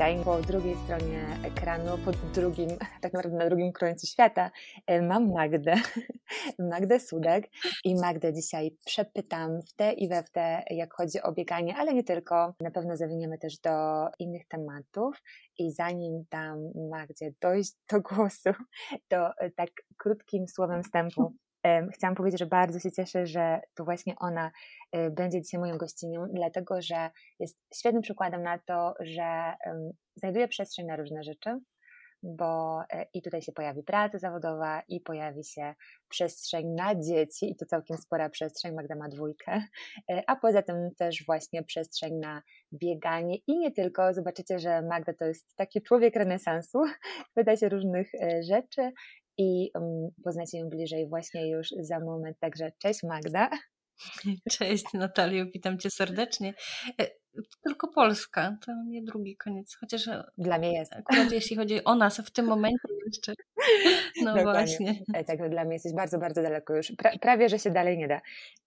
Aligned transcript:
Dzisiaj 0.00 0.24
po 0.24 0.40
drugiej 0.40 0.76
stronie 0.84 1.26
ekranu, 1.44 1.98
po 2.04 2.12
drugim, 2.12 2.68
tak 3.02 3.12
naprawdę 3.12 3.38
na 3.38 3.48
drugim 3.48 3.72
końcu 3.72 4.06
świata, 4.06 4.50
e, 4.86 5.02
mam 5.02 5.32
Magdę, 5.32 5.74
Magdę 6.70 7.00
Sudek. 7.00 7.48
I 7.84 7.94
Magdę 7.94 8.32
dzisiaj 8.32 8.76
przepytam 8.84 9.62
w 9.62 9.72
te 9.72 9.92
i 9.92 10.08
we 10.08 10.22
w 10.22 10.30
te, 10.30 10.62
jak 10.70 10.94
chodzi 10.94 11.22
o 11.22 11.32
bieganie, 11.32 11.76
ale 11.76 11.94
nie 11.94 12.04
tylko. 12.04 12.54
Na 12.60 12.70
pewno 12.70 12.96
zawiniemy 12.96 13.38
też 13.38 13.58
do 13.58 13.70
innych 14.18 14.48
tematów. 14.48 15.22
I 15.58 15.72
zanim 15.72 16.24
dam 16.30 16.58
Magdzie 16.90 17.32
dojść 17.40 17.72
do 17.92 18.00
głosu, 18.00 18.50
to 19.08 19.38
e, 19.38 19.50
tak 19.50 19.70
krótkim 19.96 20.48
słowem 20.48 20.82
wstępu 20.82 21.32
Chciałam 21.94 22.14
powiedzieć, 22.14 22.38
że 22.40 22.46
bardzo 22.46 22.78
się 22.78 22.92
cieszę, 22.92 23.26
że 23.26 23.60
to 23.74 23.84
właśnie 23.84 24.14
ona 24.18 24.50
y, 24.96 25.10
będzie 25.10 25.42
dzisiaj 25.42 25.60
moją 25.60 25.78
gościnią, 25.78 26.26
dlatego 26.32 26.82
że 26.82 27.10
jest 27.38 27.58
świetnym 27.74 28.02
przykładem 28.02 28.42
na 28.42 28.58
to, 28.58 28.94
że 29.00 29.54
znajduje 30.16 30.48
przestrzeń 30.48 30.86
na 30.86 30.96
różne 30.96 31.24
rzeczy, 31.24 31.60
bo 32.22 32.80
e, 32.92 33.06
i 33.14 33.22
tutaj 33.22 33.42
się 33.42 33.52
pojawi 33.52 33.82
praca 33.82 34.18
zawodowa, 34.18 34.82
i 34.88 35.00
pojawi 35.00 35.44
się 35.44 35.74
przestrzeń 36.08 36.66
na 36.68 36.94
dzieci, 36.94 37.50
i 37.50 37.56
to 37.56 37.66
całkiem 37.66 37.96
spora 37.96 38.30
przestrzeń, 38.30 38.74
Magda 38.74 38.94
ma 38.94 39.08
dwójkę, 39.08 39.62
e, 40.10 40.22
a 40.26 40.36
poza 40.36 40.62
tym 40.62 40.90
też 40.98 41.24
właśnie 41.26 41.62
przestrzeń 41.62 42.14
na 42.14 42.42
bieganie 42.72 43.36
i 43.46 43.58
nie 43.58 43.72
tylko. 43.72 44.14
Zobaczycie, 44.14 44.58
że 44.58 44.82
Magda 44.82 45.12
to 45.14 45.24
jest 45.24 45.56
taki 45.56 45.82
człowiek 45.82 46.16
renesansu, 46.16 46.78
pyta 47.34 47.56
się 47.56 47.68
różnych 47.68 48.14
e, 48.14 48.42
rzeczy 48.42 48.92
i 49.38 49.70
um, 49.74 50.10
poznacie 50.24 50.58
ją 50.58 50.68
bliżej 50.68 51.08
właśnie 51.08 51.50
już 51.50 51.68
za 51.80 52.00
moment. 52.00 52.38
Także 52.40 52.72
cześć 52.78 53.02
Magda. 53.02 53.50
Cześć 54.58 54.84
Natalio, 54.94 55.44
witam 55.54 55.78
Cię 55.78 55.90
serdecznie. 55.90 56.54
E, 57.00 57.06
tylko 57.62 57.88
Polska, 57.88 58.56
to 58.66 58.72
nie 58.86 59.02
drugi 59.02 59.36
koniec, 59.36 59.76
chociaż 59.80 60.08
e, 60.08 60.24
dla 60.38 60.58
mnie 60.58 60.72
jest. 60.72 60.92
Akurat 60.92 61.32
jeśli 61.32 61.56
chodzi 61.56 61.84
o 61.84 61.94
nas 61.94 62.20
w 62.20 62.30
tym 62.30 62.46
momencie 62.46 62.88
jeszcze. 63.06 63.34
No 64.24 64.34
Dokładnie. 64.34 64.52
właśnie. 64.52 65.24
Tak, 65.26 65.50
dla 65.50 65.64
mnie 65.64 65.72
jesteś 65.72 65.94
bardzo, 65.94 66.18
bardzo 66.18 66.42
daleko 66.42 66.76
już. 66.76 66.92
Pra, 66.98 67.10
prawie, 67.20 67.48
że 67.48 67.58
się 67.58 67.70
dalej 67.70 67.98
nie 67.98 68.08
da. 68.08 68.20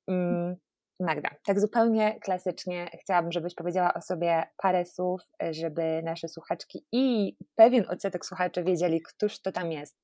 Mm, 0.07 0.55
Magda, 0.99 1.29
tak 1.45 1.59
zupełnie 1.59 2.19
klasycznie 2.19 2.89
chciałabym, 3.01 3.31
żebyś 3.31 3.55
powiedziała 3.55 3.93
o 3.93 4.01
sobie 4.01 4.43
parę 4.57 4.85
słów, 4.85 5.21
żeby 5.51 6.01
nasze 6.03 6.27
słuchaczki 6.27 6.85
i 6.91 7.35
pewien 7.55 7.85
odsetek 7.89 8.25
słuchaczy 8.25 8.63
wiedzieli, 8.63 9.01
któż 9.01 9.41
to 9.41 9.51
tam 9.51 9.71
jest. 9.71 9.97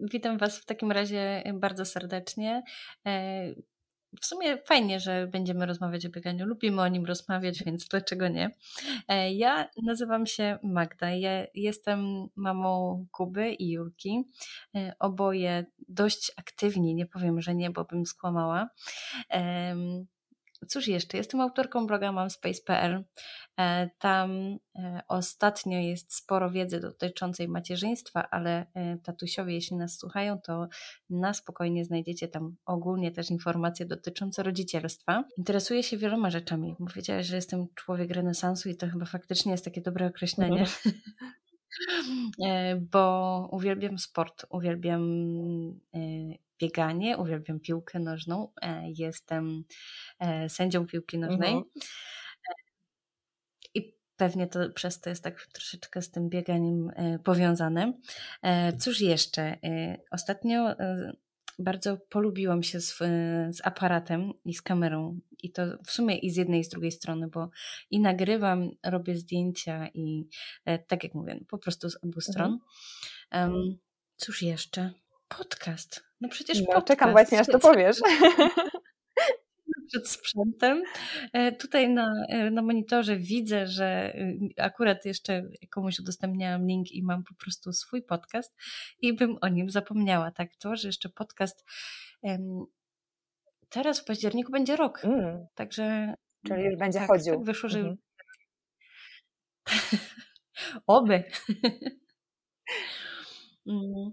Witam 0.00 0.38
Was 0.38 0.58
w 0.58 0.64
takim 0.64 0.92
razie 0.92 1.42
bardzo 1.54 1.84
serdecznie. 1.84 2.62
E, 3.06 3.54
w 4.22 4.26
sumie 4.26 4.58
fajnie, 4.58 5.00
że 5.00 5.26
będziemy 5.26 5.66
rozmawiać 5.66 6.06
o 6.06 6.10
bieganiu. 6.10 6.46
Lubimy 6.46 6.82
o 6.82 6.88
nim 6.88 7.06
rozmawiać, 7.06 7.62
więc 7.66 7.88
dlaczego 7.88 8.28
nie? 8.28 8.50
E, 9.08 9.32
ja 9.32 9.68
nazywam 9.82 10.26
się 10.26 10.58
Magda. 10.62 11.10
Ja 11.10 11.46
jestem 11.54 12.28
mamą 12.36 13.06
Kuby 13.12 13.52
i 13.52 13.70
Julki. 13.70 14.24
E, 14.74 14.92
oboje 14.98 15.66
dość 15.88 16.32
aktywni, 16.36 16.94
nie 16.94 17.06
powiem, 17.06 17.40
że 17.40 17.54
nie, 17.54 17.70
bo 17.70 17.84
bym 17.84 18.06
skłamała. 18.06 18.68
Cóż 20.68 20.88
jeszcze? 20.88 21.16
Jestem 21.16 21.40
autorką 21.40 21.86
bloga 21.86 22.12
mamspace.pl. 22.12 23.04
E, 23.60 23.90
tam 23.98 24.58
e, 24.78 25.00
ostatnio 25.08 25.78
jest 25.78 26.14
sporo 26.14 26.50
wiedzy 26.50 26.80
dotyczącej 26.80 27.48
macierzyństwa, 27.48 28.28
ale 28.30 28.66
e, 28.74 28.98
tatusiowie, 28.98 29.54
jeśli 29.54 29.76
nas 29.76 29.98
słuchają, 29.98 30.40
to 30.40 30.68
na 31.10 31.34
spokojnie 31.34 31.84
znajdziecie 31.84 32.28
tam 32.28 32.56
ogólnie 32.66 33.12
też 33.12 33.30
informacje 33.30 33.86
dotyczące 33.86 34.42
rodzicielstwa. 34.42 35.24
Interesuję 35.38 35.82
się 35.82 35.96
wieloma 35.96 36.30
rzeczami. 36.30 36.76
Powiedziałaś, 36.88 37.26
że 37.26 37.36
jestem 37.36 37.66
człowiek 37.74 38.10
renesansu 38.10 38.68
i 38.68 38.76
to 38.76 38.88
chyba 38.88 39.04
faktycznie 39.04 39.52
jest 39.52 39.64
takie 39.64 39.80
dobre 39.80 40.06
określenie. 40.06 40.60
Mhm. 40.60 40.94
bo 42.92 43.48
uwielbiam 43.52 43.98
sport, 43.98 44.46
uwielbiam 44.50 45.02
bieganie, 46.58 47.16
uwielbiam 47.16 47.60
piłkę 47.60 47.98
nożną. 47.98 48.52
E, 48.62 48.82
jestem 48.96 49.64
e, 50.18 50.48
sędzią 50.48 50.86
piłki 50.86 51.18
nożnej. 51.18 51.50
Mhm. 51.50 51.64
I 53.74 53.94
pewnie 54.16 54.46
to 54.46 54.70
przez 54.70 55.00
to 55.00 55.10
jest 55.10 55.24
tak 55.24 55.46
troszeczkę 55.52 56.02
z 56.02 56.10
tym 56.10 56.28
bieganiem 56.28 56.90
e, 56.96 57.18
powiązane. 57.18 57.92
Cóż 58.78 59.00
jeszcze? 59.00 59.58
Ostatnio 60.10 60.76
bardzo 61.58 61.96
polubiłam 61.96 62.62
się 62.62 62.80
z, 62.80 62.96
z, 63.50 63.60
aparatem 63.64 64.32
i 64.44 64.54
z 64.54 64.62
kamerą. 64.62 65.18
I 65.42 65.52
to 65.52 65.62
w 65.86 65.90
sumie 65.90 66.18
i 66.18 66.30
z 66.30 66.36
jednej 66.36 66.60
i 66.60 66.64
z 66.64 66.68
drugiej 66.68 66.92
strony, 66.92 67.28
bo 67.28 67.50
i 67.90 68.00
nagrywam, 68.00 68.70
robię 68.84 69.16
zdjęcia 69.16 69.88
i 69.94 70.28
tak 70.86 71.04
jak 71.04 71.14
mówię, 71.14 71.40
po 71.48 71.58
prostu 71.58 71.90
z 71.90 72.04
obu 72.04 72.20
stron. 72.20 72.58
Um, 73.32 73.78
cóż 74.16 74.42
jeszcze? 74.42 74.92
Podcast. 75.28 76.04
No 76.20 76.28
przecież 76.28 76.58
no, 76.60 76.66
podcast. 76.66 76.86
czekam 76.86 77.12
właśnie, 77.12 77.40
aż 77.40 77.46
to 77.46 77.58
powiesz. 77.58 77.96
Przed 79.88 80.08
sprzętem. 80.08 80.82
E, 81.32 81.52
tutaj 81.52 81.88
na, 81.88 82.26
e, 82.28 82.50
na 82.50 82.62
monitorze 82.62 83.16
widzę, 83.16 83.66
że 83.66 84.14
y, 84.14 84.62
akurat 84.62 85.04
jeszcze 85.04 85.42
komuś 85.70 85.98
udostępniałam 85.98 86.66
link 86.66 86.92
i 86.92 87.02
mam 87.02 87.24
po 87.24 87.34
prostu 87.34 87.72
swój 87.72 88.02
podcast 88.02 88.56
i 89.00 89.12
bym 89.12 89.38
o 89.40 89.48
nim 89.48 89.70
zapomniała. 89.70 90.30
Tak, 90.30 90.56
to, 90.56 90.76
że 90.76 90.88
jeszcze 90.88 91.08
podcast 91.08 91.64
teraz 93.68 94.00
w 94.00 94.04
październiku 94.04 94.52
będzie 94.52 94.76
rok. 94.76 95.04
Mm. 95.04 95.46
Także. 95.54 96.14
Czyli 96.46 96.64
już 96.64 96.76
będzie 96.76 96.98
tak, 96.98 97.08
chodził. 97.08 97.34
Tak 97.34 97.44
wyszło, 97.44 97.68
że. 97.68 97.78
Mm 97.78 97.94
-hmm. 97.94 97.98
Oby. 100.86 101.24
Mm. 103.68 104.10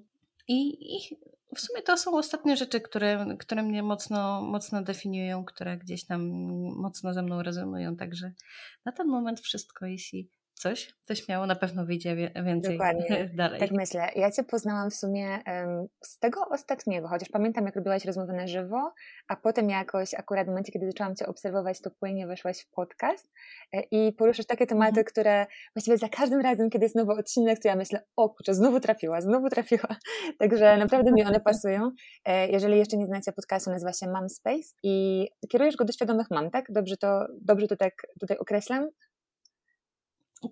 I, 0.48 0.96
I, 0.96 1.18
w 1.56 1.60
sumie 1.60 1.82
to 1.82 1.98
są 1.98 2.18
ostatnie 2.18 2.58
rzeczy, 2.58 2.82
które, 2.82 3.26
które 3.40 3.64
mnie 3.64 3.84
mocno, 3.84 4.42
mocno 4.42 4.82
definiują, 4.82 5.46
które 5.46 5.78
gdzieś 5.78 6.06
tam 6.06 6.22
mocno 6.78 7.14
ze 7.14 7.22
mną 7.22 7.44
rezonują. 7.44 7.96
Także 7.96 8.32
na 8.86 8.92
ten 8.92 9.08
moment 9.08 9.40
wszystko, 9.40 9.86
jeśli 9.86 10.30
coś, 10.56 10.94
to 11.06 11.16
śmiało 11.16 11.46
na 11.46 11.56
pewno 11.56 11.86
wyjdzie 11.86 12.16
więcej 12.46 12.78
Dokładnie. 12.78 13.30
dalej. 13.34 13.60
Tak 13.60 13.72
myślę. 13.72 14.10
Ja 14.16 14.32
Cię 14.32 14.44
poznałam 14.44 14.90
w 14.90 14.96
sumie 14.96 15.40
um, 15.48 15.88
z 16.04 16.20
tego 16.20 16.42
ostatniego, 16.50 17.08
chociaż 17.08 17.30
pamiętam, 17.30 17.66
jak 17.66 17.76
robiłaś 17.76 18.06
rozmowę 18.06 18.34
na 18.34 18.48
żywo, 18.48 18.94
a 19.28 19.36
potem 19.36 19.70
jakoś 19.70 20.14
akurat 20.14 20.46
w 20.46 20.50
momencie, 20.50 20.72
kiedy 20.72 20.86
zaczęłam 20.86 21.16
Cię 21.16 21.26
obserwować, 21.26 21.82
to 21.82 21.92
płynnie 21.92 22.28
weszłaś 22.28 22.60
w 22.60 22.70
podcast 22.70 23.32
e, 23.74 23.82
i 23.92 24.14
poruszasz 24.14 24.46
takie 24.46 24.68
tematy, 24.68 24.90
mhm. 24.90 25.06
które 25.06 25.46
właściwie 25.76 25.98
za 25.98 26.10
każdym 26.10 26.42
razem, 26.42 26.70
kiedy 26.70 26.86
jest 26.86 26.96
nowy 26.96 27.12
odcinek, 27.12 27.60
to 27.60 27.68
ja 27.68 27.76
myślę, 27.76 28.06
o 28.16 28.30
kurczę, 28.30 28.54
znowu 28.54 28.80
trafiła, 28.80 29.22
znowu 29.22 29.50
trafiła. 29.50 29.96
Także 30.40 30.78
naprawdę 30.78 31.12
mi 31.12 31.24
one 31.24 31.40
pasują. 31.40 31.92
E, 32.26 32.48
jeżeli 32.48 32.78
jeszcze 32.78 32.98
nie 32.98 33.06
znacie 33.06 33.32
podcastu, 33.32 33.72
nazywa 33.72 33.94
się 33.94 34.08
Mom 34.08 34.30
Space 34.30 34.70
i 34.84 35.28
kierujesz 35.50 35.76
go 35.76 35.86
do 35.86 35.94
świadomych 35.94 36.28
mam, 36.32 36.52
tak? 36.52 36.66
Dobrze 36.70 36.98
to, 36.98 37.26
dobrze 37.42 37.68
to 37.68 37.76
tak 37.76 37.94
tutaj 38.20 38.38
określam? 38.38 38.90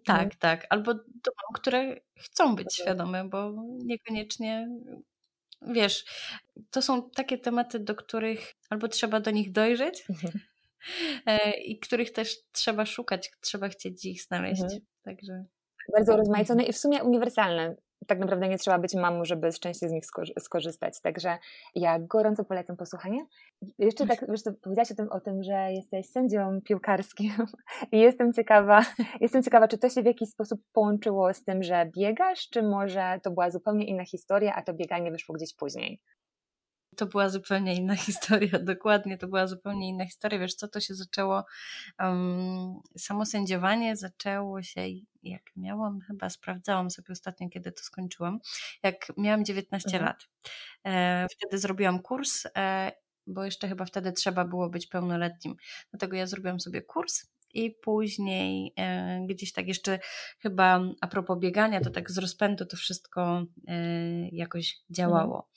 Tak, 0.05 0.35
tak. 0.35 0.66
Albo 0.69 0.94
mam, 0.94 1.53
które 1.53 1.95
chcą 2.16 2.55
być 2.55 2.75
świadome, 2.75 3.29
bo 3.29 3.53
niekoniecznie 3.85 4.69
wiesz, 5.67 6.05
to 6.71 6.81
są 6.81 7.09
takie 7.09 7.38
tematy, 7.38 7.79
do 7.79 7.95
których 7.95 8.53
albo 8.69 8.88
trzeba 8.88 9.19
do 9.19 9.31
nich 9.31 9.51
dojrzeć 9.51 10.03
mhm. 10.09 10.33
E, 11.25 11.51
i 11.51 11.79
których 11.79 12.11
też 12.11 12.38
trzeba 12.51 12.85
szukać, 12.85 13.31
trzeba 13.41 13.69
chcieć 13.69 14.05
ich 14.05 14.22
znaleźć. 14.22 14.61
Mhm. 14.61 14.81
Także 15.03 15.46
bardzo 15.93 16.17
rozmaicone 16.17 16.63
i 16.63 16.73
w 16.73 16.78
sumie 16.78 17.03
uniwersalne 17.03 17.75
tak 18.08 18.20
naprawdę 18.20 18.47
nie 18.47 18.58
trzeba 18.58 18.79
być 18.79 18.96
mamą, 18.96 19.26
żeby 19.26 19.52
szczęście 19.52 19.90
z 19.90 19.91
nich 19.91 20.03
skorzystać. 20.40 21.02
Także 21.02 21.38
ja 21.76 22.00
gorąco 22.00 22.46
polecam 22.46 22.78
posłuchanie. 22.78 23.26
Jeszcze 23.79 24.08
tak, 24.08 24.26
wiesz, 24.29 24.41
powiedziałaś 24.61 24.91
o 24.91 24.96
tym, 24.96 25.11
o 25.11 25.20
tym, 25.20 25.44
że 25.44 25.72
jesteś 25.72 26.09
sędzią 26.09 26.61
piłkarskim 26.61 27.32
i 27.91 28.00
jestem 28.00 28.34
ciekawa, 28.34 28.85
jestem 29.22 29.44
ciekawa, 29.44 29.67
czy 29.67 29.78
to 29.78 29.90
się 29.90 30.02
w 30.02 30.05
jakiś 30.05 30.29
sposób 30.29 30.61
połączyło 30.73 31.34
z 31.34 31.44
tym, 31.44 31.64
że 31.64 31.91
biegasz, 31.97 32.50
czy 32.50 32.64
może 32.64 33.20
to 33.23 33.32
była 33.32 33.52
zupełnie 33.52 33.85
inna 33.85 34.06
historia, 34.06 34.56
a 34.56 34.61
to 34.61 34.73
bieganie 34.73 35.11
wyszło 35.11 35.35
gdzieś 35.35 35.56
później? 35.56 35.99
To 36.97 37.05
była 37.05 37.29
zupełnie 37.29 37.75
inna 37.75 37.95
historia, 38.07 38.59
dokładnie, 38.59 39.17
to 39.17 39.28
była 39.28 39.47
zupełnie 39.47 39.90
inna 39.90 40.05
historia. 40.05 40.40
Wiesz 40.40 40.55
co, 40.55 40.67
to 40.67 40.79
się 40.79 40.95
zaczęło, 40.95 41.45
um, 41.99 42.79
samo 42.97 43.25
sędziowanie 43.25 43.95
zaczęło 43.95 44.63
się, 44.63 44.81
jak 45.23 45.41
miałam, 45.55 46.01
chyba 46.01 46.29
sprawdzałam 46.29 46.91
sobie 46.91 47.11
ostatnio, 47.11 47.49
kiedy 47.49 47.72
to 47.72 47.84
skończyłam, 47.84 48.40
jak 48.84 49.11
miałam 49.17 49.45
19 49.45 49.90
mhm. 49.90 50.05
lat. 50.05 50.28
E, 50.85 51.28
wtedy 51.31 51.57
zrobiłam 51.57 52.01
kurs, 52.01 52.43
e, 52.57 52.91
bo 53.28 53.46
jeszcze 53.46 53.67
chyba 53.67 53.85
wtedy 53.85 54.11
trzeba 54.11 54.46
było 54.46 54.69
być 54.69 54.87
pełnoletnim. 54.87 55.55
Dlatego 55.91 56.16
ja 56.17 56.28
zrobiłam 56.28 56.59
sobie 56.59 56.81
kurs 56.81 57.33
i 57.53 57.72
później 57.72 58.73
e, 58.78 59.26
gdzieś 59.29 59.53
tak 59.53 59.67
jeszcze 59.67 60.00
chyba 60.40 60.82
a 61.02 61.08
propos 61.08 61.40
biegania, 61.40 61.82
to 61.82 61.90
tak 61.90 62.11
z 62.11 62.17
rozpędu 62.17 62.66
to 62.66 62.78
wszystko 62.78 63.46
e, 63.67 63.76
jakoś 64.29 64.78
działało. 64.90 65.50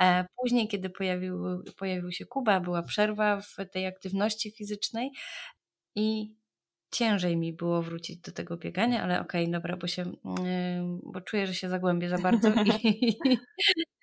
E, 0.00 0.26
później, 0.36 0.68
kiedy 0.68 0.90
pojawił, 0.90 1.62
pojawił 1.78 2.12
się 2.12 2.26
Kuba, 2.26 2.60
była 2.60 2.82
przerwa 2.82 3.40
w 3.40 3.56
tej 3.72 3.86
aktywności 3.86 4.50
fizycznej 4.50 5.10
i 5.94 6.34
ciężej 6.94 7.36
mi 7.36 7.52
było 7.52 7.82
wrócić 7.82 8.16
do 8.16 8.32
tego 8.32 8.56
biegania, 8.56 9.02
ale 9.02 9.20
okej, 9.20 9.42
okay, 9.42 9.52
dobra, 9.52 9.76
bo 9.76 9.86
się, 9.86 10.04
bo 11.02 11.20
czuję, 11.20 11.46
że 11.46 11.54
się 11.54 11.68
zagłębię 11.68 12.08
za 12.08 12.18
bardzo 12.18 12.48
i, 12.84 13.18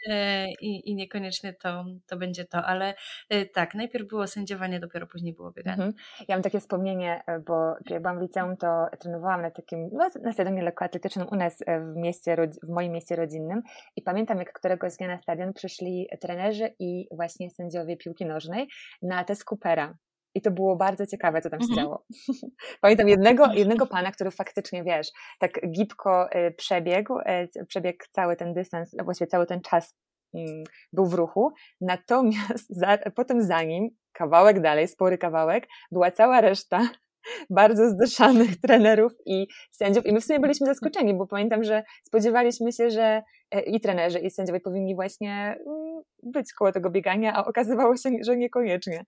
e, 0.10 0.48
i, 0.62 0.90
i 0.90 0.96
niekoniecznie 0.96 1.54
to, 1.54 1.86
to 2.08 2.18
będzie 2.18 2.46
to, 2.46 2.66
ale 2.66 2.94
e, 3.30 3.46
tak, 3.46 3.76
najpierw 3.76 4.08
było 4.08 4.28
sędziowanie, 4.28 4.80
dopiero 4.80 5.08
później 5.08 5.34
było 5.34 5.52
bieganie. 5.52 5.84
Mhm. 5.84 5.94
Ja 6.28 6.36
mam 6.36 6.44
takie 6.44 6.60
wspomnienie, 6.60 7.24
e, 7.28 7.40
bo 7.40 7.76
jak 7.90 8.02
byłam 8.02 8.20
w 8.20 8.22
liceum, 8.22 8.58
to 8.58 8.86
trenowałam 9.00 9.42
na 9.42 9.52
takim, 9.52 9.90
no, 9.94 10.10
na 10.24 10.34
stadionie 10.34 10.64
lekkoatletycznym 10.64 11.28
u 11.32 11.36
nas 11.36 11.64
w 11.94 11.96
mieście, 11.96 12.38
w 12.64 12.70
moim 12.70 12.92
mieście 12.92 13.16
rodzinnym 13.16 13.62
i 13.96 14.02
pamiętam, 14.02 14.38
jak 14.38 14.54
któregoś 14.54 14.98
dnia 14.98 15.08
na 15.08 15.18
stadion 15.18 15.54
przyszli 15.54 16.08
trenerzy 16.22 16.76
i 16.80 17.08
właśnie 17.12 17.50
sędziowie 17.50 17.98
piłki 17.98 18.26
nożnej 18.26 18.68
na 19.02 19.24
test 19.24 19.44
Coopera. 19.44 19.98
I 20.36 20.42
to 20.42 20.52
było 20.52 20.76
bardzo 20.76 21.08
ciekawe, 21.08 21.42
co 21.42 21.50
tam 21.50 21.60
się 21.60 21.68
mhm. 21.70 21.86
działo. 21.86 22.06
Pamiętam 22.82 23.08
jednego, 23.08 23.54
jednego 23.54 23.88
pana, 23.88 24.12
który 24.12 24.32
faktycznie, 24.32 24.84
wiesz, 24.84 25.08
tak 25.40 25.72
gibko 25.72 26.30
y, 26.36 26.52
przebiegł, 26.52 27.20
y, 27.20 27.66
przebiegł 27.66 28.06
cały 28.12 28.36
ten 28.36 28.54
dystans, 28.54 28.94
no 28.94 29.04
właściwie 29.04 29.28
cały 29.28 29.46
ten 29.46 29.62
czas 29.62 29.96
mm, 30.34 30.64
był 30.94 31.06
w 31.06 31.14
ruchu, 31.14 31.52
natomiast 31.82 32.66
za, 32.70 32.98
potem 33.16 33.42
za 33.42 33.64
nim, 33.64 33.90
kawałek 34.14 34.62
dalej, 34.62 34.88
spory 34.88 35.18
kawałek, 35.18 35.68
była 35.92 36.12
cała 36.12 36.42
reszta 36.42 36.90
bardzo 37.50 37.90
zdyszanych 37.90 38.62
trenerów 38.62 39.14
i 39.26 39.48
sędziów 39.72 40.06
i 40.06 40.14
my 40.14 40.22
w 40.22 40.26
sumie 40.26 40.40
byliśmy 40.40 40.68
zaskoczeni, 40.68 41.14
bo 41.14 41.28
pamiętam, 41.28 41.64
że 41.64 41.84
spodziewaliśmy 42.04 42.72
się, 42.72 42.90
że 42.90 43.24
e, 43.52 43.62
i 43.62 43.82
trenerzy, 43.82 44.20
i 44.20 44.30
sędziowie 44.30 44.60
powinni 44.60 44.96
właśnie 44.96 45.58
mm, 45.68 46.02
być 46.24 46.54
koło 46.54 46.72
tego 46.72 46.90
biegania, 46.90 47.34
a 47.34 47.46
okazywało 47.46 47.98
się, 47.98 48.10
że 48.22 48.38
niekoniecznie. 48.38 49.06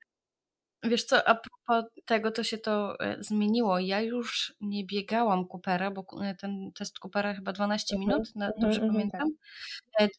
Wiesz 0.83 1.03
co, 1.03 1.27
a 1.27 1.35
propos 1.35 1.91
tego, 2.05 2.31
to 2.31 2.43
się 2.43 2.57
to 2.57 2.99
e, 2.99 3.17
zmieniło. 3.19 3.79
Ja 3.79 4.01
już 4.01 4.55
nie 4.61 4.85
biegałam 4.85 5.47
Coopera, 5.47 5.91
bo 5.91 6.05
e, 6.21 6.35
ten 6.35 6.71
test 6.75 6.99
Coopera 6.99 7.33
chyba 7.33 7.53
12 7.53 7.95
mhm, 7.95 8.09
minut, 8.09 8.53
dobrze 8.61 8.81
mhm, 8.81 8.93
pamiętam? 8.93 9.29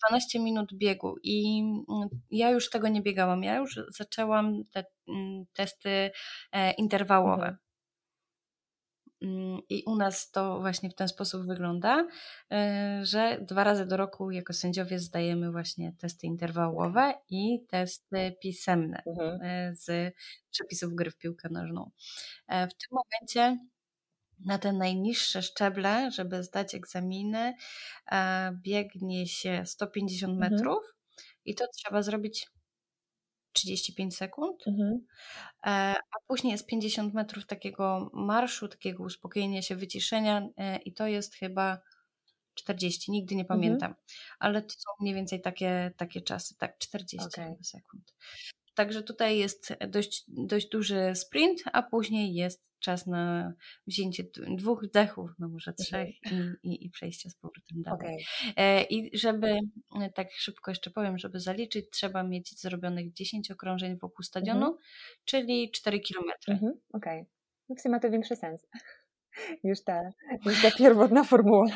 12 0.08 0.38
tak. 0.38 0.44
minut 0.44 0.74
biegu 0.74 1.16
i 1.22 1.60
mm, 1.88 2.08
ja 2.30 2.50
już 2.50 2.70
tego 2.70 2.88
nie 2.88 3.02
biegałam. 3.02 3.42
Ja 3.44 3.56
już 3.56 3.80
zaczęłam 3.88 4.64
te 4.72 4.84
mm, 5.08 5.44
testy 5.52 6.10
interwałowe. 6.78 7.46
Mm, 7.46 7.63
I 9.68 9.82
u 9.86 9.96
nas 9.96 10.30
to 10.30 10.60
właśnie 10.60 10.90
w 10.90 10.94
ten 10.94 11.08
sposób 11.08 11.46
wygląda, 11.46 12.06
e, 12.52 13.00
że 13.02 13.38
dwa 13.40 13.64
razy 13.64 13.86
do 13.86 13.96
roku 13.96 14.30
jako 14.30 14.52
sędziowie 14.52 14.98
zdajemy 14.98 15.52
właśnie 15.52 15.92
testy 15.98 16.26
interwałowe 16.26 17.14
i 17.30 17.66
testy 17.68 18.36
pisemne 18.42 19.02
mhm. 19.06 19.40
E, 19.42 19.74
z 19.76 20.14
przepisów 20.50 20.94
gry 20.94 21.10
w 21.10 21.18
piłkę 21.18 21.48
nożną. 21.48 21.90
E, 22.48 22.68
w 22.68 22.74
tym 22.74 22.88
momencie 22.90 23.58
na 24.44 24.58
te 24.58 24.72
najniższe 24.72 25.42
szczeble, 25.42 26.10
żeby 26.10 26.42
zdać 26.42 26.74
egzaminy, 26.74 27.54
biegnie 28.52 29.26
się 29.26 29.62
150 29.66 30.32
mhm. 30.32 30.52
metrów 30.52 30.84
i 31.44 31.54
to 31.54 31.64
trzeba 31.74 32.02
zrobić 32.02 32.46
35 33.54 34.16
sekund, 34.16 34.66
mhm. 34.66 35.06
E, 35.66 35.70
a 35.96 36.16
później 36.26 36.52
jest 36.52 36.66
50 36.66 37.14
metrów 37.14 37.46
takiego 37.46 38.10
marszu, 38.12 38.68
takiego 38.68 39.04
uspokojenia 39.04 39.62
się, 39.62 39.76
wyciszenia 39.76 40.48
e, 40.56 40.76
i 40.76 40.92
to 40.92 41.06
jest 41.06 41.34
chyba 41.34 41.80
40, 42.54 43.12
nigdy 43.12 43.34
nie 43.34 43.42
mhm. 43.42 43.60
pamiętam, 43.60 43.90
mhm. 43.90 44.06
ale 44.38 44.62
to 44.62 44.70
są 44.70 44.90
mniej 45.00 45.14
więcej 45.14 45.40
takie, 45.40 45.92
takie 45.96 46.20
czasy, 46.20 46.54
tak 46.58 46.78
40 46.78 47.26
okay. 47.26 47.56
sekund. 47.62 48.14
Także 48.74 49.02
tutaj 49.02 49.38
jest 49.38 49.76
dość, 49.88 50.24
dość 50.28 50.68
duży 50.68 51.12
sprint, 51.14 51.62
a 51.72 51.82
później 51.82 52.34
jest 52.34 52.64
czas 52.84 53.06
na 53.06 53.52
wzięcie 53.86 54.24
dwóch 54.56 54.90
dechów, 54.90 55.30
no 55.38 55.48
może 55.48 55.72
trzech 55.72 56.08
okay. 56.26 56.56
i, 56.62 56.68
i, 56.68 56.86
i, 56.86 56.90
przejście 56.90 57.30
z 57.30 57.34
powrotem 57.34 57.82
dalej. 57.82 58.26
Okay. 58.50 58.82
I 58.82 59.18
żeby, 59.18 59.58
e, 60.00 60.10
tak 60.14 60.32
szybko 60.32 60.70
jeszcze 60.70 60.90
powiem, 60.90 61.18
żeby 61.18 61.40
zaliczyć, 61.40 61.90
trzeba 61.90 62.22
mieć 62.22 62.60
zrobionych 62.60 63.12
10 63.12 63.50
okrążeń 63.50 63.98
wokół 63.98 64.22
stadionu, 64.22 64.66
mhm. 64.66 64.82
czyli 65.24 65.70
4 65.70 66.00
kilometry. 66.00 66.52
Mhm. 66.52 66.72
Okej. 66.92 67.20
Okay. 67.20 67.32
No 67.68 67.76
w 67.76 67.80
sumie 67.80 67.92
ma 67.92 68.00
to 68.00 68.10
większy 68.10 68.36
sens 68.36 68.66
niż 69.64 69.84
ta, 69.84 70.00
niż 70.46 70.62
ta 70.62 70.70
pierwotna 70.70 71.24
formuła 71.24 71.66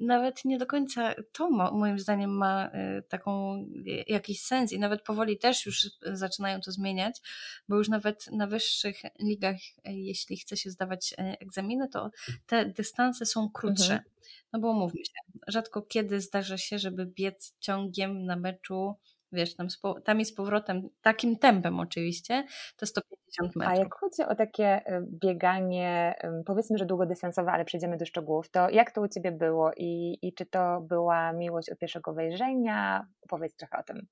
nawet 0.00 0.44
nie 0.44 0.58
do 0.58 0.66
końca 0.66 1.14
to 1.32 1.50
ma, 1.50 1.70
moim 1.70 1.98
zdaniem 1.98 2.30
ma 2.30 2.66
y, 2.66 3.02
taką 3.02 3.64
jakiś 4.06 4.42
sens 4.42 4.72
i 4.72 4.78
nawet 4.78 5.02
powoli 5.02 5.38
też 5.38 5.66
już 5.66 5.90
zaczynają 6.12 6.60
to 6.60 6.72
zmieniać, 6.72 7.20
bo 7.68 7.76
już 7.76 7.88
nawet 7.88 8.26
na 8.32 8.46
wyższych 8.46 8.96
ligach, 9.20 9.56
y, 9.56 9.92
jeśli 9.92 10.36
chce 10.36 10.56
się 10.56 10.70
zdawać 10.70 11.12
y, 11.12 11.16
egzaminy, 11.40 11.88
to 11.88 12.10
te 12.46 12.66
dystanse 12.66 13.26
są 13.26 13.50
krótsze. 13.50 13.94
Mhm. 13.94 14.10
No 14.52 14.60
bo 14.60 14.72
mówmy 14.72 15.04
się, 15.04 15.40
rzadko 15.48 15.82
kiedy 15.82 16.20
zdarza 16.20 16.58
się, 16.58 16.78
żeby 16.78 17.06
biec 17.06 17.54
ciągiem 17.60 18.24
na 18.24 18.36
meczu 18.36 18.94
wiesz, 19.32 19.56
tam, 19.56 19.66
tam 20.04 20.20
i 20.20 20.24
z 20.24 20.34
powrotem, 20.34 20.88
takim 21.02 21.38
tempem 21.38 21.80
oczywiście, 21.80 22.44
to 22.76 22.86
150 22.86 23.56
metrów. 23.56 23.78
A 23.78 23.82
jak 23.82 23.94
chodzi 23.94 24.22
o 24.22 24.34
takie 24.34 24.78
y, 24.78 25.06
bieganie, 25.22 26.14
powiedzmy, 26.46 26.78
że 26.78 26.86
długodystansowe, 26.86 27.52
ale 27.52 27.64
przejdziemy 27.64 27.96
do 27.96 28.06
szczegółów, 28.06 28.50
to 28.50 28.70
jak 28.70 28.90
to 28.90 29.00
u 29.00 29.08
Ciebie 29.08 29.32
było 29.32 29.70
i, 29.76 30.18
i 30.22 30.34
czy 30.34 30.46
to 30.46 30.80
była 30.80 31.32
miłość 31.32 31.70
od 31.70 31.78
pierwszego 31.78 32.14
wejrzenia? 32.14 33.06
Opowiedz 33.22 33.56
trochę 33.56 33.78
o 33.78 33.82
tym. 33.82 34.06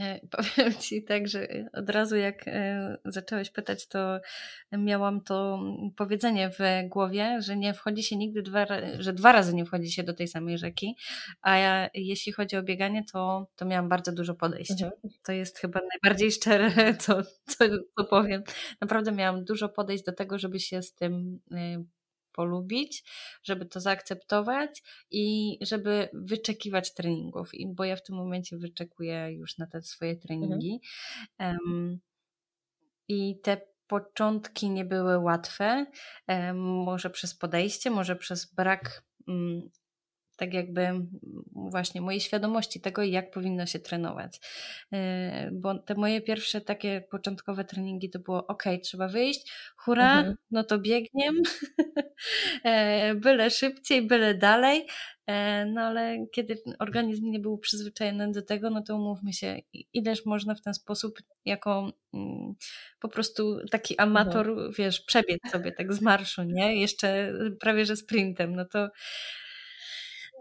E, 0.00 0.20
powiem 0.36 0.74
Ci 0.74 1.04
tak, 1.04 1.28
że 1.28 1.48
od 1.72 1.90
razu 1.90 2.16
jak 2.16 2.48
e, 2.48 2.96
zacząłeś 3.04 3.50
pytać, 3.50 3.88
to 3.88 4.20
miałam 4.72 5.20
to 5.20 5.60
powiedzenie 5.96 6.50
w 6.50 6.88
głowie, 6.88 7.42
że 7.42 7.56
nie 7.56 7.74
wchodzi 7.74 8.02
się 8.02 8.16
nigdy 8.16 8.42
dwa, 8.42 8.66
że 8.98 9.12
dwa 9.12 9.32
razy 9.32 9.54
nie 9.54 9.64
wchodzi 9.64 9.92
się 9.92 10.02
do 10.02 10.14
tej 10.14 10.28
samej 10.28 10.58
rzeki, 10.58 10.96
a 11.42 11.56
ja, 11.56 11.88
jeśli 11.94 12.32
chodzi 12.32 12.56
o 12.56 12.62
bieganie, 12.62 13.04
to, 13.12 13.46
to 13.56 13.64
miałam 13.64 13.88
bardzo 13.88 14.12
dużo 14.12 14.34
podejść. 14.34 14.70
Mhm. 14.70 14.92
To 15.22 15.32
jest 15.32 15.58
chyba 15.58 15.80
najbardziej 15.92 16.32
szczere, 16.32 16.70
co, 17.04 17.22
co, 17.46 17.64
co 17.96 18.04
powiem. 18.04 18.42
Naprawdę 18.80 19.12
miałam 19.12 19.44
dużo 19.44 19.68
podejść 19.68 20.04
do 20.04 20.12
tego, 20.12 20.38
żeby 20.38 20.60
się 20.60 20.82
z 20.82 20.94
tym 20.94 21.40
e, 21.52 21.84
polubić, 22.36 23.04
żeby 23.42 23.66
to 23.66 23.80
zaakceptować 23.80 24.82
i 25.10 25.58
żeby 25.60 26.08
wyczekiwać 26.12 26.94
treningów. 26.94 27.54
I 27.54 27.66
bo 27.74 27.84
ja 27.84 27.96
w 27.96 28.02
tym 28.02 28.16
momencie 28.16 28.56
wyczekuję 28.56 29.32
już 29.32 29.58
na 29.58 29.66
te 29.66 29.82
swoje 29.82 30.10
mhm. 30.10 30.26
treningi. 30.26 30.80
Mhm. 31.38 31.58
Um, 31.66 31.98
I 33.08 33.40
te 33.42 33.60
początki 33.86 34.70
nie 34.70 34.84
były 34.84 35.18
łatwe, 35.18 35.86
um, 36.28 36.58
może 36.58 37.10
przez 37.10 37.34
podejście, 37.34 37.90
może 37.90 38.16
przez 38.16 38.54
brak 38.54 39.04
um, 39.26 39.70
tak 40.36 40.54
jakby 40.54 40.88
właśnie 41.52 42.00
mojej 42.00 42.20
świadomości 42.20 42.80
tego, 42.80 43.02
jak 43.02 43.30
powinno 43.30 43.66
się 43.66 43.78
trenować. 43.78 44.40
E, 44.92 45.50
bo 45.52 45.78
te 45.78 45.94
moje 45.94 46.20
pierwsze 46.20 46.60
takie 46.60 47.00
początkowe 47.10 47.64
treningi 47.64 48.10
to 48.10 48.18
było 48.18 48.46
ok, 48.46 48.64
trzeba 48.82 49.08
wyjść, 49.08 49.52
hura, 49.76 50.18
mhm. 50.18 50.36
no 50.50 50.64
to 50.64 50.78
biegiem, 50.78 51.42
e, 52.64 53.14
byle 53.14 53.50
szybciej, 53.50 54.02
byle 54.02 54.34
dalej, 54.34 54.86
e, 55.26 55.66
no 55.66 55.80
ale 55.80 56.26
kiedy 56.32 56.62
organizm 56.78 57.30
nie 57.30 57.40
był 57.40 57.58
przyzwyczajony 57.58 58.32
do 58.32 58.42
tego, 58.42 58.70
no 58.70 58.82
to 58.82 58.96
umówmy 58.96 59.32
się, 59.32 59.56
ileż 59.92 60.26
można 60.26 60.54
w 60.54 60.62
ten 60.62 60.74
sposób 60.74 61.18
jako 61.44 61.92
mm, 62.14 62.54
po 63.00 63.08
prostu 63.08 63.58
taki 63.70 63.98
amator, 63.98 64.48
mhm. 64.48 64.72
wiesz, 64.78 65.00
przebiec 65.00 65.40
sobie 65.52 65.72
tak 65.72 65.92
z 65.92 66.00
marszu, 66.00 66.42
nie? 66.42 66.80
Jeszcze 66.80 67.32
prawie, 67.60 67.86
że 67.86 67.96
sprintem, 67.96 68.56
no 68.56 68.64
to 68.64 68.88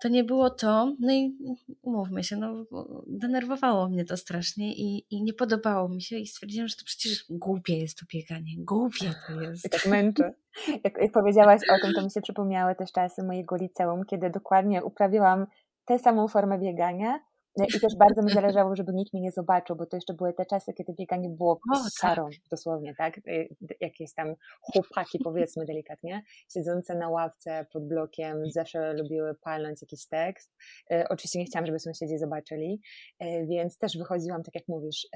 to 0.02 0.08
nie 0.08 0.24
było 0.24 0.50
to. 0.50 0.96
No 1.00 1.14
i 1.14 1.38
umówmy 1.82 2.24
się, 2.24 2.38
no, 2.38 2.66
denerwowało 3.08 3.90
mnie 3.90 4.06
to 4.06 4.18
strasznie 4.18 4.74
i, 4.74 5.06
i 5.10 5.24
nie 5.24 5.34
podobało 5.34 5.90
mi 5.90 6.02
się 6.02 6.18
i 6.18 6.28
stwierdziłam, 6.28 6.68
że 6.68 6.76
to 6.76 6.86
przecież 6.86 7.26
głupie 7.30 7.78
jest 7.78 7.98
to 8.00 8.06
bieganie, 8.14 8.52
głupie 8.58 9.14
to 9.28 9.42
jest. 9.42 9.66
I 9.66 9.70
tak 9.70 9.86
męczy. 9.86 10.24
Jak, 10.84 10.98
jak 11.02 11.12
powiedziałaś 11.12 11.62
o 11.70 11.86
tym, 11.86 11.94
to 11.94 12.02
mi 12.02 12.12
się 12.12 12.22
przypomniały 12.22 12.76
też 12.76 12.92
czasy 12.92 13.24
mojego 13.24 13.56
liceum, 13.56 14.06
kiedy 14.06 14.30
dokładnie 14.30 14.84
uprawiałam 14.84 15.46
tę 15.86 16.00
samą 16.00 16.28
formę 16.28 16.60
biegania, 16.60 17.20
I 17.58 17.80
też 17.80 17.96
bardzo 17.96 18.22
mi 18.22 18.32
zależało, 18.32 18.76
żeby 18.76 18.94
nikt 18.94 19.14
mnie 19.14 19.22
nie 19.22 19.32
zobaczył, 19.32 19.76
bo 19.76 19.86
to 19.86 19.98
jeszcze 19.98 20.14
były 20.14 20.34
te 20.34 20.46
czasy, 20.46 20.74
kiedy 20.74 20.94
bieganie 20.94 21.30
było 21.30 21.60
starą, 21.90 22.30
tak. 22.30 22.40
dosłownie, 22.52 22.96
tak? 22.96 23.18
Y, 23.18 23.56
jakieś 23.82 24.14
tam 24.14 24.36
chłopaki, 24.62 25.20
powiedzmy 25.24 25.66
delikatnie, 25.72 26.24
siedzące 26.54 26.96
na 26.96 27.10
ławce 27.10 27.66
pod 27.74 27.88
blokiem, 27.88 28.52
zawsze 28.52 28.94
lubiły 28.94 29.36
palnąć 29.36 29.82
jakiś 29.82 30.08
tekst. 30.08 30.56
Y, 30.92 31.04
oczywiście 31.10 31.40
nie 31.40 31.46
chciałam, 31.46 31.66
żeby 31.66 31.80
sąsiedzi 31.80 32.18
zobaczyli, 32.18 32.82
y, 33.24 33.48
więc 33.50 33.78
też 33.78 33.98
wychodziłam, 33.98 34.44
tak 34.44 34.56
jak 34.56 34.68
mówisz, 34.68 35.08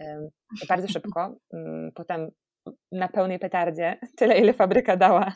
bardzo 0.69 0.87
szybko. 0.87 1.35
Mm, 1.53 1.91
potem 1.95 2.31
na 2.91 3.07
pełnej 3.07 3.39
petardzie, 3.39 3.97
tyle 4.17 4.39
ile 4.39 4.53
fabryka 4.53 4.97
dała, 4.97 5.33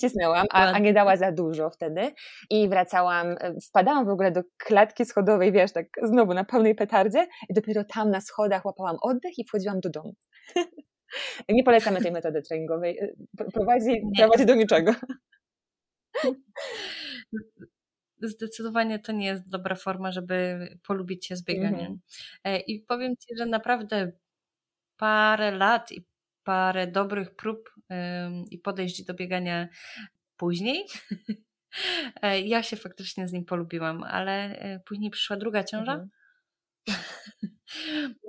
cisnęłam, 0.00 0.46
a, 0.50 0.72
a, 0.72 0.78
nie 0.78 0.92
dała 0.92 1.16
za 1.16 1.32
dużo 1.32 1.70
wtedy 1.70 2.12
i 2.50 2.68
wracałam, 2.68 3.36
spadałam 3.60 4.06
w 4.06 4.10
ogóle 4.10 4.32
do 4.32 4.42
klatki 4.58 5.04
schodowej, 5.04 5.52
wiesz, 5.52 5.72
tak 5.72 5.86
znowu 6.02 6.34
na 6.34 6.44
pełnej 6.44 6.74
petardzie 6.74 7.26
i 7.48 7.54
dopiero 7.54 7.84
tam 7.84 8.10
na 8.10 8.20
schodach 8.20 8.64
łapałam 8.64 8.96
oddech 9.02 9.38
i 9.38 9.44
wchodziłam 9.44 9.80
do 9.80 9.90
domu. 9.90 10.14
Nie 11.48 11.64
polecamy 11.64 12.00
tej 12.00 12.12
metody 12.12 12.42
treningowej. 12.42 12.98
Prowadzi, 13.52 14.02
prowadzi 14.18 14.46
do 14.46 14.54
niczego. 14.54 14.92
Zdecydowanie 18.22 18.98
to 18.98 19.12
nie 19.12 19.26
jest 19.26 19.48
dobra 19.48 19.74
forma, 19.74 20.12
żeby 20.12 20.68
polubić 20.86 21.26
się 21.26 21.36
z 21.36 21.44
bieganiem. 21.44 21.98
Mm-hmm. 22.46 22.60
I 22.66 22.84
powiem 22.88 23.16
Ci, 23.16 23.36
że 23.38 23.46
naprawdę 23.46 24.12
parę 24.96 25.50
lat 25.50 25.92
i 25.92 26.04
parę 26.50 26.86
dobrych 26.86 27.36
prób 27.36 27.70
i 28.50 28.58
podejść 28.58 29.04
do 29.04 29.14
biegania 29.14 29.68
później. 30.36 30.84
E, 32.22 32.40
ja 32.40 32.62
się 32.62 32.76
faktycznie 32.76 33.28
z 33.28 33.32
nim 33.32 33.44
polubiłam, 33.44 34.02
ale 34.02 34.58
e, 34.58 34.80
później 34.80 35.10
przyszła 35.10 35.36
druga 35.36 35.64
ciąża. 35.64 35.92
Mhm. 35.92 36.10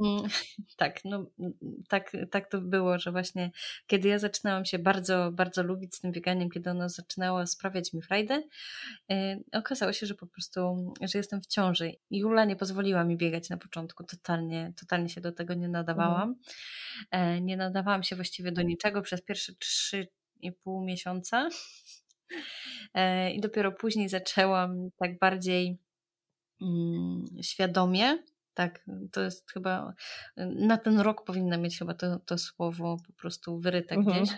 Mm, 0.04 0.24
tak, 0.78 1.00
no, 1.06 1.26
tak, 1.90 2.12
tak 2.32 2.50
to 2.50 2.62
było, 2.62 3.00
że 3.00 3.12
właśnie 3.12 3.52
kiedy 3.88 4.08
ja 4.08 4.20
zaczynałam 4.20 4.66
się 4.66 4.80
bardzo, 4.80 5.32
bardzo 5.32 5.64
lubić 5.64 5.96
z 5.96 6.00
tym 6.00 6.12
bieganiem, 6.12 6.50
kiedy 6.50 6.70
ono 6.70 6.90
zaczynało 6.90 7.48
sprawiać 7.48 7.94
mi 7.94 8.02
frajdę, 8.02 8.44
e, 9.12 9.40
okazało 9.52 9.94
się, 9.94 10.06
że 10.06 10.16
po 10.16 10.28
prostu, 10.28 10.94
że 11.02 11.18
jestem 11.18 11.42
w 11.42 11.48
ciąży. 11.48 11.92
Jula 12.12 12.46
nie 12.46 12.56
pozwoliła 12.56 13.04
mi 13.04 13.18
biegać 13.18 13.50
na 13.50 13.58
początku, 13.58 14.04
totalnie, 14.04 14.74
totalnie 14.80 15.10
się 15.10 15.22
do 15.22 15.32
tego 15.32 15.54
nie 15.54 15.70
nadawałam. 15.70 16.36
Mhm. 17.12 17.46
Nie 17.46 17.58
nadawałam 17.58 18.04
się 18.04 18.16
właściwie 18.16 18.52
do 18.52 18.62
niczego 18.62 19.02
przez 19.02 19.22
pierwsze 19.22 19.54
trzy 19.60 20.08
i 20.42 20.52
pół 20.52 20.84
miesiąca. 20.86 21.50
I 23.36 23.42
dopiero 23.42 23.72
później 23.72 24.10
zaczęłam 24.10 24.90
tak 25.00 25.20
bardziej 25.20 25.78
mm, 26.62 27.26
świadomie 27.42 28.18
tak, 28.54 28.86
to 29.12 29.22
jest 29.22 29.52
chyba, 29.52 29.94
na 30.38 30.78
ten 30.78 31.00
rok 31.00 31.26
powinna 31.26 31.58
mieć 31.58 31.80
chyba 31.80 31.94
to, 31.94 32.20
to 32.20 32.38
słowo 32.38 32.98
po 33.08 33.14
prostu 33.14 33.60
wyryte 33.60 33.96
mhm. 33.96 34.24
gdzieś, 34.24 34.38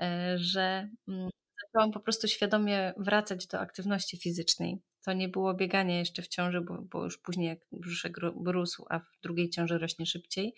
e, 0.00 0.38
że 0.38 0.88
mm, 1.08 1.30
zaczęłam 1.64 1.92
po 1.92 2.00
prostu 2.00 2.28
świadomie 2.28 2.94
wracać 2.96 3.46
do 3.46 3.60
aktywności 3.60 4.16
fizycznej. 4.16 4.82
To 5.04 5.12
nie 5.12 5.28
było 5.28 5.54
bieganie 5.54 5.98
jeszcze 5.98 6.22
w 6.22 6.28
ciąży, 6.28 6.60
bo, 6.60 6.82
bo 6.82 7.04
już 7.04 7.18
później 7.18 7.48
jak 7.48 7.58
brzuszek 7.72 8.16
rósł, 8.44 8.84
a 8.90 8.98
w 8.98 9.20
drugiej 9.22 9.50
ciąży 9.50 9.78
rośnie 9.78 10.06
szybciej, 10.06 10.54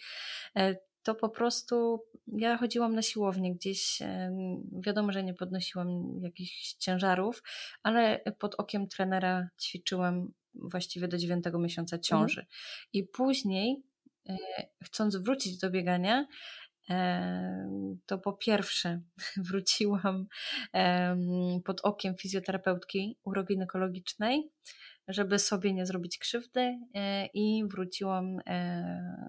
e, 0.56 0.76
to 1.02 1.14
po 1.14 1.28
prostu 1.28 2.04
ja 2.26 2.58
chodziłam 2.58 2.94
na 2.94 3.02
siłownię 3.02 3.54
gdzieś. 3.54 3.98
Wiadomo, 4.72 5.12
że 5.12 5.24
nie 5.24 5.34
podnosiłam 5.34 6.20
jakichś 6.22 6.74
ciężarów, 6.74 7.42
ale 7.82 8.20
pod 8.38 8.54
okiem 8.54 8.88
trenera 8.88 9.48
ćwiczyłam 9.60 10.32
właściwie 10.54 11.08
do 11.08 11.18
dziewiątego 11.18 11.58
miesiąca 11.58 11.96
mhm. 11.96 12.02
ciąży. 12.02 12.40
Mhm. 12.40 12.56
I 12.92 13.04
później, 13.04 13.82
e, 14.28 14.36
chcąc 14.84 15.16
wrócić 15.16 15.58
do 15.58 15.70
biegania, 15.70 16.26
e, 16.90 17.70
to 18.06 18.18
po 18.18 18.32
pierwsze 18.32 19.00
wróciłam 19.48 20.26
pod 21.64 21.80
okiem 21.80 22.16
fizjoterapeutki 22.16 23.16
urogynekologicznej, 23.24 24.50
żeby 25.08 25.38
sobie 25.38 25.72
nie 25.72 25.86
zrobić 25.86 26.18
krzywdy 26.18 26.78
e, 26.94 27.26
i 27.26 27.64
wróciłam 27.68 28.38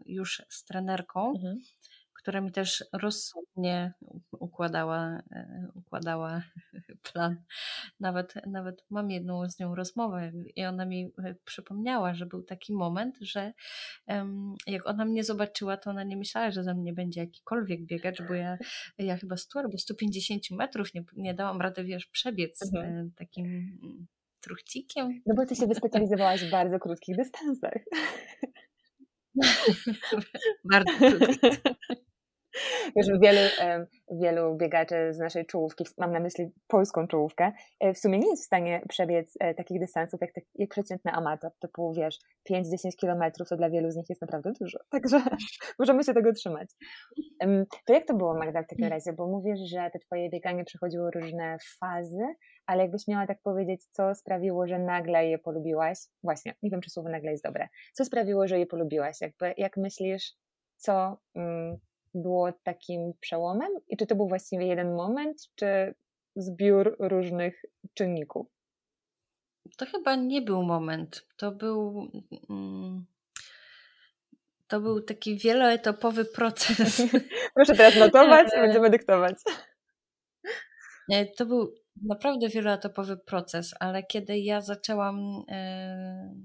już 0.05 0.41
z 0.49 0.65
trenerką. 0.65 1.33
Mhm 1.35 1.57
która 2.21 2.41
mi 2.41 2.51
też 2.51 2.85
rozsądnie 2.93 3.93
układała, 4.31 5.21
e, 5.31 5.67
układała 5.75 6.43
plan. 7.13 7.43
Nawet, 7.99 8.33
nawet 8.47 8.85
mam 8.89 9.11
jedną 9.11 9.49
z 9.49 9.59
nią 9.59 9.75
rozmowę 9.75 10.31
i 10.55 10.65
ona 10.65 10.85
mi 10.85 11.11
e, 11.23 11.35
przypomniała, 11.45 12.13
że 12.13 12.25
był 12.25 12.43
taki 12.43 12.73
moment, 12.73 13.17
że 13.21 13.53
jak 14.67 14.87
ona 14.87 15.05
mnie 15.05 15.23
zobaczyła, 15.23 15.77
to 15.77 15.89
ona 15.89 16.03
nie 16.03 16.17
myślała, 16.17 16.51
że 16.51 16.63
za 16.63 16.73
mnie 16.73 16.93
będzie 16.93 17.21
jakikolwiek 17.21 17.85
biegacz, 17.85 18.21
bo 18.27 18.33
ja, 18.33 18.57
ja 18.97 19.17
chyba 19.17 19.37
100 19.37 19.59
albo 19.59 19.77
150 19.77 20.51
metrów 20.51 20.93
nie, 20.93 21.03
nie 21.17 21.33
dałam 21.33 21.61
rady, 21.61 21.83
wiesz, 21.83 22.05
przebiec 22.05 22.73
mhm. 22.73 22.95
E, 22.95 23.09
takim 23.15 23.45
mm, 23.45 24.07
truchcikiem. 24.41 25.21
No 25.25 25.35
bo 25.35 25.45
ty 25.45 25.55
się 25.55 25.67
wyspecjalizowałaś 25.67 26.43
w 26.43 26.51
bardzo 26.51 26.79
krótkich 26.79 27.15
dystansach. 27.15 27.79
bardzo 30.71 30.91
Wiesz, 32.95 33.07
wielu, 33.21 33.39
wielu 34.11 34.55
biegaczy 34.55 35.13
z 35.13 35.19
naszej 35.19 35.45
czołówki, 35.45 35.85
mam 35.97 36.11
na 36.11 36.19
myśli 36.19 36.51
polską 36.67 37.07
czołówkę, 37.07 37.51
e, 37.79 37.93
w 37.93 37.99
sumie 37.99 38.19
nie 38.19 38.29
jest 38.29 38.43
w 38.43 38.45
stanie 38.45 38.81
przebiec 38.89 39.33
e, 39.39 39.53
takich 39.53 39.79
dystansów 39.79 40.21
jak, 40.21 40.31
jak 40.55 40.69
przeciętny 40.69 41.11
amator, 41.11 41.51
typu 41.59 41.93
wiesz, 41.93 42.19
5-10 42.51 42.63
kilometrów, 42.99 43.49
to 43.49 43.57
dla 43.57 43.69
wielu 43.69 43.91
z 43.91 43.95
nich 43.95 44.09
jest 44.09 44.21
naprawdę 44.21 44.51
dużo, 44.61 44.79
także 44.91 45.21
możemy 45.79 46.03
się 46.03 46.13
tego 46.13 46.33
trzymać. 46.33 46.69
To 47.85 47.93
jak 47.93 48.05
to 48.07 48.13
było 48.13 48.33
Magda 48.33 48.63
w 48.63 48.67
takim 48.67 48.85
mm. 48.85 48.97
razie, 48.97 49.13
bo 49.13 49.27
mówisz, 49.27 49.59
że 49.69 49.89
te 49.93 49.99
twoje 49.99 50.29
bieganie 50.29 50.63
przechodziło 50.63 51.11
różne 51.11 51.57
fazy, 51.79 52.35
ale 52.65 52.81
jakbyś 52.81 53.07
miała 53.07 53.27
tak 53.27 53.41
powiedzieć, 53.41 53.85
co 53.91 54.15
sprawiło, 54.15 54.67
że 54.67 54.79
nagle 54.79 55.27
je 55.27 55.39
polubiłaś? 55.39 55.97
Właśnie, 56.23 56.55
nie 56.63 56.69
wiem, 56.69 56.81
czy 56.81 56.89
słowo 56.89 57.09
nagle 57.09 57.31
jest 57.31 57.43
dobre. 57.43 57.67
Co 57.93 58.05
sprawiło, 58.05 58.47
że 58.47 58.59
je 58.59 58.65
polubiłaś? 58.65 59.21
Jakby, 59.21 59.53
jak 59.57 59.77
myślisz, 59.77 60.33
co... 60.77 61.17
Mm, 61.35 61.77
było 62.13 62.51
takim 62.63 63.13
przełomem? 63.19 63.71
I 63.87 63.97
czy 63.97 64.07
to 64.07 64.15
był 64.15 64.27
właściwie 64.27 64.65
jeden 64.65 64.95
moment, 64.95 65.49
czy 65.55 65.95
zbiór 66.35 66.95
różnych 66.99 67.65
czynników? 67.93 68.47
To 69.77 69.85
chyba 69.85 70.15
nie 70.15 70.41
był 70.41 70.63
moment. 70.63 71.27
To 71.37 71.51
był. 71.51 72.11
Mm, 72.49 73.05
to 74.67 74.81
był 74.81 75.01
taki 75.01 75.37
wieloetapowy 75.37 76.25
proces. 76.25 77.01
Proszę 77.55 77.75
teraz 77.75 77.95
notować 77.95 78.47
i 78.57 78.61
będziemy 78.65 78.89
dyktować. 78.89 79.35
To 81.37 81.45
był 81.45 81.75
naprawdę 82.03 82.49
wieloetapowy 82.49 83.17
proces, 83.17 83.73
ale 83.79 84.03
kiedy 84.03 84.39
ja 84.39 84.61
zaczęłam 84.61 85.43
e, 85.49 86.35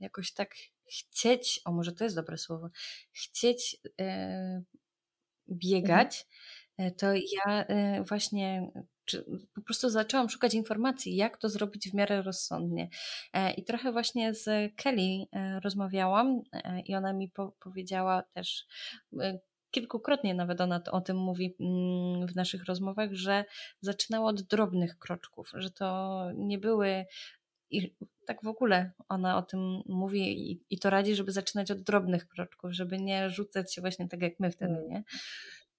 jakoś 0.00 0.32
tak 0.32 0.54
chcieć, 0.88 1.60
o 1.64 1.72
może 1.72 1.92
to 1.92 2.04
jest 2.04 2.16
dobre 2.16 2.38
słowo, 2.38 2.68
chcieć 3.12 3.76
e, 4.00 4.62
biegać, 5.48 6.26
mhm. 6.78 6.94
to 6.96 7.06
ja 7.14 7.66
e, 7.66 8.04
właśnie 8.04 8.70
po 9.54 9.62
prostu 9.62 9.90
zaczęłam 9.90 10.28
szukać 10.28 10.54
informacji, 10.54 11.16
jak 11.16 11.36
to 11.36 11.48
zrobić 11.48 11.90
w 11.90 11.94
miarę 11.94 12.22
rozsądnie. 12.22 12.88
E, 13.32 13.52
I 13.52 13.64
trochę 13.64 13.92
właśnie 13.92 14.34
z 14.34 14.74
Kelly 14.76 15.26
e, 15.32 15.60
rozmawiałam 15.60 16.42
i 16.84 16.94
ona 16.94 17.12
mi 17.12 17.30
po 17.30 17.52
powiedziała 17.60 18.22
też 18.22 18.66
kilkukrotnie 19.70 20.34
nawet 20.34 20.60
ona 20.60 20.80
o 20.90 21.00
tym 21.00 21.16
mówi 21.16 21.56
mm, 21.60 22.26
w 22.26 22.36
naszych 22.36 22.64
rozmowach, 22.64 23.12
że 23.12 23.44
zaczynała 23.80 24.30
od 24.30 24.42
drobnych 24.42 24.98
kroczków, 24.98 25.50
że 25.54 25.70
to 25.70 26.20
nie 26.34 26.58
były 26.58 27.06
i 27.70 27.94
tak 28.26 28.42
w 28.42 28.48
ogóle 28.48 28.92
ona 29.08 29.36
o 29.36 29.42
tym 29.42 29.82
mówi 29.86 30.50
i, 30.50 30.64
i, 30.70 30.78
to 30.78 30.90
radzi, 30.90 31.14
żeby 31.14 31.32
zaczynać 31.32 31.70
od 31.70 31.80
drobnych 31.80 32.28
kroczków, 32.28 32.72
żeby 32.72 32.98
nie 32.98 33.30
rzucać 33.30 33.74
się 33.74 33.80
właśnie 33.80 34.08
tak 34.08 34.22
jak 34.22 34.40
my 34.40 34.50
wtedy, 34.50 34.74
mm. 34.74 34.88
nie? 34.88 35.04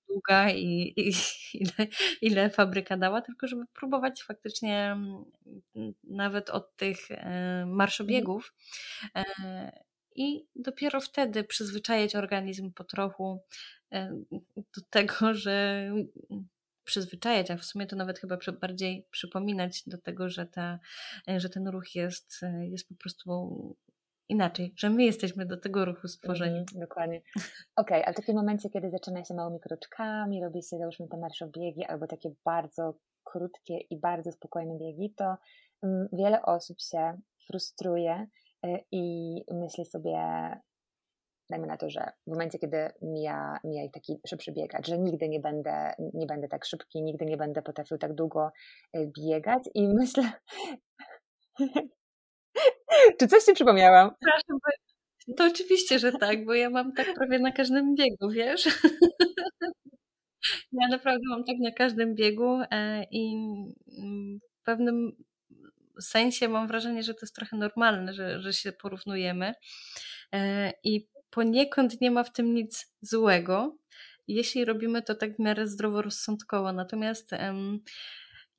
Długa 0.10 0.52
i, 0.52 0.94
i 0.98 1.12
ile, 1.64 1.88
ile 2.22 2.50
fabryka 2.50 2.98
dała, 2.98 3.22
tylko 3.22 3.48
żeby 3.48 3.64
próbować 3.74 4.24
faktycznie 4.24 4.92
mm, 4.92 5.94
nawet 6.04 6.50
od 6.50 6.76
tych 6.76 6.98
e, 7.12 7.66
marszobiegów 7.68 8.54
e, 9.16 9.24
i 10.16 10.46
dopiero 10.56 11.02
wtedy 11.02 11.44
przyzwyczajać 11.44 12.16
organizm 12.16 12.72
po 12.74 12.84
trochu 12.84 13.40
e, 13.92 14.24
do 14.56 14.82
tego, 14.90 15.34
że 15.34 15.92
przyzwyczajać, 16.86 17.52
a 17.52 17.58
w 17.58 17.64
sumie 17.64 17.88
to 17.88 17.96
nawet 17.96 18.20
chyba 18.20 18.38
bardziej 18.62 19.08
przypominać 19.12 19.84
do 19.88 19.98
tego, 19.98 20.30
że, 20.30 20.46
ta, 20.46 20.80
że 21.38 21.50
ten 21.50 21.68
ruch 21.68 21.96
jest, 21.96 22.42
jest 22.70 22.90
po 22.90 22.96
prostu 22.96 23.76
inaczej, 24.30 24.74
że 24.78 24.90
my 24.90 25.04
jesteśmy 25.04 25.46
do 25.46 25.58
tego 25.58 25.86
ruchu 25.86 26.08
stworzeni. 26.08 26.58
Mm, 26.58 26.66
dokładnie. 26.74 27.22
Okej, 27.38 27.46
okay, 27.76 28.06
ale 28.06 28.14
w 28.14 28.16
takim 28.16 28.36
momencie, 28.36 28.70
kiedy 28.70 28.92
zaczyna 28.92 29.24
się 29.24 29.34
małymi 29.34 29.60
kroczkami, 29.60 30.44
robi 30.44 30.64
się 30.64 30.78
załóżmy 30.78 31.08
te 31.08 31.18
marszobiegi 31.18 31.86
albo 31.86 32.08
takie 32.08 32.32
bardzo 32.46 32.98
krótkie 33.24 33.78
i 33.78 34.00
bardzo 34.00 34.32
spokojne 34.32 34.78
biegi, 34.78 35.14
to 35.18 35.38
um, 35.82 36.08
wiele 36.14 36.42
osób 36.42 36.82
się 36.82 37.18
frustruje 37.48 38.28
y, 38.66 38.80
i 38.92 39.36
myśli 39.52 39.86
sobie, 39.86 40.18
dajmy 41.50 41.68
na 41.68 41.78
to, 41.78 41.90
że 41.90 42.12
w 42.28 42.30
momencie, 42.30 42.60
kiedy 42.60 42.90
mija, 43.02 43.60
mija 43.64 43.90
taki 43.94 44.20
szybszy 44.28 44.52
biegacz, 44.52 44.88
że 44.88 44.98
nigdy 44.98 45.30
nie 45.30 45.40
będę, 45.40 45.94
nie 46.14 46.26
będę 46.26 46.48
tak 46.48 46.66
szybki, 46.66 47.04
nigdy 47.04 47.26
nie 47.26 47.38
będę 47.38 47.62
potrafił 47.62 47.98
tak 47.98 48.14
długo 48.14 48.52
y, 48.98 49.12
biegać 49.20 49.64
i 49.74 49.88
myślę... 50.00 50.32
Czy 53.20 53.28
coś 53.28 53.44
Ci 53.44 53.54
przypomniałam? 53.54 54.12
To 55.38 55.46
oczywiście, 55.46 56.00
że 56.00 56.12
tak, 56.12 56.46
bo 56.46 56.54
ja 56.54 56.70
mam 56.70 56.94
tak 56.94 57.14
prawie 57.14 57.40
na 57.40 57.52
każdym 57.52 57.96
biegu, 57.96 58.30
wiesz? 58.30 58.68
Ja 60.72 60.88
naprawdę 60.88 61.22
mam 61.30 61.44
tak 61.44 61.56
na 61.60 61.72
każdym 61.72 62.16
biegu 62.16 62.60
e, 62.72 63.04
i 63.12 63.36
mm, 63.98 64.40
w 64.62 64.64
pewnym 64.66 65.12
sensie 66.02 66.48
mam 66.48 66.68
wrażenie, 66.68 67.04
że 67.04 67.14
to 67.14 67.20
jest 67.22 67.36
trochę 67.36 67.58
normalne, 67.58 68.14
że, 68.14 68.42
że 68.42 68.54
się 68.54 68.72
porównujemy. 68.72 69.54
E, 70.34 70.72
I 70.84 71.08
poniekąd 71.36 72.02
nie 72.02 72.12
ma 72.12 72.24
w 72.24 72.34
tym 72.34 72.54
nic 72.54 72.94
złego, 73.02 73.78
jeśli 74.28 74.66
robimy 74.66 75.02
to 75.02 75.16
tak 75.16 75.36
w 75.36 75.40
miarę 75.40 75.68
zdroworozsądkowo. 75.68 76.74
Natomiast 76.74 77.32
um, 77.32 77.80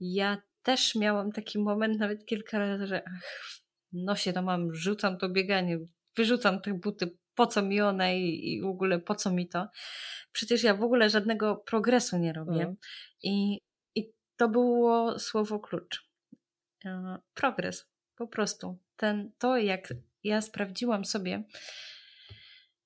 ja 0.01 0.43
też 0.63 0.95
miałam 0.95 1.33
taki 1.33 1.59
moment 1.59 1.99
nawet 1.99 2.27
kilka 2.27 2.59
razy, 2.59 2.87
że 2.87 3.03
ach, 3.07 3.61
nosie 3.93 4.33
to 4.33 4.43
mam, 4.43 4.75
rzucam 4.75 5.19
to 5.19 5.29
bieganie, 5.29 5.79
wyrzucam 6.17 6.61
te 6.61 6.75
buty, 6.75 7.17
po 7.35 7.47
co 7.47 7.63
mi 7.63 7.81
one 7.81 8.19
i, 8.19 8.55
i 8.55 8.63
w 8.63 8.67
ogóle 8.67 8.99
po 8.99 9.15
co 9.15 9.31
mi 9.31 9.49
to. 9.49 9.69
Przecież 10.33 10.63
ja 10.63 10.75
w 10.75 10.83
ogóle 10.83 11.11
żadnego 11.11 11.57
progresu 11.57 12.19
nie 12.19 12.33
robię. 12.33 12.63
Mm. 12.63 12.77
I, 13.23 13.61
I 13.95 14.13
to 14.37 14.49
było 14.49 15.19
słowo 15.19 15.61
klucz. 15.61 16.09
E, 16.85 17.19
progres, 17.35 17.89
po 18.17 18.27
prostu. 18.27 18.79
Ten, 18.97 19.33
to, 19.39 19.57
jak 19.57 19.95
ja 20.25 20.41
sprawdziłam 20.41 21.05
sobie, 21.05 21.45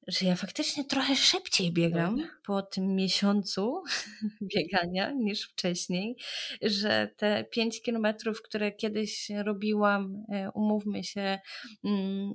że 0.07 0.27
ja 0.27 0.37
faktycznie 0.37 0.85
trochę 0.85 1.17
szybciej 1.17 1.73
biegam 1.73 2.17
no. 2.17 2.25
po 2.47 2.63
tym 2.63 2.95
miesiącu 2.95 3.83
biegania 4.55 5.11
niż 5.11 5.49
wcześniej, 5.49 6.17
że 6.63 7.11
te 7.17 7.45
5 7.45 7.83
kilometrów, 7.83 8.43
które 8.43 8.73
kiedyś 8.73 9.31
robiłam, 9.45 10.25
e, 10.33 10.51
umówmy 10.55 11.05
się, 11.05 11.39
mm, 11.85 12.33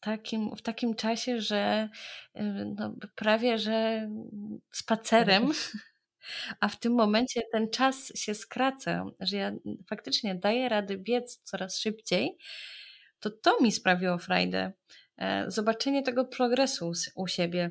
takim, 0.00 0.56
w 0.56 0.62
takim 0.62 0.94
czasie, 0.94 1.40
że 1.40 1.88
e, 2.34 2.44
no, 2.76 2.94
prawie 3.14 3.58
że 3.58 4.08
spacerem, 4.72 5.50
a 6.60 6.68
w 6.68 6.78
tym 6.78 6.92
momencie 6.92 7.42
ten 7.52 7.70
czas 7.70 8.12
się 8.14 8.34
skraca, 8.34 9.04
że 9.20 9.36
ja 9.36 9.52
faktycznie 9.88 10.34
daję 10.34 10.68
rady 10.68 10.98
biec 10.98 11.40
coraz 11.44 11.78
szybciej, 11.78 12.36
to 13.20 13.30
to 13.30 13.60
mi 13.60 13.72
sprawiło 13.72 14.18
frajdę. 14.18 14.72
E, 15.18 15.50
zobaczenie 15.50 16.02
tego 16.02 16.24
progresu 16.24 16.92
u 17.14 17.26
siebie. 17.26 17.70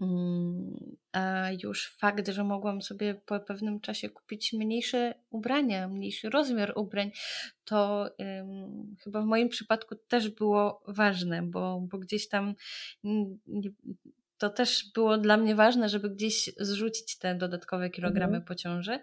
Mm, 0.00 0.96
a 1.12 1.48
już 1.62 1.96
fakt, 1.96 2.28
że 2.28 2.44
mogłam 2.44 2.82
sobie 2.82 3.14
po 3.14 3.40
pewnym 3.40 3.80
czasie 3.80 4.10
kupić 4.10 4.52
mniejsze 4.52 5.14
ubrania, 5.30 5.88
mniejszy 5.88 6.30
rozmiar 6.30 6.72
ubrań, 6.76 7.10
to 7.64 8.10
um, 8.18 8.96
chyba 9.04 9.22
w 9.22 9.24
moim 9.24 9.48
przypadku 9.48 9.94
też 10.08 10.28
było 10.28 10.82
ważne, 10.88 11.42
bo, 11.42 11.80
bo 11.80 11.98
gdzieś 11.98 12.28
tam 12.28 12.54
to 14.38 14.50
też 14.50 14.90
było 14.94 15.18
dla 15.18 15.36
mnie 15.36 15.54
ważne, 15.54 15.88
żeby 15.88 16.10
gdzieś 16.10 16.50
zrzucić 16.58 17.18
te 17.18 17.34
dodatkowe 17.34 17.90
kilogramy 17.90 18.36
mhm. 18.36 18.44
po 18.44 18.54
ciąży. 18.54 18.98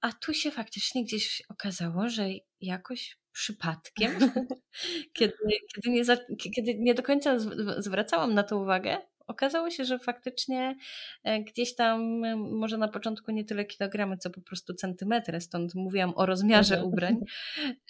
A 0.00 0.12
tu 0.12 0.34
się 0.34 0.50
faktycznie 0.50 1.04
gdzieś 1.04 1.42
okazało, 1.48 2.08
że 2.08 2.28
jakoś 2.60 3.21
przypadkiem, 3.32 4.12
kiedy, 5.16 5.34
kiedy, 5.74 5.90
nie 5.90 6.04
za, 6.04 6.16
kiedy 6.54 6.74
nie 6.78 6.94
do 6.94 7.02
końca 7.02 7.38
zwracałam 7.78 8.34
na 8.34 8.42
to 8.42 8.58
uwagę, 8.58 8.98
okazało 9.26 9.70
się, 9.70 9.84
że 9.84 9.98
faktycznie 9.98 10.76
e, 11.24 11.40
gdzieś 11.40 11.74
tam 11.74 12.24
e, 12.24 12.36
może 12.36 12.78
na 12.78 12.88
początku 12.88 13.30
nie 13.30 13.44
tyle 13.44 13.64
kilogramy, 13.64 14.16
co 14.16 14.30
po 14.30 14.40
prostu 14.40 14.74
centymetry, 14.74 15.40
stąd 15.40 15.74
mówiłam 15.74 16.12
o 16.16 16.26
rozmiarze 16.26 16.74
mhm. 16.74 16.92
ubrań. 16.92 17.16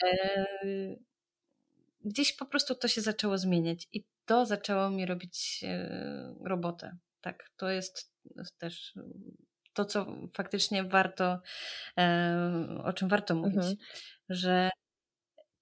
E, 0.04 0.46
gdzieś 2.04 2.32
po 2.32 2.46
prostu 2.46 2.74
to 2.74 2.88
się 2.88 3.00
zaczęło 3.00 3.38
zmieniać 3.38 3.88
i 3.92 4.04
to 4.24 4.46
zaczęło 4.46 4.90
mi 4.90 5.06
robić 5.06 5.64
robotę. 6.44 6.96
Tak, 7.20 7.50
to 7.56 7.70
jest 7.70 8.12
też 8.58 8.94
to, 9.72 9.84
co 9.84 10.06
faktycznie 10.34 10.84
warto, 10.84 11.40
o 12.84 12.92
czym 12.92 13.08
warto 13.08 13.34
mówić, 13.34 13.56
mhm. 13.56 13.76
że 14.28 14.70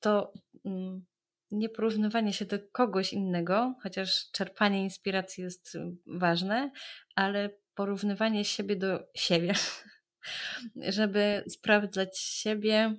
to 0.01 0.33
mm, 0.65 1.07
nieporównywanie 1.51 2.33
się 2.33 2.45
do 2.45 2.59
kogoś 2.73 3.13
innego, 3.13 3.75
chociaż 3.83 4.31
czerpanie 4.31 4.83
inspiracji 4.83 5.45
jest 5.45 5.75
y, 5.75 5.97
ważne, 6.07 6.71
ale 7.15 7.51
porównywanie 7.75 8.45
siebie 8.45 8.77
do 8.77 9.09
siebie, 9.15 9.55
żeby 10.77 11.45
sprawdzać 11.49 12.19
siebie, 12.19 12.95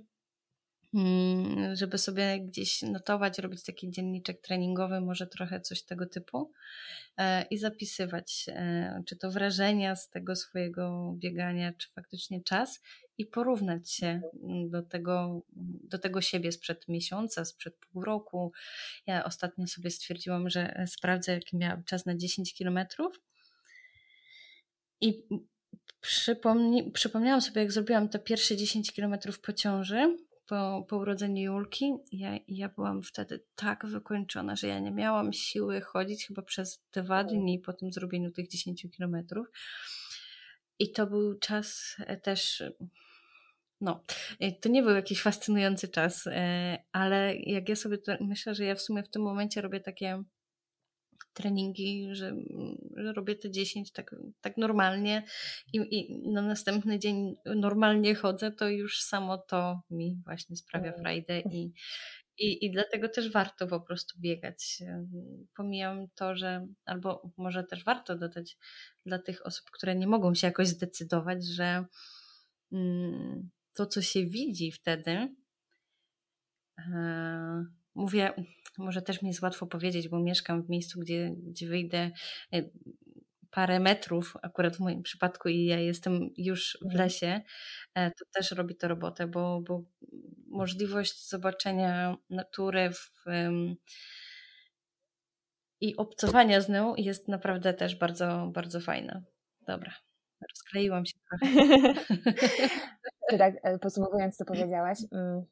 żeby 1.73 1.97
sobie 1.97 2.39
gdzieś 2.39 2.81
notować, 2.81 3.39
robić 3.39 3.63
taki 3.63 3.91
dzienniczek 3.91 4.41
treningowy, 4.41 5.01
może 5.01 5.27
trochę 5.27 5.61
coś 5.61 5.83
tego 5.83 6.05
typu 6.05 6.51
e, 7.17 7.43
i 7.43 7.57
zapisywać, 7.57 8.45
e, 8.47 9.03
czy 9.05 9.15
to 9.15 9.31
wrażenia 9.31 9.95
z 9.95 10.09
tego 10.09 10.35
swojego 10.35 11.13
biegania, 11.17 11.73
czy 11.73 11.89
faktycznie 11.89 12.43
czas 12.43 12.81
i 13.17 13.25
porównać 13.25 13.91
się 13.91 14.21
mm, 14.43 14.69
do 14.69 14.81
tego, 14.81 15.41
do 15.83 15.99
tego 15.99 16.21
siebie 16.21 16.51
sprzed 16.51 16.87
miesiąca, 16.87 17.45
sprzed 17.45 17.75
pół 17.75 18.03
roku. 18.03 18.51
Ja 19.07 19.23
ostatnio 19.23 19.67
sobie 19.67 19.91
stwierdziłam, 19.91 20.49
że 20.49 20.75
e, 20.75 20.87
sprawdzę, 20.87 21.33
jaki 21.33 21.57
miałam 21.57 21.83
czas 21.83 22.05
na 22.05 22.15
10 22.15 22.53
kilometrów. 22.53 23.19
I 25.01 25.23
przypomni, 26.01 26.91
przypomniałam 26.91 27.41
sobie, 27.41 27.61
jak 27.61 27.71
zrobiłam 27.71 28.09
te 28.09 28.19
pierwsze 28.19 28.57
10 28.57 28.91
kilometrów 28.91 29.39
po 29.39 29.53
ciąży, 29.53 30.17
po, 30.51 30.85
po 30.89 30.97
urodzeniu 30.97 31.41
Julki. 31.53 31.93
Ja, 32.11 32.37
ja 32.47 32.69
byłam 32.69 33.03
wtedy 33.03 33.43
tak 33.55 33.85
wykończona, 33.85 34.55
że 34.55 34.67
ja 34.67 34.79
nie 34.79 34.91
miałam 34.91 35.33
siły 35.33 35.81
chodzić 35.81 36.27
chyba 36.27 36.41
przez 36.41 36.83
dwa 36.93 37.23
dni 37.23 37.59
po 37.59 37.73
tym 37.73 37.91
zrobieniu 37.91 38.31
tych 38.31 38.47
10 38.47 38.87
kilometrów. 38.91 39.47
I 40.79 40.91
to 40.91 41.07
był 41.07 41.39
czas 41.39 41.95
e, 41.99 42.17
też 42.17 42.63
no, 43.81 44.03
y, 44.43 44.51
to 44.61 44.69
nie 44.69 44.83
był 44.83 44.95
jakiś 44.95 45.21
fascynujący 45.21 45.87
czas, 45.87 46.27
y, 46.27 46.31
ale 46.91 47.35
jak 47.35 47.69
ja 47.69 47.75
sobie 47.75 47.97
myślę, 48.19 48.55
że 48.55 48.65
ja 48.65 48.75
w 48.75 48.81
sumie 48.81 49.03
w 49.03 49.09
tym 49.09 49.21
momencie 49.21 49.61
robię 49.61 49.79
takie 49.79 50.23
treningi, 51.33 52.07
że, 52.11 52.35
że 52.95 53.13
robię 53.13 53.35
te 53.35 53.51
10 53.51 53.91
tak, 53.91 54.15
tak 54.41 54.57
normalnie 54.57 55.23
i, 55.73 55.77
i, 55.77 56.31
na 56.31 56.41
następny 56.41 56.99
dzień 56.99 57.35
normalnie 57.45 58.15
chodzę, 58.15 58.51
to 58.51 58.69
już 58.69 59.01
samo 59.01 59.37
to 59.37 59.81
mi 59.89 60.21
właśnie 60.25 60.57
sprawia 60.57 60.89
mm. 60.89 60.99
frajdę 60.99 61.39
i, 61.39 61.73
i, 62.37 62.65
i 62.65 62.71
dlatego 62.71 63.09
też 63.09 63.31
warto 63.31 63.67
po 63.67 63.81
prostu 63.81 64.19
biegać. 64.19 64.83
Pomijam 65.55 66.07
to, 66.15 66.35
że 66.35 66.67
albo 66.85 67.31
może 67.37 67.63
też 67.63 67.83
warto 67.83 68.15
dodać 68.17 68.57
dla 69.05 69.19
tych 69.19 69.45
osób, 69.45 69.71
które 69.71 69.95
nie 69.95 70.07
mogą 70.07 70.35
się 70.35 70.47
jakoś 70.47 70.67
zdecydować, 70.67 71.45
że 71.45 71.85
mm, 72.71 73.49
to, 73.73 73.85
co 73.85 74.01
się 74.01 74.25
widzi 74.25 74.71
wtedy, 74.71 75.35
e, 76.77 77.65
mówię, 77.95 78.33
może 78.77 79.01
też 79.01 79.21
mi 79.21 79.27
jest 79.27 79.41
łatwo 79.41 79.67
powiedzieć, 79.67 80.09
bo 80.09 80.19
mieszkam 80.19 80.63
w 80.63 80.69
miejscu, 80.69 80.99
gdzie, 80.99 81.31
gdzie 81.37 81.67
wyjdę 81.67 82.11
e, 82.53 82.63
parę 83.51 83.79
metrów, 83.79 84.37
akurat 84.41 84.77
w 84.77 84.79
moim 84.79 85.03
przypadku, 85.03 85.49
i 85.49 85.65
ja 85.65 85.79
jestem 85.79 86.29
już 86.37 86.77
w 86.81 86.85
mhm. 86.85 87.03
lesie, 87.03 87.41
e, 87.95 88.11
to 88.11 88.25
też 88.33 88.51
robi 88.51 88.75
to 88.75 88.87
robotę, 88.87 89.27
bo, 89.27 89.61
bo 89.61 89.83
możliwość 90.47 91.29
zobaczenia 91.29 92.17
natury 92.29 92.91
w, 92.91 93.11
i 95.81 95.95
obcowania 95.95 96.61
z 96.61 96.69
nią 96.69 96.95
jest 96.97 97.27
naprawdę 97.27 97.73
też 97.73 97.95
bardzo, 97.95 98.51
bardzo 98.53 98.79
fajna. 98.79 99.21
Dobra, 99.67 99.93
rozkleiłam 100.49 101.05
się 101.05 101.17
trochę. 101.29 101.55
tak, 103.37 103.55
e, 103.63 103.79
podsumowując, 103.79 104.37
co 104.37 104.45
powiedziałaś, 104.45 104.97
mm, 105.11 105.45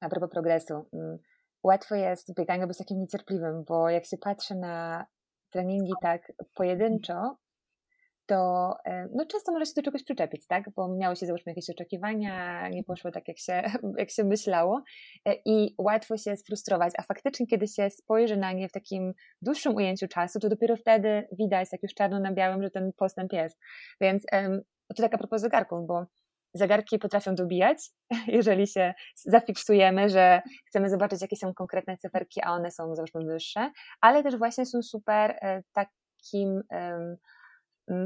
a 0.00 0.08
propos 0.08 0.30
progresu, 0.30 0.88
mm, 0.92 1.18
łatwo 1.62 1.94
jest 1.94 2.32
w 2.32 2.34
bieganiu 2.34 2.66
być 2.66 2.78
takim 2.78 3.00
niecierpliwym, 3.00 3.64
bo 3.64 3.90
jak 3.90 4.06
się 4.06 4.18
patrzy 4.18 4.54
na 4.54 5.06
treningi 5.50 5.92
tak 6.02 6.32
pojedynczo, 6.54 7.36
to 8.26 8.74
e, 8.84 9.08
no, 9.14 9.26
często 9.26 9.52
może 9.52 9.66
się 9.66 9.72
do 9.76 9.82
czegoś 9.82 10.04
przyczepić, 10.04 10.46
tak? 10.46 10.64
Bo 10.76 10.88
miały 10.88 11.16
się 11.16 11.26
załóżmy 11.26 11.50
jakieś 11.50 11.70
oczekiwania, 11.70 12.68
nie 12.68 12.84
poszło 12.84 13.10
tak, 13.10 13.28
jak 13.28 13.38
się, 13.38 13.62
jak 13.98 14.10
się 14.10 14.24
myślało 14.24 14.82
e, 15.24 15.34
i 15.44 15.74
łatwo 15.78 16.16
się 16.16 16.36
sfrustrować, 16.36 16.92
a 16.98 17.02
faktycznie, 17.02 17.46
kiedy 17.46 17.66
się 17.66 17.90
spojrzy 17.90 18.36
na 18.36 18.52
nie 18.52 18.68
w 18.68 18.72
takim 18.72 19.12
dłuższym 19.42 19.74
ujęciu 19.74 20.08
czasu, 20.08 20.40
to 20.40 20.48
dopiero 20.48 20.76
wtedy 20.76 21.28
widać, 21.38 21.68
jak 21.72 21.82
już 21.82 21.94
czarno 21.94 22.20
na 22.20 22.32
białym, 22.32 22.62
że 22.62 22.70
ten 22.70 22.92
postęp 22.96 23.32
jest. 23.32 23.58
Więc 24.00 24.22
to 24.96 25.02
tak 25.02 25.14
a 25.14 25.18
propos 25.18 25.40
zegarków, 25.40 25.86
bo 25.86 26.06
zegarki 26.54 26.98
potrafią 26.98 27.34
dobijać, 27.34 27.78
jeżeli 28.26 28.66
się 28.66 28.94
zafiksujemy, 29.16 30.08
że 30.08 30.42
chcemy 30.66 30.90
zobaczyć, 30.90 31.22
jakie 31.22 31.36
są 31.36 31.54
konkretne 31.54 31.96
cyferki, 31.96 32.40
a 32.42 32.52
one 32.52 32.70
są 32.70 32.94
załóżmy 32.94 33.24
wyższe, 33.24 33.70
ale 34.00 34.22
też 34.22 34.36
właśnie 34.36 34.66
są 34.66 34.82
super 34.82 35.30
e, 35.30 35.62
takim 35.72 36.62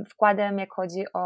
wkładem, 0.08 0.58
jak 0.58 0.72
chodzi 0.72 1.04
o, 1.14 1.20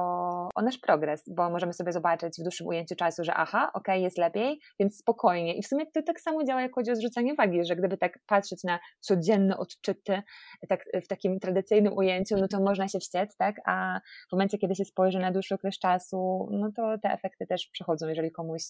o, 0.54 0.62
nasz 0.62 0.78
progres, 0.78 1.24
bo 1.28 1.50
możemy 1.50 1.72
sobie 1.72 1.92
zobaczyć 1.92 2.34
w 2.40 2.42
dłuższym 2.42 2.66
ujęciu 2.66 2.96
czasu, 2.96 3.24
że 3.24 3.34
aha, 3.34 3.70
ok, 3.74 3.88
jest 3.88 4.18
lepiej, 4.18 4.60
więc 4.80 4.98
spokojnie. 4.98 5.54
I 5.56 5.62
w 5.62 5.66
sumie 5.66 5.86
to 5.86 6.02
tak 6.02 6.20
samo 6.20 6.44
działa, 6.44 6.62
jak 6.62 6.74
chodzi 6.74 6.90
o 6.90 6.96
zrzucanie 6.96 7.34
wagi, 7.34 7.64
że 7.64 7.76
gdyby 7.76 7.96
tak 7.96 8.18
patrzeć 8.26 8.64
na 8.64 8.78
codzienne 9.00 9.56
odczyty, 9.58 10.22
tak 10.68 10.84
w 11.04 11.08
takim 11.08 11.40
tradycyjnym 11.40 11.96
ujęciu, 11.96 12.36
no 12.36 12.48
to 12.48 12.60
można 12.60 12.88
się 12.88 12.98
wściec, 12.98 13.36
tak? 13.36 13.56
A 13.66 14.00
w 14.28 14.32
momencie, 14.32 14.58
kiedy 14.58 14.74
się 14.74 14.84
spojrzy 14.84 15.18
na 15.18 15.32
dłuższy 15.32 15.54
okres 15.54 15.78
czasu, 15.78 16.48
no 16.50 16.70
to 16.76 16.98
te 17.02 17.08
efekty 17.12 17.46
też 17.46 17.68
przychodzą, 17.72 18.08
jeżeli 18.08 18.30
komuś 18.32 18.62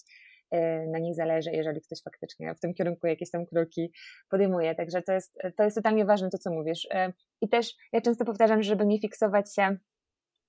na 0.87 0.99
nich 0.99 1.15
zależy, 1.15 1.51
jeżeli 1.51 1.81
ktoś 1.81 2.01
faktycznie 2.03 2.55
w 2.55 2.59
tym 2.59 2.73
kierunku 2.73 3.07
jakieś 3.07 3.31
tam 3.31 3.45
kroki 3.45 3.93
podejmuje. 4.29 4.75
Także 4.75 5.01
to 5.01 5.13
jest, 5.13 5.37
to 5.57 5.63
jest 5.63 5.75
totalnie 5.75 6.05
ważne 6.05 6.29
to, 6.29 6.37
co 6.37 6.51
mówisz. 6.51 6.87
I 7.41 7.49
też 7.49 7.73
ja 7.93 8.01
często 8.01 8.25
powtarzam, 8.25 8.63
żeby 8.63 8.85
nie 8.85 8.99
fiksować 8.99 9.55
się 9.55 9.77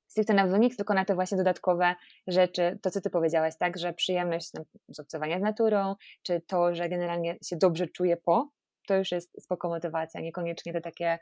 stricte 0.06 0.34
na 0.34 0.46
wynik, 0.46 0.76
tylko 0.76 0.94
na 0.94 1.04
te 1.04 1.14
właśnie 1.14 1.38
dodatkowe 1.38 1.94
rzeczy, 2.26 2.78
to 2.82 2.90
co 2.90 3.00
ty 3.00 3.10
powiedziałaś, 3.10 3.54
tak, 3.58 3.78
że 3.78 3.92
przyjemność 3.92 4.50
z 4.88 5.00
obcowania 5.00 5.38
z 5.38 5.42
naturą, 5.42 5.94
czy 6.22 6.40
to, 6.40 6.74
że 6.74 6.88
generalnie 6.88 7.36
się 7.44 7.56
dobrze 7.56 7.86
czuję 7.86 8.16
po, 8.16 8.50
to 8.86 8.96
już 8.96 9.12
jest 9.12 9.42
spoko 9.42 9.68
motywacja, 9.68 10.20
niekoniecznie 10.20 10.72
te 10.72 10.80
takie 10.80 11.18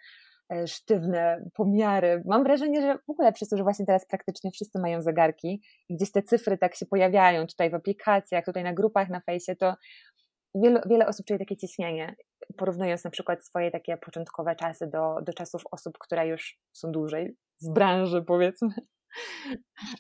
sztywne 0.66 1.44
pomiary. 1.54 2.22
Mam 2.26 2.44
wrażenie, 2.44 2.80
że 2.80 2.98
w 2.98 3.10
ogóle 3.10 3.32
przez 3.32 3.48
to, 3.48 3.56
że 3.56 3.62
właśnie 3.62 3.86
teraz 3.86 4.06
praktycznie 4.06 4.50
wszyscy 4.50 4.78
mają 4.78 5.02
zegarki 5.02 5.62
i 5.88 5.96
gdzieś 5.96 6.12
te 6.12 6.22
cyfry 6.22 6.58
tak 6.58 6.74
się 6.74 6.86
pojawiają 6.86 7.46
tutaj 7.46 7.70
w 7.70 7.74
aplikacjach, 7.74 8.44
tutaj 8.44 8.64
na 8.64 8.72
grupach 8.72 9.08
na 9.08 9.20
fejsie, 9.20 9.56
to 9.56 9.74
wiele, 10.54 10.82
wiele 10.86 11.06
osób 11.06 11.26
czuje 11.26 11.38
takie 11.38 11.56
ciśnienie, 11.56 12.16
porównując 12.56 13.04
na 13.04 13.10
przykład 13.10 13.44
swoje 13.44 13.70
takie 13.70 13.96
początkowe 13.96 14.56
czasy 14.56 14.86
do, 14.86 15.16
do 15.22 15.32
czasów 15.32 15.62
osób, 15.70 15.98
które 15.98 16.26
już 16.26 16.60
są 16.72 16.92
dłużej 16.92 17.36
z 17.58 17.72
branży, 17.72 18.22
powiedzmy. 18.22 18.68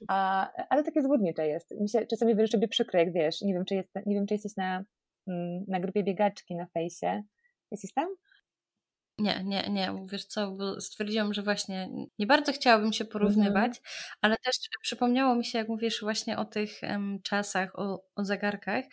A, 0.08 0.48
ale 0.68 0.84
takie 0.84 1.02
złudnicze 1.02 1.48
jest. 1.48 1.80
Mi 1.80 1.88
się 1.88 2.06
czasami 2.06 2.34
wręcz 2.34 2.50
sobie 2.50 2.68
przykro, 2.68 3.00
jak 3.00 3.12
wiesz, 3.12 3.42
nie 3.42 3.54
wiem, 3.54 3.64
czy, 3.64 3.74
jest, 3.74 3.94
nie 4.06 4.14
wiem, 4.14 4.26
czy 4.26 4.34
jesteś 4.34 4.56
na, 4.56 4.84
mm, 5.28 5.64
na 5.68 5.80
grupie 5.80 6.04
biegaczki 6.04 6.56
na 6.56 6.66
fejsie. 6.66 7.22
Jesteś 7.70 7.92
tam? 7.92 8.08
Nie, 9.20 9.44
nie, 9.44 9.70
nie. 9.70 10.06
Wiesz 10.06 10.24
co, 10.24 10.50
bo 10.50 10.80
stwierdziłam, 10.80 11.34
że 11.34 11.42
właśnie 11.42 11.88
nie 12.18 12.26
bardzo 12.26 12.52
chciałabym 12.52 12.92
się 12.92 13.04
porównywać, 13.04 13.78
mhm. 13.78 13.84
ale 14.20 14.36
też 14.36 14.56
przypomniało 14.82 15.34
mi 15.34 15.44
się, 15.44 15.58
jak 15.58 15.68
mówisz 15.68 16.00
właśnie 16.00 16.38
o 16.38 16.44
tych 16.44 16.70
um, 16.82 17.22
czasach, 17.22 17.78
o, 17.78 18.04
o 18.14 18.24
zegarkach. 18.24 18.84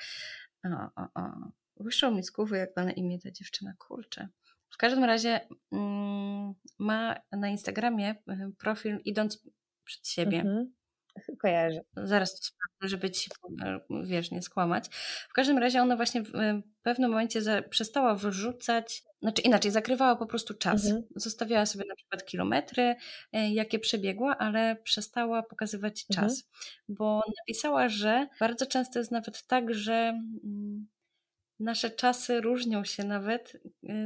O, 0.65 1.01
o, 1.01 1.21
o. 1.21 1.51
Wyszło 1.79 2.11
mi 2.11 2.23
z 2.23 2.31
głowy, 2.31 2.57
jak 2.57 2.69
ma 2.77 2.83
na 2.83 2.91
imię 2.91 3.19
ta 3.19 3.31
dziewczyna, 3.31 3.73
kurczę. 3.77 4.27
W 4.69 4.77
każdym 4.77 5.03
razie 5.03 5.47
mm, 5.71 6.53
ma 6.79 7.15
na 7.31 7.47
Instagramie 7.49 8.11
y, 8.11 8.51
profil 8.57 8.99
idąc 9.05 9.43
przed 9.83 10.07
siebie. 10.07 10.39
Mhm. 10.39 10.73
Kojarzę. 11.41 11.81
Zaraz 11.95 12.31
to 12.31 12.45
sprawdzę, 12.45 12.89
żeby 12.89 13.11
ci, 13.11 13.29
wiesz, 14.03 14.31
nie 14.31 14.41
skłamać. 14.41 14.89
W 15.29 15.33
każdym 15.33 15.57
razie 15.57 15.81
ona 15.81 15.95
właśnie 15.95 16.21
w 16.23 16.31
pewnym 16.81 17.11
momencie 17.11 17.41
za, 17.41 17.61
przestała 17.61 18.15
wyrzucać, 18.15 19.03
znaczy 19.21 19.41
inaczej, 19.41 19.71
zakrywała 19.71 20.15
po 20.15 20.25
prostu 20.25 20.53
czas. 20.53 20.85
Mhm. 20.85 21.03
Zostawiała 21.15 21.65
sobie 21.65 21.85
na 21.89 21.95
przykład 21.95 22.25
kilometry, 22.25 22.95
y, 23.35 23.39
jakie 23.49 23.79
przebiegła, 23.79 24.37
ale 24.37 24.75
przestała 24.75 25.43
pokazywać 25.43 26.05
mhm. 26.09 26.27
czas. 26.27 26.43
Mhm. 26.43 26.55
Bo 26.89 27.21
napisała, 27.39 27.89
że 27.89 28.27
bardzo 28.39 28.65
często 28.65 28.99
jest 28.99 29.11
nawet 29.11 29.47
tak, 29.47 29.73
że 29.73 29.93
mm, 30.43 30.87
nasze 31.59 31.91
czasy 31.91 32.41
różnią 32.41 32.83
się 32.83 33.03
nawet 33.03 33.55
y, 33.55 33.59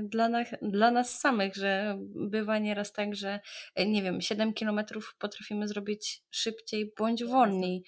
dla 0.03 0.29
nas, 0.29 0.47
dla 0.61 0.91
nas 0.91 1.19
samych, 1.19 1.55
że 1.55 1.97
bywa 2.15 2.59
nieraz 2.59 2.93
tak, 2.93 3.15
że 3.15 3.39
y, 3.79 3.87
nie 3.87 4.01
wiem, 4.03 4.21
7 4.21 4.53
kilometrów 4.53 5.15
potrafimy 5.19 5.67
zrobić 5.67 6.23
szybciej 6.29 6.93
bądź 6.97 7.23
wolniej. 7.23 7.83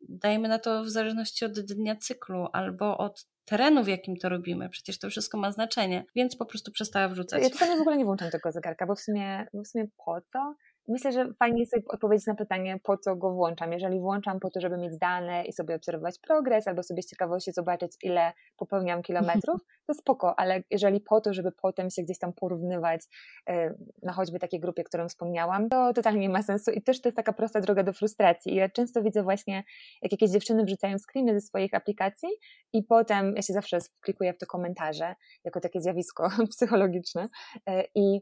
Dajmy 0.00 0.48
na 0.48 0.58
to 0.58 0.84
w 0.84 0.90
zależności 0.90 1.44
od 1.44 1.60
dnia 1.60 1.96
cyklu 1.96 2.46
albo 2.52 2.98
od 2.98 3.26
terenu, 3.44 3.84
w 3.84 3.88
jakim 3.88 4.16
to 4.16 4.28
robimy. 4.28 4.68
Przecież 4.68 4.98
to 4.98 5.10
wszystko 5.10 5.38
ma 5.38 5.52
znaczenie, 5.52 6.04
więc 6.16 6.36
po 6.36 6.46
prostu 6.46 6.72
przestała 6.72 7.08
wrzucać. 7.08 7.42
Ja 7.42 7.50
czasami 7.50 7.78
w 7.78 7.80
ogóle 7.80 7.96
nie 7.96 8.04
włączam 8.04 8.30
tego 8.30 8.52
zegarka, 8.52 8.86
bo 8.86 8.94
w 8.94 9.00
sumie, 9.00 9.46
bo 9.54 9.62
w 9.62 9.68
sumie 9.68 9.88
po 10.04 10.20
co? 10.32 10.54
Myślę, 10.88 11.12
że 11.12 11.32
fajnie 11.38 11.60
jest 11.60 11.72
sobie 11.72 11.82
odpowiedzieć 11.88 12.26
na 12.26 12.34
pytanie, 12.34 12.80
po 12.82 12.98
co 12.98 13.16
go 13.16 13.32
włączam. 13.32 13.72
Jeżeli 13.72 14.00
włączam 14.00 14.40
po 14.40 14.50
to, 14.50 14.60
żeby 14.60 14.76
mieć 14.76 14.98
dane 14.98 15.44
i 15.44 15.52
sobie 15.52 15.74
obserwować 15.74 16.18
progres, 16.18 16.68
albo 16.68 16.82
sobie 16.82 17.02
z 17.02 17.06
ciekawości 17.06 17.52
zobaczyć, 17.52 17.92
ile 18.02 18.32
popełniam 18.56 19.02
kilometrów, 19.02 19.60
to 19.86 19.94
spoko, 19.94 20.38
ale 20.38 20.62
jeżeli 20.70 21.00
po 21.00 21.20
to, 21.20 21.32
żeby 21.32 21.52
potem 21.52 21.90
się 21.90 22.02
gdzieś 22.02 22.18
tam 22.18 22.32
porównywać 22.32 23.00
e, 23.48 23.74
na 24.02 24.12
choćby 24.12 24.38
takiej 24.38 24.60
grupie, 24.60 24.84
którą 24.84 25.08
wspomniałam, 25.08 25.68
to 25.68 25.92
totalnie 25.92 26.20
nie 26.20 26.28
ma 26.28 26.42
sensu 26.42 26.70
i 26.70 26.82
też 26.82 27.00
to 27.00 27.08
jest 27.08 27.16
taka 27.16 27.32
prosta 27.32 27.60
droga 27.60 27.82
do 27.82 27.92
frustracji. 27.92 28.52
I 28.52 28.56
ja 28.56 28.68
często 28.68 29.02
widzę 29.02 29.22
właśnie, 29.22 29.64
jak 30.02 30.12
jakieś 30.12 30.30
dziewczyny 30.30 30.64
wrzucają 30.64 30.96
screeny 30.98 31.34
ze 31.34 31.40
swoich 31.40 31.74
aplikacji 31.74 32.28
i 32.72 32.82
potem 32.82 33.32
ja 33.36 33.42
się 33.42 33.52
zawsze 33.52 33.78
klikuję 34.02 34.32
w 34.32 34.38
te 34.38 34.46
komentarze, 34.46 35.14
jako 35.44 35.60
takie 35.60 35.80
zjawisko 35.80 36.28
psychologiczne 36.52 37.28
e, 37.66 37.84
i 37.94 38.20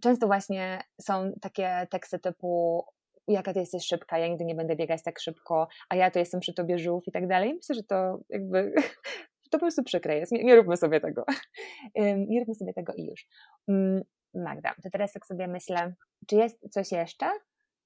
często 0.00 0.26
właśnie 0.26 0.82
są 1.00 1.32
takie 1.40 1.86
teksty 1.90 2.18
typu 2.18 2.84
jaka 3.28 3.52
ty 3.52 3.60
jesteś 3.60 3.86
szybka, 3.86 4.18
ja 4.18 4.28
nigdy 4.28 4.44
nie 4.44 4.54
będę 4.54 4.76
biegać 4.76 5.02
tak 5.02 5.20
szybko, 5.20 5.68
a 5.88 5.96
ja 5.96 6.10
to 6.10 6.18
jestem 6.18 6.40
przy 6.40 6.54
tobie 6.54 6.78
żółw 6.78 7.08
i 7.08 7.12
tak 7.12 7.28
dalej. 7.28 7.54
Myślę, 7.54 7.74
że 7.74 7.82
to 7.82 8.20
jakby 8.28 8.72
to 9.50 9.58
po 9.58 9.58
prostu 9.58 9.82
przykre 9.82 10.18
jest. 10.18 10.32
Nie, 10.32 10.44
nie 10.44 10.56
róbmy 10.56 10.76
sobie 10.76 11.00
tego. 11.00 11.24
Nie 12.28 12.40
róbmy 12.40 12.54
sobie 12.54 12.74
tego 12.74 12.92
i 12.94 13.06
już. 13.06 13.26
Mm, 13.68 14.02
Magda, 14.34 14.74
to 14.82 14.90
teraz 14.90 15.12
tak 15.12 15.26
sobie 15.26 15.48
myślę, 15.48 15.94
czy 16.26 16.36
jest 16.36 16.70
coś 16.70 16.92
jeszcze, 16.92 17.30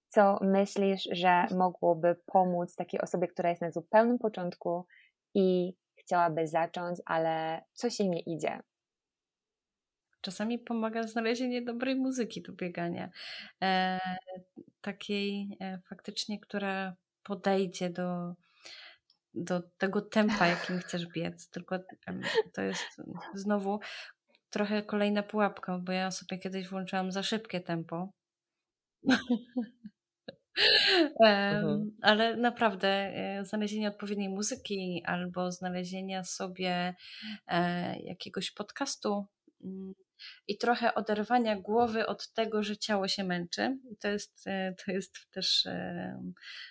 co 0.08 0.38
myślisz, 0.42 1.08
że 1.12 1.46
mogłoby 1.56 2.16
pomóc 2.26 2.74
takiej 2.74 3.00
osobie, 3.00 3.28
która 3.28 3.50
jest 3.50 3.62
na 3.62 3.70
zupełnym 3.70 4.18
początku 4.18 4.86
i 5.34 5.76
chciałaby 5.96 6.46
zacząć, 6.46 6.98
ale 7.04 7.64
coś 7.72 8.00
jej 8.00 8.10
nie 8.10 8.20
idzie? 8.20 8.60
Czasami 10.20 10.58
pomaga 10.58 11.02
znalezienie 11.02 11.62
dobrej 11.62 11.96
muzyki 11.96 12.42
do 12.42 12.52
biegania. 12.52 13.10
E, 13.62 14.00
takiej 14.80 15.56
e, 15.60 15.80
faktycznie, 15.88 16.40
która 16.40 16.96
podejdzie 17.22 17.90
do, 17.90 18.34
do 19.34 19.62
tego 19.78 20.00
tempa, 20.00 20.46
jakim 20.46 20.78
chcesz 20.78 21.06
biec. 21.06 21.50
Tylko 21.50 21.78
to 22.52 22.62
jest 22.62 23.02
znowu 23.34 23.80
trochę 24.50 24.82
kolejna 24.82 25.22
pułapka, 25.22 25.78
bo 25.78 25.92
ja 25.92 26.10
sobie 26.10 26.38
kiedyś 26.38 26.68
włączyłam 26.68 27.12
za 27.12 27.22
szybkie 27.22 27.60
tempo. 27.60 28.08
Mhm. 31.20 31.96
Ale 32.02 32.36
naprawdę 32.36 32.88
e, 32.88 33.44
znalezienie 33.44 33.88
odpowiedniej 33.88 34.28
muzyki 34.28 35.02
albo 35.06 35.52
znalezienia 35.52 36.24
sobie 36.24 36.94
e, 37.46 37.98
jakiegoś 37.98 38.50
podcastu 38.50 39.26
mm, 39.64 39.94
i 40.48 40.58
trochę 40.58 40.94
oderwania 40.94 41.56
głowy 41.56 42.06
od 42.06 42.32
tego, 42.32 42.62
że 42.62 42.76
ciało 42.76 43.08
się 43.08 43.24
męczy. 43.24 43.78
I 43.90 43.96
to 43.96 44.08
jest, 44.08 44.46
e, 44.46 44.74
to 44.84 44.92
jest 44.92 45.30
też 45.30 45.66
e, 45.66 46.20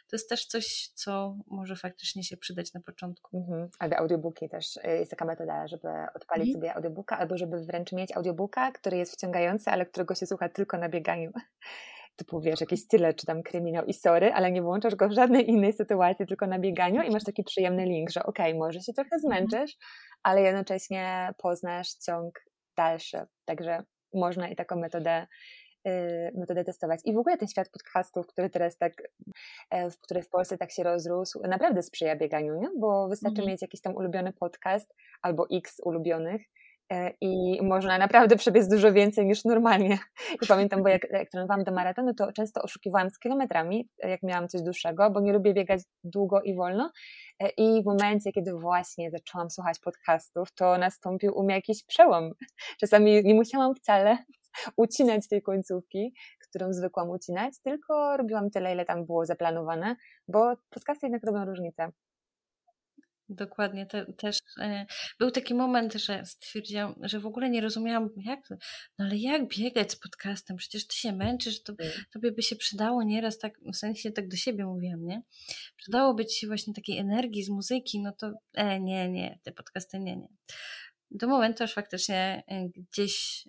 to 0.08 0.16
jest 0.16 0.30
też 0.30 0.46
coś, 0.46 0.90
co 0.94 1.38
może 1.48 1.76
faktycznie 1.76 2.24
się 2.24 2.38
przydać 2.38 2.74
na 2.74 2.82
początku. 2.82 3.38
Mhm. 3.38 3.70
Albo 3.80 3.98
audiobooki 3.98 4.50
też 4.50 4.78
e, 4.84 4.98
jest 4.98 5.12
taka 5.12 5.26
metoda, 5.26 5.68
żeby 5.68 5.88
odpalić 6.16 6.48
mhm. 6.48 6.54
sobie 6.54 6.76
audiobooka, 6.76 7.18
albo 7.18 7.38
żeby 7.38 7.66
wręcz 7.66 7.92
mieć 7.92 8.12
audiobooka, 8.16 8.72
który 8.72 8.98
jest 8.98 9.14
wciągający, 9.14 9.72
ale 9.72 9.86
którego 9.86 10.16
się 10.16 10.26
słucha 10.26 10.50
tylko 10.50 10.78
na 10.78 10.90
bieganiu 10.90 11.32
typu 12.16 12.42
wiesz, 12.42 12.62
jakieś 12.62 12.88
tyle, 12.88 13.14
czy 13.14 13.26
tam 13.26 13.44
kryminał 13.44 13.86
i 13.86 13.94
sorry, 13.94 14.34
ale 14.34 14.52
nie 14.52 14.62
włączasz 14.62 14.96
go 14.96 15.10
w 15.10 15.12
żadnej 15.12 15.50
innej 15.50 15.74
sytuacji, 15.74 16.28
tylko 16.28 16.48
na 16.48 16.60
bieganiu 16.60 17.02
i 17.02 17.12
masz 17.12 17.24
taki 17.24 17.44
przyjemny 17.44 17.86
link, 17.86 18.10
że 18.10 18.24
okej, 18.24 18.46
okay, 18.46 18.60
może 18.60 18.82
się 18.82 18.94
trochę 18.94 19.16
mhm. 19.16 19.22
zmęczysz, 19.22 19.78
ale 20.24 20.42
jednocześnie 20.42 21.34
poznasz 21.38 21.94
ciąg 21.94 22.45
dalszy. 22.78 23.18
Także 23.46 23.84
można 24.14 24.50
i 24.50 24.56
taką 24.56 24.76
metodę, 24.76 25.28
y, 25.88 26.32
metodę 26.36 26.64
testować. 26.64 27.00
I 27.06 27.14
w 27.14 27.18
ogóle 27.18 27.38
ten 27.38 27.48
świat 27.48 27.70
podcastów, 27.70 28.28
który 28.28 28.50
teraz 28.50 28.78
tak, 28.78 28.94
e, 29.70 29.90
który 30.02 30.22
w 30.22 30.30
Polsce 30.30 30.58
tak 30.58 30.72
się 30.72 30.84
rozrósł, 30.84 31.42
naprawdę 31.48 31.84
sprzyja 31.84 32.16
bieganiu, 32.16 32.56
nie? 32.56 32.70
bo 32.80 33.08
wystarczy 33.08 33.42
mhm. 33.42 33.52
mieć 33.52 33.62
jakiś 33.62 33.82
tam 33.82 33.96
ulubiony 33.96 34.34
podcast 34.34 34.96
albo 35.22 35.48
x 35.52 35.82
ulubionych 35.84 36.42
i 37.22 37.60
można 37.64 37.98
naprawdę 37.98 38.36
przebiec 38.36 38.68
dużo 38.68 38.94
więcej 38.94 39.26
niż 39.26 39.46
normalnie. 39.46 39.98
I 40.42 40.48
pamiętam, 40.48 40.84
bo 40.84 40.90
jak, 40.90 41.08
jak 41.12 41.30
trenowałam 41.30 41.64
do 41.64 41.72
maratonu, 41.72 42.14
to 42.14 42.32
często 42.32 42.62
oszukiwałam 42.62 43.10
z 43.10 43.20
kilometrami, 43.20 43.90
jak 43.98 44.24
miałam 44.24 44.48
coś 44.48 44.62
dłuższego, 44.62 45.12
bo 45.12 45.20
nie 45.20 45.34
lubię 45.34 45.54
biegać 45.54 45.82
długo 46.04 46.42
i 46.42 46.56
wolno 46.56 46.92
E, 47.40 47.50
I 47.50 47.84
w 47.84 47.86
momencie, 47.86 48.32
kiedy 48.32 48.54
właśnie 48.54 49.12
zaczęłam 49.12 49.50
słuchać 49.50 49.80
podcastów, 49.80 50.52
to 50.56 50.78
nastąpił 50.78 51.38
u 51.38 51.44
mnie 51.44 51.56
jakiś 51.56 51.84
przełom. 51.84 52.32
Czasami 52.80 53.24
nie 53.24 53.36
musiałam 53.36 53.76
wcale 53.76 54.18
ucinać 54.78 55.28
tej 55.28 55.42
końcówki, 55.42 56.14
którą 56.50 56.74
zwykłam 56.74 57.10
ucinać, 57.10 57.54
tylko 57.64 58.18
robiłam 58.18 58.50
tyle, 58.50 58.74
ile 58.74 58.86
tam 58.86 59.06
było 59.06 59.26
zaplanowane, 59.26 59.96
bo 60.28 60.54
podcasty 60.70 61.06
jednak 61.06 61.24
robią 61.26 61.46
różnicę. 61.46 61.90
Dokładnie, 63.30 63.86
te, 63.86 64.06
też 64.14 64.40
e, 64.60 64.86
był 65.20 65.32
taki 65.32 65.54
moment, 65.54 65.94
że 65.94 66.26
stwierdziłam, 66.26 66.96
że 67.02 67.20
w 67.20 67.26
ogóle 67.26 67.50
nie 67.50 67.62
rozumiałam, 67.62 68.10
jak, 68.18 68.50
no 69.00 69.06
ale 69.06 69.18
jak 69.18 69.48
biegać 69.48 69.92
z 69.92 69.96
podcastem, 69.96 70.58
przecież 70.58 70.88
ty 70.88 70.96
się 70.96 71.14
męczysz, 71.14 71.64
to, 71.64 71.74
mm. 71.80 71.94
tobie 72.14 72.32
by 72.32 72.42
się 72.42 72.56
przydało 72.56 73.04
nieraz, 73.04 73.38
tak, 73.38 73.60
w 73.74 73.76
sensie 73.76 74.12
tak 74.12 74.28
do 74.28 74.36
siebie 74.36 74.66
mówiłam, 74.66 75.06
nie? 75.06 75.22
Przydałoby 75.78 76.26
ci 76.26 76.40
się 76.40 76.48
właśnie 76.48 76.74
takiej 76.74 76.98
energii 76.98 77.44
z 77.44 77.50
muzyki, 77.50 78.02
no 78.02 78.12
to 78.12 78.34
e, 78.54 78.80
nie, 78.80 79.10
nie, 79.10 79.40
te 79.44 79.52
podcasty 79.52 80.00
nie, 80.00 80.18
nie. 80.18 80.28
Do 81.12 81.28
momentu 81.28 81.64
aż 81.64 81.74
faktycznie 81.74 82.44
e, 82.48 82.70
gdzieś 82.70 83.48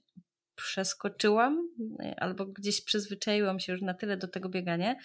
przeskoczyłam, 0.54 1.68
e, 2.00 2.20
albo 2.20 2.46
gdzieś 2.46 2.84
przyzwyczaiłam 2.84 3.60
się 3.60 3.72
już 3.72 3.82
na 3.82 3.94
tyle 3.94 4.16
do 4.16 4.28
tego 4.28 4.48
biegania, 4.48 4.96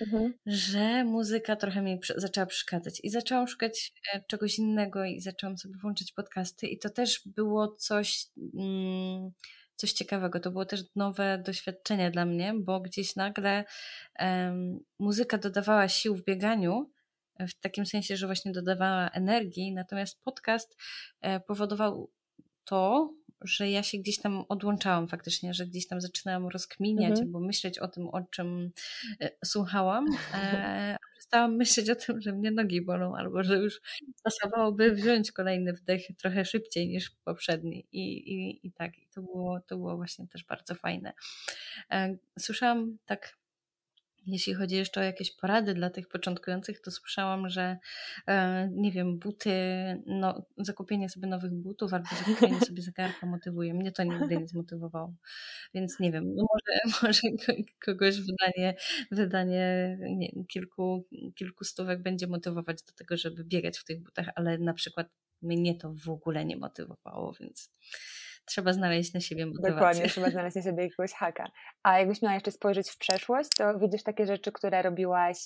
mhm. 0.00 0.34
że 0.46 1.04
muzyka 1.04 1.56
trochę 1.56 1.82
mi 1.82 2.00
zaczęła 2.16 2.46
przeszkadzać 2.46 3.00
i 3.02 3.10
zaczęłam 3.10 3.48
szukać 3.48 3.92
e, 4.14 4.22
czegoś 4.28 4.58
innego 4.58 5.04
i 5.04 5.20
zaczęłam 5.20 5.58
sobie 5.58 5.74
włączyć 5.82 6.12
podcasty 6.12 6.66
i 6.66 6.78
to 6.78 6.90
też 6.90 7.22
było 7.26 7.68
coś... 7.68 8.26
Mm, 8.58 9.30
coś 9.76 9.92
ciekawego. 9.92 10.40
To 10.40 10.50
było 10.50 10.64
też 10.64 10.80
nowe 10.96 11.38
doświadczenie 11.38 12.10
dla 12.10 12.24
mnie, 12.24 12.54
bo 12.56 12.80
gdzieś 12.80 13.16
nagle 13.16 13.64
um, 14.20 14.80
muzyka 14.98 15.38
dodawała 15.38 15.88
sił 15.88 16.16
w 16.16 16.24
bieganiu, 16.24 16.90
w 17.40 17.60
takim 17.60 17.86
sensie, 17.86 18.16
że 18.16 18.26
właśnie 18.26 18.52
dodawała 18.52 19.08
energii, 19.08 19.72
natomiast 19.72 20.22
podcast 20.22 20.76
e, 21.20 21.40
powodował 21.40 22.10
to, 22.64 23.10
że 23.44 23.70
ja 23.70 23.82
się 23.82 23.98
gdzieś 23.98 24.18
tam 24.18 24.44
odłączałam 24.48 25.08
faktycznie, 25.08 25.54
że 25.54 25.66
gdzieś 25.66 25.86
tam 25.86 26.00
zaczynałam 26.00 26.48
rozkminiać 26.48 27.10
mhm. 27.10 27.26
albo 27.26 27.40
myśleć 27.40 27.78
o 27.78 27.88
tym, 27.88 28.08
o 28.08 28.22
czym 28.22 28.70
e, 29.20 29.30
słuchałam, 29.44 30.06
e, 30.34 30.96
przestałam 31.14 31.56
myśleć 31.56 31.90
o 31.90 31.94
tym, 31.94 32.20
że 32.20 32.32
mnie 32.32 32.50
nogi 32.50 32.82
bolą 32.82 33.16
albo 33.16 33.42
że 33.42 33.56
już 33.56 33.80
pasowałoby 34.22 34.90
wziąć 34.90 35.32
kolejny 35.32 35.72
wdech 35.72 36.02
trochę 36.18 36.44
szybciej 36.44 36.88
niż 36.88 37.10
poprzedni 37.10 37.86
i, 37.92 38.32
i, 38.32 38.66
i 38.66 38.72
tak, 38.72 38.98
i 38.98 39.08
to 39.14 39.22
było, 39.22 39.60
to 39.60 39.76
było 39.76 39.96
właśnie 39.96 40.26
też 40.28 40.44
bardzo 40.44 40.74
fajne. 40.74 41.12
Słyszałam 42.38 42.98
tak 43.06 43.36
jeśli 44.26 44.54
chodzi 44.54 44.76
jeszcze 44.76 45.00
o 45.00 45.04
jakieś 45.04 45.36
porady 45.36 45.74
dla 45.74 45.90
tych 45.90 46.08
początkujących, 46.08 46.80
to 46.80 46.90
słyszałam, 46.90 47.48
że 47.48 47.78
e, 48.26 48.68
nie 48.72 48.92
wiem, 48.92 49.18
buty, 49.18 49.52
no, 50.06 50.46
zakupienie 50.56 51.08
sobie 51.08 51.26
nowych 51.26 51.52
butów 51.52 51.94
albo 51.94 52.08
zakupienie 52.26 52.60
sobie 52.60 52.82
zegarka 52.82 53.26
motywuje. 53.26 53.74
Mnie 53.74 53.92
to 53.92 54.04
nigdy 54.04 54.36
nie 54.36 54.48
zmotywowało. 54.48 55.14
Więc 55.74 56.00
nie 56.00 56.12
wiem, 56.12 56.34
no 56.34 56.46
może, 56.52 56.80
może 57.02 57.20
kogoś 57.84 58.16
wydanie, 58.20 58.76
wydanie 59.10 59.98
nie, 60.00 60.44
kilku, 60.44 61.06
kilku 61.34 61.64
stówek 61.64 62.02
będzie 62.02 62.26
motywować 62.26 62.82
do 62.82 62.92
tego, 62.92 63.16
żeby 63.16 63.44
biegać 63.44 63.78
w 63.78 63.84
tych 63.84 64.02
butach, 64.02 64.26
ale 64.34 64.58
na 64.58 64.74
przykład 64.74 65.08
mnie 65.42 65.74
to 65.74 65.94
w 65.94 66.08
ogóle 66.08 66.44
nie 66.44 66.56
motywowało, 66.56 67.32
więc 67.40 67.70
trzeba 68.44 68.72
znaleźć 68.72 69.14
na 69.14 69.20
siebie 69.20 69.46
motywację. 69.46 69.74
Dokładnie, 69.74 70.08
trzeba 70.08 70.30
znaleźć 70.30 70.56
na 70.56 70.62
siebie 70.62 70.82
jakiegoś 70.82 71.12
haka. 71.12 71.50
A 71.82 71.98
jakbyś 71.98 72.22
miała 72.22 72.34
jeszcze 72.34 72.50
spojrzeć 72.50 72.90
w 72.90 72.98
przeszłość, 72.98 73.50
to 73.58 73.78
widzisz 73.78 74.02
takie 74.02 74.26
rzeczy, 74.26 74.52
które 74.52 74.82
robiłaś, 74.82 75.38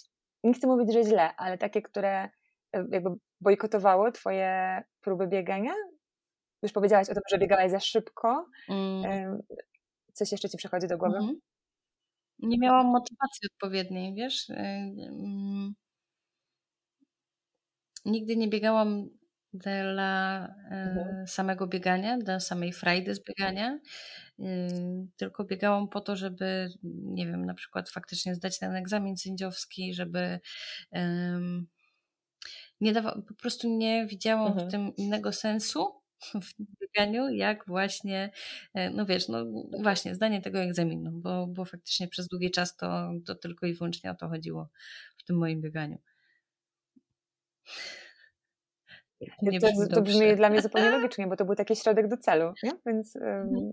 nie 0.44 0.54
chcę 0.54 0.66
mówić, 0.66 0.92
że 0.92 1.02
źle, 1.02 1.36
ale 1.36 1.58
takie, 1.58 1.82
które 1.82 2.28
e, 2.72 2.84
jakby 2.90 3.10
bojkotowało 3.40 4.12
twoje 4.12 4.82
próby 5.00 5.26
biegania? 5.26 5.72
Już 6.62 6.72
powiedziałaś 6.72 7.10
o 7.10 7.14
tym, 7.14 7.22
że 7.30 7.38
biegałaś 7.38 7.70
za 7.70 7.80
szybko. 7.80 8.46
Mm. 8.68 9.38
Coś 10.12 10.32
jeszcze 10.32 10.48
ci 10.48 10.56
przychodzi 10.56 10.86
do 10.86 10.98
głowy? 10.98 11.16
Mm 11.16 11.28
-hmm. 11.28 11.38
Nie 12.38 12.58
miałam 12.58 12.86
motywacji 12.86 13.48
odpowiedniej, 13.54 14.14
wiesz? 14.14 14.50
E, 14.50 14.54
mm. 14.54 15.74
Nigdy 18.04 18.36
nie 18.36 18.48
biegałam 18.48 19.08
dla 19.52 20.48
mhm. 20.70 21.26
samego 21.26 21.66
biegania, 21.66 22.18
dla 22.18 22.40
samej 22.40 22.72
frajdy 22.72 23.14
z 23.14 23.24
biegania. 23.24 23.78
Tylko 25.16 25.44
biegałam 25.44 25.88
po 25.88 26.00
to, 26.00 26.16
żeby, 26.16 26.68
nie 26.82 27.26
wiem, 27.26 27.44
na 27.44 27.54
przykład 27.54 27.90
faktycznie 27.90 28.34
zdać 28.34 28.58
ten 28.58 28.76
egzamin 28.76 29.16
sędziowski, 29.16 29.94
żeby 29.94 30.40
nie 32.80 32.92
dawa, 32.92 33.22
po 33.28 33.34
prostu 33.34 33.76
nie 33.76 34.06
widziałam 34.06 34.46
mhm. 34.46 34.68
w 34.68 34.70
tym 34.70 34.96
innego 34.96 35.32
sensu 35.32 36.02
w 36.42 36.54
bieganiu, 36.80 37.28
jak 37.28 37.66
właśnie, 37.66 38.30
e, 38.74 38.90
no 38.90 39.06
wiesz, 39.06 39.28
no 39.28 39.46
właśnie 39.82 40.14
zdanie 40.14 40.42
tego 40.42 40.58
egzaminu, 40.58 41.10
bo, 41.12 41.46
bo 41.46 41.64
faktycznie 41.64 42.08
przez 42.08 42.28
długi 42.28 42.50
czas 42.50 42.76
to, 42.76 43.10
to 43.26 43.34
tylko 43.34 43.66
i 43.66 43.74
wyłącznie 43.74 44.10
o 44.10 44.14
to 44.14 44.28
chodziło 44.28 44.68
w 45.16 45.24
tym 45.24 45.36
moim 45.36 45.60
bieganiu. 45.60 45.98
Nie 49.42 49.60
to, 49.60 49.68
to 49.94 50.02
brzmi 50.02 50.36
dla 50.36 50.50
mnie 50.50 50.62
zupełnie 50.62 50.90
logicznie, 50.90 51.26
bo 51.26 51.36
to 51.36 51.44
był 51.44 51.54
taki 51.54 51.76
środek 51.76 52.08
do 52.08 52.16
celu, 52.16 52.52
nie? 52.62 52.72
więc 52.86 53.16
um, 53.16 53.72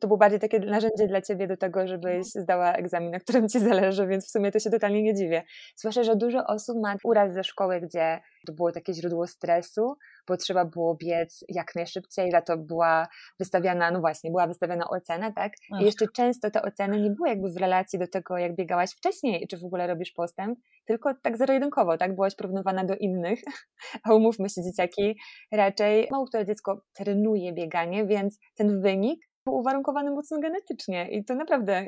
to, 0.00 0.06
było 0.06 0.18
bardziej 0.18 0.40
takie 0.40 0.58
narzędzie 0.58 1.06
dla 1.08 1.22
ciebie 1.22 1.46
do 1.46 1.56
tego, 1.56 1.86
żebyś 1.86 2.26
zdała 2.26 2.72
egzamin, 2.72 3.10
na 3.10 3.20
którym 3.20 3.48
ci 3.48 3.60
zależy, 3.60 4.06
więc 4.06 4.26
w 4.26 4.30
sumie 4.30 4.52
to 4.52 4.58
się 4.58 4.70
totalnie 4.70 5.02
nie 5.02 5.14
dziwię. 5.14 5.42
Zwłaszcza, 5.76 6.02
że 6.02 6.16
dużo 6.16 6.46
osób 6.46 6.76
ma 6.82 6.96
uraz 7.04 7.34
ze 7.34 7.44
szkoły, 7.44 7.80
gdzie 7.80 8.20
to 8.46 8.52
było 8.52 8.72
takie 8.72 8.94
źródło 8.94 9.26
stresu, 9.26 9.96
bo 10.28 10.36
trzeba 10.36 10.64
było 10.64 10.94
biec 10.94 11.44
jak 11.48 11.74
najszybciej, 11.74 12.30
za 12.30 12.42
to 12.42 12.56
była 12.56 13.08
wystawiana, 13.38 13.90
no 13.90 14.00
właśnie, 14.00 14.30
była 14.30 14.46
wystawiana 14.46 14.88
ocena, 14.88 15.32
tak? 15.32 15.52
I 15.80 15.84
jeszcze 15.84 16.06
często 16.16 16.50
te 16.50 16.62
oceny 16.62 17.00
nie 17.00 17.10
były 17.10 17.28
jakby 17.28 17.50
w 17.50 17.56
relacji 17.56 17.98
do 17.98 18.06
tego, 18.08 18.38
jak 18.38 18.56
biegałaś 18.56 18.90
wcześniej, 18.90 19.46
czy 19.48 19.58
w 19.58 19.64
ogóle 19.64 19.86
robisz 19.86 20.12
postęp, 20.12 20.58
tylko 20.86 21.14
tak 21.22 21.36
zero-jedynkowo, 21.36 21.98
tak? 21.98 22.14
Byłaś 22.14 22.34
porównywana 22.34 22.84
do 22.84 22.96
innych, 22.96 23.40
a 24.04 24.14
umówmy 24.14 24.48
się, 24.48 24.62
dzieciaki, 24.62 25.18
raczej 25.52 26.08
mało 26.10 26.26
które 26.26 26.46
dziecko 26.46 26.82
trenuje 26.92 27.52
bieganie, 27.52 28.06
więc 28.06 28.38
ten 28.54 28.80
wynik 28.80 29.20
był 29.46 29.54
uwarunkowany 29.54 30.10
mocno 30.10 30.40
genetycznie 30.40 31.08
i 31.10 31.24
to 31.24 31.34
naprawdę 31.34 31.86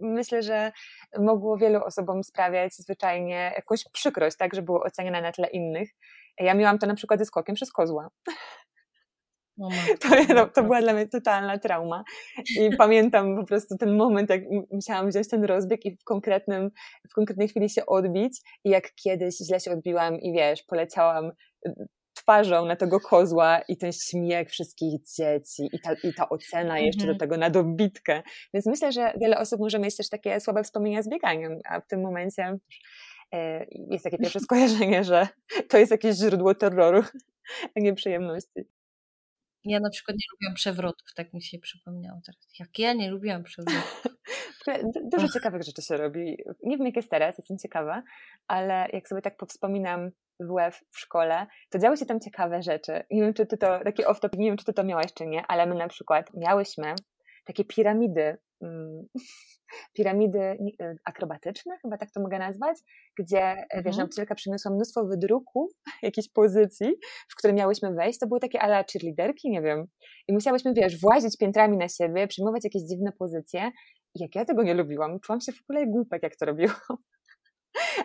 myślę, 0.00 0.42
że 0.42 0.72
mogło 1.18 1.56
wielu 1.56 1.84
osobom 1.84 2.24
sprawiać 2.24 2.74
zwyczajnie 2.74 3.52
jakąś 3.56 3.84
przykrość, 3.92 4.36
tak, 4.36 4.54
że 4.54 4.62
było 4.62 4.82
oceniane 4.82 5.22
na 5.22 5.32
tle 5.32 5.48
innych. 5.48 5.90
Ja 6.40 6.54
miałam 6.54 6.78
to 6.78 6.86
na 6.86 6.94
przykład 6.94 7.20
ze 7.20 7.26
skokiem 7.26 7.54
przez 7.54 7.72
kozła. 7.72 8.08
To, 10.00 10.34
to, 10.34 10.46
to, 10.46 10.62
była 10.62 10.80
dla 10.80 10.92
mnie 10.92 11.08
totalna 11.08 11.58
trauma. 11.58 12.04
I 12.60 12.76
pamiętam 12.76 13.36
po 13.36 13.44
prostu 13.44 13.76
ten 13.76 13.96
moment, 13.96 14.30
jak 14.30 14.40
musiałam 14.70 15.08
wziąć 15.08 15.28
ten 15.28 15.44
rozbieg 15.44 15.84
i 15.84 15.96
w, 15.96 16.04
konkretnym, 16.04 16.70
w 17.10 17.14
konkretnej 17.14 17.48
chwili 17.48 17.70
się 17.70 17.86
odbić. 17.86 18.40
I 18.64 18.70
jak 18.70 18.94
kiedyś 18.94 19.36
źle 19.38 19.60
się 19.60 19.72
odbiłam 19.72 20.20
i 20.20 20.32
wiesz, 20.32 20.62
poleciałam 20.62 21.30
twarzą 22.28 22.66
na 22.66 22.76
tego 22.76 23.00
kozła 23.00 23.60
i 23.68 23.76
ten 23.76 23.92
śmiech 23.92 24.50
wszystkich 24.50 25.02
dzieci 25.16 25.68
i 25.72 25.80
ta, 25.80 25.92
i 25.92 26.14
ta 26.14 26.28
ocena 26.28 26.78
jeszcze 26.78 27.06
do 27.06 27.12
mhm. 27.12 27.18
tego 27.18 27.36
na 27.36 27.50
dobitkę. 27.50 28.22
Więc 28.54 28.66
myślę, 28.66 28.92
że 28.92 29.12
wiele 29.20 29.38
osób 29.38 29.60
może 29.60 29.78
mieć 29.78 29.96
też 29.96 30.08
takie 30.08 30.40
słabe 30.40 30.64
wspomnienia 30.64 31.02
z 31.02 31.08
bieganiem, 31.08 31.58
a 31.64 31.80
w 31.80 31.86
tym 31.86 32.00
momencie 32.00 32.58
e, 33.32 33.66
jest 33.90 34.04
takie 34.04 34.18
pierwsze 34.18 34.40
skojarzenie, 34.48 35.04
że 35.04 35.28
to 35.68 35.78
jest 35.78 35.90
jakieś 35.90 36.16
źródło 36.16 36.54
terroru, 36.54 37.02
a 37.76 37.80
nie 37.80 37.94
przyjemności. 37.94 38.60
Ja 39.64 39.80
na 39.80 39.90
przykład 39.90 40.16
nie 40.16 40.26
lubiłam 40.32 40.54
przewrotów, 40.54 41.14
tak 41.14 41.32
mi 41.34 41.42
się 41.42 41.58
przypomniało 41.58 42.20
teraz. 42.26 42.58
Jak 42.58 42.78
ja 42.78 42.92
nie 42.92 43.10
lubiłam 43.10 43.44
przewrotów. 43.48 44.02
Dużo 45.12 45.28
ciekawych 45.28 45.62
rzeczy 45.62 45.82
się 45.82 45.96
robi. 45.96 46.36
Nie 46.62 46.76
wiem, 46.76 46.86
jak 46.86 46.96
jest 46.96 47.10
teraz, 47.10 47.38
jestem 47.38 47.58
ciekawa, 47.58 48.02
ale 48.48 48.88
jak 48.92 49.08
sobie 49.08 49.22
tak 49.22 49.36
powspominam 49.36 50.10
WF 50.40 50.80
w 50.90 50.98
szkole, 50.98 51.46
to 51.70 51.78
działy 51.78 51.96
się 51.96 52.06
tam 52.06 52.20
ciekawe 52.20 52.62
rzeczy. 52.62 53.02
Nie 53.10 53.22
wiem, 53.22 53.34
czy 53.34 53.46
ty 53.46 53.56
to, 53.56 53.80
taki 53.84 54.04
off-topic, 54.04 54.38
nie 54.38 54.48
wiem, 54.48 54.56
czy 54.56 54.64
ty 54.64 54.72
to 54.72 54.84
miałaś, 54.84 55.14
czy 55.14 55.26
nie, 55.26 55.46
ale 55.48 55.66
my 55.66 55.74
na 55.74 55.88
przykład 55.88 56.30
miałyśmy 56.34 56.94
takie 57.44 57.64
piramidy, 57.64 58.38
mm, 58.62 59.06
piramidy 59.96 60.40
y, 60.82 60.96
akrobatyczne, 61.04 61.78
chyba 61.82 61.98
tak 61.98 62.10
to 62.10 62.20
mogę 62.20 62.38
nazwać, 62.38 62.78
gdzie, 63.18 63.42
e, 63.42 63.62
mhm. 63.62 63.84
wiesz, 63.84 63.96
nauczycielka 63.96 64.34
przyniosła 64.34 64.70
mnóstwo 64.70 65.04
wydruków 65.04 65.72
jakiejś 66.02 66.28
pozycji, 66.32 66.92
w 67.28 67.36
które 67.36 67.52
miałyśmy 67.52 67.94
wejść, 67.94 68.18
to 68.18 68.26
były 68.26 68.40
takie 68.40 68.60
ala 68.60 68.84
cheerleaderki, 68.92 69.50
nie 69.50 69.62
wiem, 69.62 69.86
i 70.28 70.32
musiałyśmy, 70.32 70.74
wiesz, 70.74 71.00
włazić 71.00 71.36
piętrami 71.36 71.76
na 71.76 71.88
siebie, 71.88 72.26
przyjmować 72.26 72.64
jakieś 72.64 72.82
dziwne 72.82 73.12
pozycje, 73.12 73.70
jak 74.14 74.34
ja 74.34 74.44
tego 74.44 74.62
nie 74.62 74.74
lubiłam, 74.74 75.20
czułam 75.20 75.40
się 75.40 75.52
w 75.52 75.62
ogóle 75.62 75.86
głupek, 75.86 76.22
jak 76.22 76.36
to 76.36 76.46
robiłam. 76.46 76.76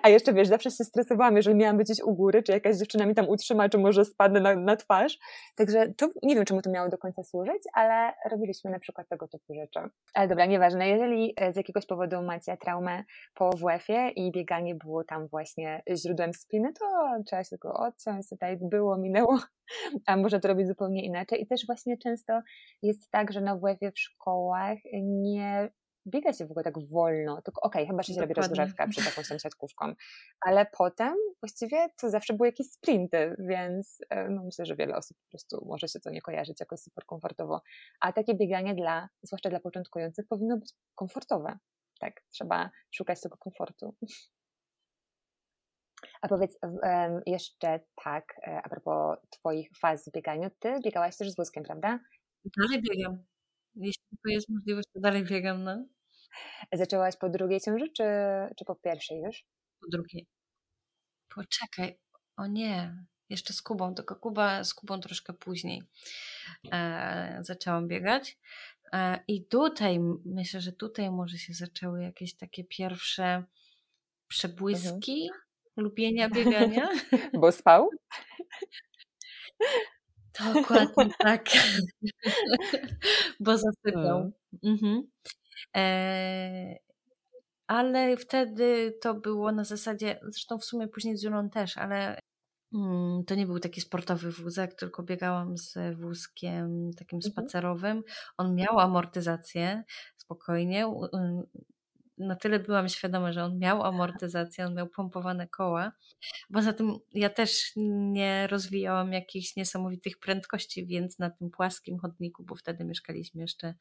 A 0.02 0.10
jeszcze 0.10 0.34
wiesz, 0.34 0.48
zawsze 0.48 0.72
się 0.72 0.84
stresowałam, 0.84 1.36
jeżeli 1.36 1.56
miałam 1.56 1.78
być 1.78 1.88
gdzieś 1.88 2.02
u 2.04 2.16
góry, 2.16 2.44
czy 2.44 2.52
jakaś 2.52 2.78
dziewczyna 2.78 3.06
mi 3.06 3.16
tam 3.16 3.30
utrzyma, 3.30 3.70
czy 3.70 3.78
może 3.78 4.06
spadnę 4.06 4.40
na, 4.40 4.56
na 4.56 4.76
twarz. 4.76 5.20
Także 5.56 5.94
to 5.98 6.10
nie 6.24 6.36
wiem, 6.36 6.46
czemu 6.46 6.62
to 6.62 6.70
miało 6.70 6.90
do 6.90 6.98
końca 6.98 7.24
służyć, 7.24 7.64
ale 7.74 8.14
robiliśmy 8.32 8.72
na 8.72 8.80
przykład 8.80 9.10
tego 9.10 9.28
typu 9.28 9.54
rzeczy. 9.54 9.80
Ale 10.14 10.28
dobra, 10.28 10.46
nieważne. 10.46 10.90
Jeżeli 10.90 11.34
e, 11.38 11.54
z 11.54 11.56
jakiegoś 11.56 11.86
powodu 11.86 12.22
macie 12.22 12.58
traumę 12.58 13.04
po 13.34 13.50
WF-ie 13.50 14.10
i 14.10 14.32
bieganie 14.32 14.76
było 14.76 15.04
tam 15.04 15.28
właśnie 15.28 15.84
źródłem 15.96 16.34
spiny, 16.34 16.74
to 16.80 16.86
trzeba 17.26 17.44
się 17.44 17.50
tylko 17.50 17.74
odciąć, 17.74 18.30
tutaj 18.30 18.58
było, 18.62 18.98
minęło, 18.98 19.40
a 20.08 20.18
można 20.18 20.40
to 20.40 20.48
robić 20.48 20.68
zupełnie 20.68 21.06
inaczej. 21.06 21.42
I 21.42 21.48
też 21.48 21.66
właśnie 21.66 21.98
często 21.98 22.42
jest 22.82 23.12
tak, 23.12 23.32
że 23.32 23.42
na 23.42 23.56
WF-ie 23.56 23.92
w 23.92 24.00
szkołach 24.00 24.78
nie 24.94 25.70
biega 26.08 26.34
się 26.34 26.48
w 26.48 26.52
ogóle 26.52 26.64
tak 26.64 26.88
wolno, 26.88 27.42
tylko 27.42 27.62
okej, 27.62 27.84
okay, 27.84 27.92
chyba, 27.92 28.04
że 28.04 28.14
się 28.14 28.22
robi 28.22 28.34
rozgrzewka 28.34 28.88
przed 28.88 29.06
jakąś 29.06 29.28
tam 29.28 29.40
siatkówką, 29.46 29.94
ale 30.42 30.66
potem 30.78 31.16
właściwie 31.42 31.90
to 32.02 32.10
zawsze 32.10 32.34
były 32.34 32.48
jakieś 32.48 32.68
sprinty, 32.72 33.36
więc 33.40 33.98
e, 34.10 34.30
no, 34.30 34.44
myślę, 34.44 34.66
że 34.66 34.76
wiele 34.76 34.96
osób 34.96 35.18
po 35.18 35.30
prostu 35.30 35.66
może 35.66 35.88
się 35.88 36.00
to 36.00 36.10
nie 36.10 36.22
kojarzyć 36.22 36.60
jakoś 36.60 36.80
super 36.80 37.06
komfortowo, 37.06 37.62
a 38.00 38.14
takie 38.14 38.36
bieganie 38.36 38.76
dla, 38.76 39.10
zwłaszcza 39.24 39.50
dla 39.50 39.60
początkujących 39.60 40.28
powinno 40.28 40.58
być 40.58 40.74
komfortowe, 40.96 41.58
tak, 42.00 42.22
trzeba 42.30 42.70
szukać 42.92 43.22
tego 43.22 43.38
komfortu. 43.38 43.96
A 46.22 46.28
powiedz 46.28 46.60
jeszcze 47.26 47.80
tak, 48.04 48.36
e, 48.48 48.62
a 48.64 48.70
propos 48.70 49.18
Twoich 49.30 49.70
faz 49.82 50.10
w 50.10 50.12
bieganiu, 50.12 50.50
Ty 50.60 50.80
biegałaś 50.84 51.18
też 51.18 51.32
z 51.32 51.36
wózkiem, 51.36 51.64
prawda? 51.64 52.00
Dalej 52.58 52.82
biegam. 52.82 53.24
Jeśli 53.76 54.18
to 54.24 54.30
jest 54.30 54.50
możliwość, 54.50 54.88
to 54.94 55.00
dalej 55.00 55.24
biegam, 55.24 55.64
no. 55.64 55.86
Zaczęłaś 56.74 57.18
po 57.18 57.30
drugiej 57.30 57.62
ciąży, 57.62 57.90
czy, 57.98 58.04
czy 58.58 58.66
po 58.66 58.76
pierwszej 58.76 59.22
już? 59.22 59.46
Po 59.82 59.88
drugiej. 59.92 60.28
Poczekaj, 61.36 62.00
o 62.38 62.48
nie, 62.48 63.06
jeszcze 63.30 63.54
z 63.54 63.62
Kubą, 63.62 63.96
tylko 63.96 64.16
Kuba 64.16 64.64
z 64.64 64.74
Kubą 64.74 65.00
troszkę 65.00 65.34
później 65.34 65.84
e, 66.72 67.38
zaczęłam 67.42 67.88
biegać. 67.88 68.38
E, 68.94 69.24
I 69.28 69.46
tutaj, 69.46 70.00
myślę, 70.26 70.62
że 70.62 70.72
tutaj 70.72 71.12
może 71.12 71.38
się 71.38 71.54
zaczęły 71.54 72.04
jakieś 72.04 72.36
takie 72.36 72.64
pierwsze 72.64 73.44
przebłyski 74.28 75.24
mhm. 75.24 75.42
lubienia 75.78 76.30
biegania. 76.30 76.90
Bo 77.42 77.52
spał? 77.52 77.90
Dokładnie 80.54 81.14
tak. 81.20 81.46
Bo 83.40 83.58
zasypiał. 83.58 84.18
Mm. 84.18 84.34
Mhm. 84.64 85.08
E, 85.76 86.76
ale 87.68 88.18
wtedy 88.18 88.98
to 89.02 89.14
było 89.14 89.52
na 89.52 89.64
zasadzie, 89.64 90.20
zresztą 90.24 90.58
w 90.58 90.66
sumie 90.66 90.88
później 90.88 91.18
z 91.18 91.24
Julą 91.24 91.50
też, 91.50 91.78
ale 91.78 92.20
mm, 92.74 93.24
to 93.26 93.36
nie 93.36 93.46
był 93.46 93.60
taki 93.60 93.82
sportowy 93.82 94.32
wózek, 94.32 94.74
tylko 94.76 95.04
biegałam 95.04 95.58
z 95.58 95.78
wózkiem 96.00 96.92
takim 96.98 97.18
mhm. 97.18 97.32
spacerowym. 97.32 98.04
On 98.38 98.56
miał 98.56 98.80
amortyzację 98.80 99.84
spokojnie 100.18 100.88
na 102.28 102.36
tyle 102.36 102.60
byłam 102.60 102.90
świadoma, 102.90 103.32
że 103.32 103.44
on 103.44 103.60
miał 103.60 103.84
amortyzację, 103.84 104.66
on 104.66 104.76
miał 104.76 104.88
pompowane 104.88 105.48
koła. 105.48 105.92
Poza 106.54 106.74
tym 106.74 106.98
ja 107.14 107.30
też 107.30 107.72
nie 107.76 108.48
rozwijałam 108.48 109.14
jakichś 109.14 109.56
niesamowitych 109.56 110.20
prędkości, 110.20 110.86
więc 110.86 111.20
na 111.20 111.30
tym 111.30 111.50
płaskim 111.50 112.00
chodniku, 112.00 112.44
bo 112.44 112.56
wtedy 112.56 112.86
mieszkaliśmy 112.86 113.42
jeszcze 113.42 113.76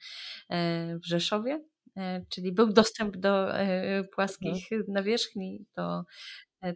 e, 0.51 0.99
w 0.99 1.07
Rzeszowie, 1.07 1.65
e, 1.97 2.25
czyli 2.29 2.53
był 2.53 2.73
dostęp 2.73 3.17
do 3.17 3.59
e, 3.59 4.05
płaskich 4.05 4.73
mhm. 4.73 4.93
nawierzchni, 4.93 5.67
to, 5.73 6.05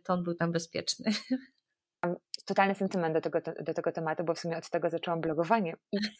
to 0.04 0.12
on 0.12 0.22
był 0.22 0.34
tam 0.34 0.52
bezpieczny. 0.52 1.12
totalny 2.46 2.74
sentyment 2.74 3.14
do 3.14 3.20
tego, 3.20 3.40
do 3.60 3.74
tego 3.74 3.92
tematu, 3.92 4.24
bo 4.24 4.34
w 4.34 4.38
sumie 4.38 4.56
od 4.56 4.70
tego 4.70 4.90
zaczęłam 4.90 5.20
blogowanie 5.20 5.74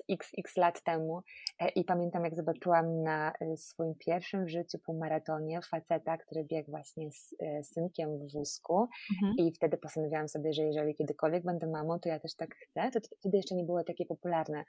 x, 0.08 0.30
x, 0.38 0.56
lat 0.56 0.82
temu 0.82 1.22
e, 1.58 1.68
i 1.68 1.84
pamiętam 1.84 2.24
jak 2.24 2.34
zobaczyłam 2.34 3.02
na 3.02 3.32
e, 3.40 3.56
swoim 3.56 3.94
pierwszym 3.94 4.44
w 4.44 4.48
życiu 4.48 4.78
półmaratonie 4.78 5.60
faceta, 5.70 6.16
który 6.16 6.44
biegł 6.44 6.70
właśnie 6.70 7.10
z 7.12 7.34
e, 7.40 7.64
synkiem 7.64 8.18
w 8.18 8.32
wózku 8.32 8.88
mhm. 9.14 9.34
i 9.38 9.52
wtedy 9.52 9.76
postanowiłam 9.76 10.28
sobie, 10.28 10.52
że 10.52 10.62
jeżeli 10.62 10.94
kiedykolwiek 10.94 11.44
będę 11.44 11.66
mamą, 11.66 12.00
to 12.00 12.08
ja 12.08 12.20
też 12.20 12.34
tak 12.34 12.54
chcę. 12.54 12.90
To 12.90 13.00
wtedy 13.18 13.36
jeszcze 13.36 13.54
nie 13.54 13.64
było 13.64 13.84
takie 13.84 14.06
popularne. 14.06 14.64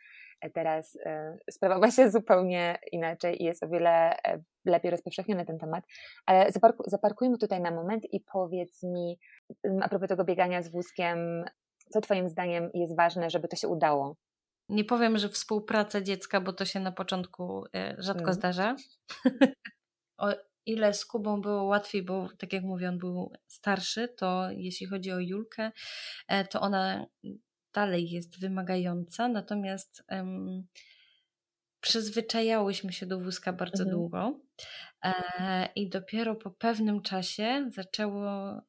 Teraz 0.54 0.98
sprawa 1.52 1.80
ma 1.80 1.92
się 1.92 2.12
zupełnie 2.12 2.80
inaczej 2.92 3.42
i 3.42 3.46
jest 3.46 3.64
o 3.64 3.68
wiele 3.68 4.16
lepiej 4.68 4.92
rozpowszechniony 4.92 5.46
ten 5.46 5.60
temat, 5.60 5.84
ale 6.26 6.52
zaparku, 6.52 6.84
zaparkujmy 6.88 7.38
tutaj 7.38 7.62
na 7.62 7.72
moment 7.72 8.14
i 8.14 8.20
powiedz 8.20 8.84
mi 8.84 9.20
a 9.82 9.90
propos 9.90 10.10
tego 10.10 10.24
biegania 10.24 10.62
z 10.62 10.72
wózkiem, 10.72 11.46
co 11.90 12.02
Twoim 12.02 12.30
zdaniem 12.30 12.70
jest 12.74 12.96
ważne, 12.96 13.30
żeby 13.30 13.48
to 13.48 13.56
się 13.56 13.68
udało? 13.68 14.16
Nie 14.70 14.84
powiem, 14.84 15.18
że 15.18 15.30
współpraca 15.30 16.02
dziecka, 16.02 16.42
bo 16.42 16.54
to 16.54 16.66
się 16.66 16.80
na 16.80 16.92
początku 16.92 17.66
e, 17.76 17.96
rzadko 17.98 18.24
hmm. 18.24 18.34
zdarza. 18.34 18.76
o 20.18 20.30
ile 20.66 20.94
z 20.94 21.06
Kubą 21.06 21.42
było 21.42 21.64
łatwiej, 21.64 22.04
bo 22.04 22.30
tak 22.38 22.54
jak 22.54 22.64
mówię, 22.64 22.90
on 22.90 22.98
był 22.98 23.32
starszy, 23.48 24.08
to 24.08 24.48
jeśli 24.52 24.88
chodzi 24.88 25.12
o 25.12 25.20
Julkę, 25.20 25.72
e, 26.28 26.46
to 26.46 26.62
ona 26.62 27.06
dalej 27.74 28.10
jest 28.10 28.40
wymagająca, 28.40 29.28
natomiast 29.28 30.04
um, 30.12 30.68
przyzwyczajałyśmy 31.82 32.94
się 32.94 33.06
do 33.06 33.20
wózka 33.20 33.54
bardzo 33.54 33.84
mhm. 33.84 33.98
długo 33.98 34.40
e, 35.04 35.70
i 35.76 35.90
dopiero 35.90 36.36
po 36.36 36.52
pewnym 36.52 37.02
czasie 37.02 37.70
zaczęło 37.74 38.62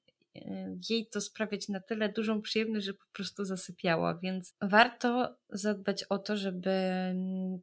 jej 0.90 1.06
to 1.06 1.20
sprawiać 1.20 1.68
na 1.68 1.80
tyle 1.80 2.08
dużą 2.08 2.42
przyjemność, 2.42 2.86
że 2.86 2.94
po 2.94 3.04
prostu 3.12 3.44
zasypiała, 3.44 4.18
więc 4.22 4.54
warto 4.60 5.36
zadbać 5.48 6.04
o 6.04 6.18
to, 6.18 6.36
żeby 6.36 6.72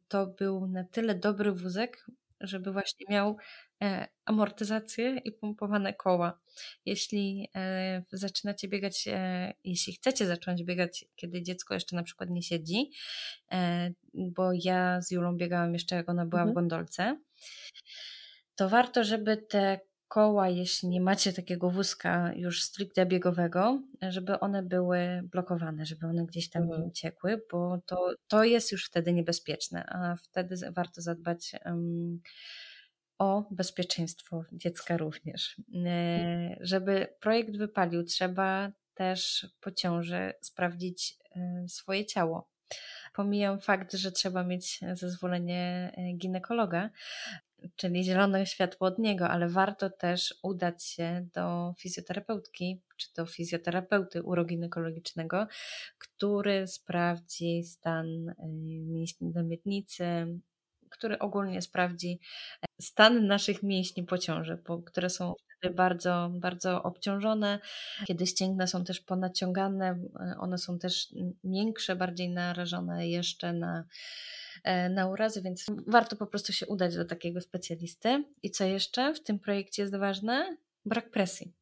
to 0.07 0.27
był 0.27 0.67
na 0.67 0.83
tyle 0.83 1.15
dobry 1.15 1.51
wózek, 1.51 2.05
żeby 2.41 2.71
właśnie 2.71 3.05
miał 3.09 3.38
E, 3.83 4.07
amortyzację 4.25 5.17
i 5.17 5.31
pompowane 5.31 5.93
koła. 5.93 6.39
Jeśli 6.85 7.49
e, 7.55 8.03
zaczynacie 8.11 8.67
biegać, 8.67 9.07
e, 9.07 9.53
jeśli 9.63 9.93
chcecie 9.93 10.25
zacząć 10.27 10.63
biegać, 10.63 11.05
kiedy 11.15 11.41
dziecko 11.41 11.73
jeszcze 11.73 11.95
na 11.95 12.03
przykład 12.03 12.29
nie 12.29 12.43
siedzi, 12.43 12.91
bo 14.13 14.51
ja 14.53 15.01
z 15.01 15.11
Julą 15.11 15.38
biegałam 15.38 15.73
jeszcze 15.73 15.95
jak 15.95 16.09
ona 16.09 16.25
była 16.25 16.41
mhm. 16.41 16.53
w 16.53 16.55
gondolce, 16.55 17.19
to 18.55 18.69
warto, 18.69 19.03
żeby 19.03 19.38
te 19.38 19.79
koła, 20.15 20.49
jeśli 20.49 20.89
nie 20.89 21.01
macie 21.01 21.34
takiego 21.34 21.69
wózka 21.69 22.34
już 22.36 22.63
stricte 22.63 23.06
biegowego, 23.06 23.82
żeby 24.01 24.39
one 24.39 24.63
były 24.63 25.21
blokowane, 25.23 25.86
żeby 25.86 26.08
one 26.08 26.25
gdzieś 26.25 26.49
tam 26.49 26.63
mhm. 26.63 26.82
nie 26.82 26.88
uciekły, 26.88 27.41
bo 27.51 27.78
to, 27.86 28.13
to 28.28 28.43
jest 28.43 28.71
już 28.71 28.86
wtedy 28.86 29.13
niebezpieczne, 29.13 29.86
a 29.89 30.15
wtedy 30.15 30.56
warto 30.71 31.01
zadbać 31.01 31.56
um, 31.65 32.21
o 33.19 33.43
bezpieczeństwo 33.51 34.43
dziecka 34.51 34.97
również. 34.97 35.62
E, 35.86 36.58
żeby 36.60 37.08
projekt 37.19 37.58
wypalił, 37.58 38.04
trzeba 38.04 38.71
też 38.93 39.47
po 39.62 39.71
ciąży 39.71 40.34
sprawdzić 40.41 41.17
e, 41.36 41.65
swoje 41.67 42.06
ciało. 42.06 42.49
Pomijam 43.15 43.60
fakt, 43.60 43.93
że 43.93 44.12
trzeba 44.12 44.43
mieć 44.43 44.80
zezwolenie 44.93 45.91
e, 45.97 46.13
ginekologa, 46.13 46.89
czyli 47.75 48.04
zielone 48.04 48.45
światło 48.45 48.88
od 48.88 48.99
niego, 48.99 49.30
ale 49.30 49.49
warto 49.49 49.89
też 49.89 50.36
udać 50.43 50.84
się 50.84 51.28
do 51.34 51.73
fizjoterapeutki 51.78 52.82
czy 52.97 53.08
do 53.15 53.25
fizjoterapeuty 53.25 54.23
uroginekologicznego, 54.23 55.47
który 55.97 56.67
sprawdzi 56.67 57.63
stan 57.63 58.36
mięśni 58.88 59.32
do 59.32 59.43
miednicy, 59.43 60.04
który 60.89 61.19
ogólnie 61.19 61.62
sprawdzi 61.62 62.19
e, 62.62 62.65
stan 62.82 63.28
naszych 63.28 63.63
mięśni 63.63 64.04
po 64.04 64.17
ciąży, 64.17 64.58
bo, 64.67 64.82
które 64.82 65.10
są 65.10 65.34
bardzo, 65.69 66.32
bardzo 66.34 66.84
obciążone. 66.84 67.60
Kiedy 68.06 68.28
ścięgna 68.28 68.67
są 68.67 68.84
też 68.84 68.99
ponaciągane, 68.99 69.99
e, 70.19 70.36
one 70.39 70.58
są 70.58 70.80
też 70.80 71.08
miększe, 71.43 71.95
bardziej 71.95 72.30
narażone 72.30 73.08
jeszcze 73.08 73.54
na, 73.54 73.84
e, 74.63 74.89
na 74.89 75.08
urazy, 75.08 75.41
więc 75.41 75.65
warto 75.88 76.15
po 76.15 76.28
prostu 76.28 76.54
się 76.54 76.67
udać 76.67 76.95
do 76.95 77.06
takiego 77.06 77.41
specjalisty. 77.41 78.23
I 78.43 78.51
co 78.51 78.63
jeszcze 78.63 79.13
w 79.13 79.23
tym 79.23 79.39
projekcie 79.39 79.82
jest 79.82 79.95
ważne? 79.95 80.58
Brak 80.86 81.12
presji. 81.12 81.54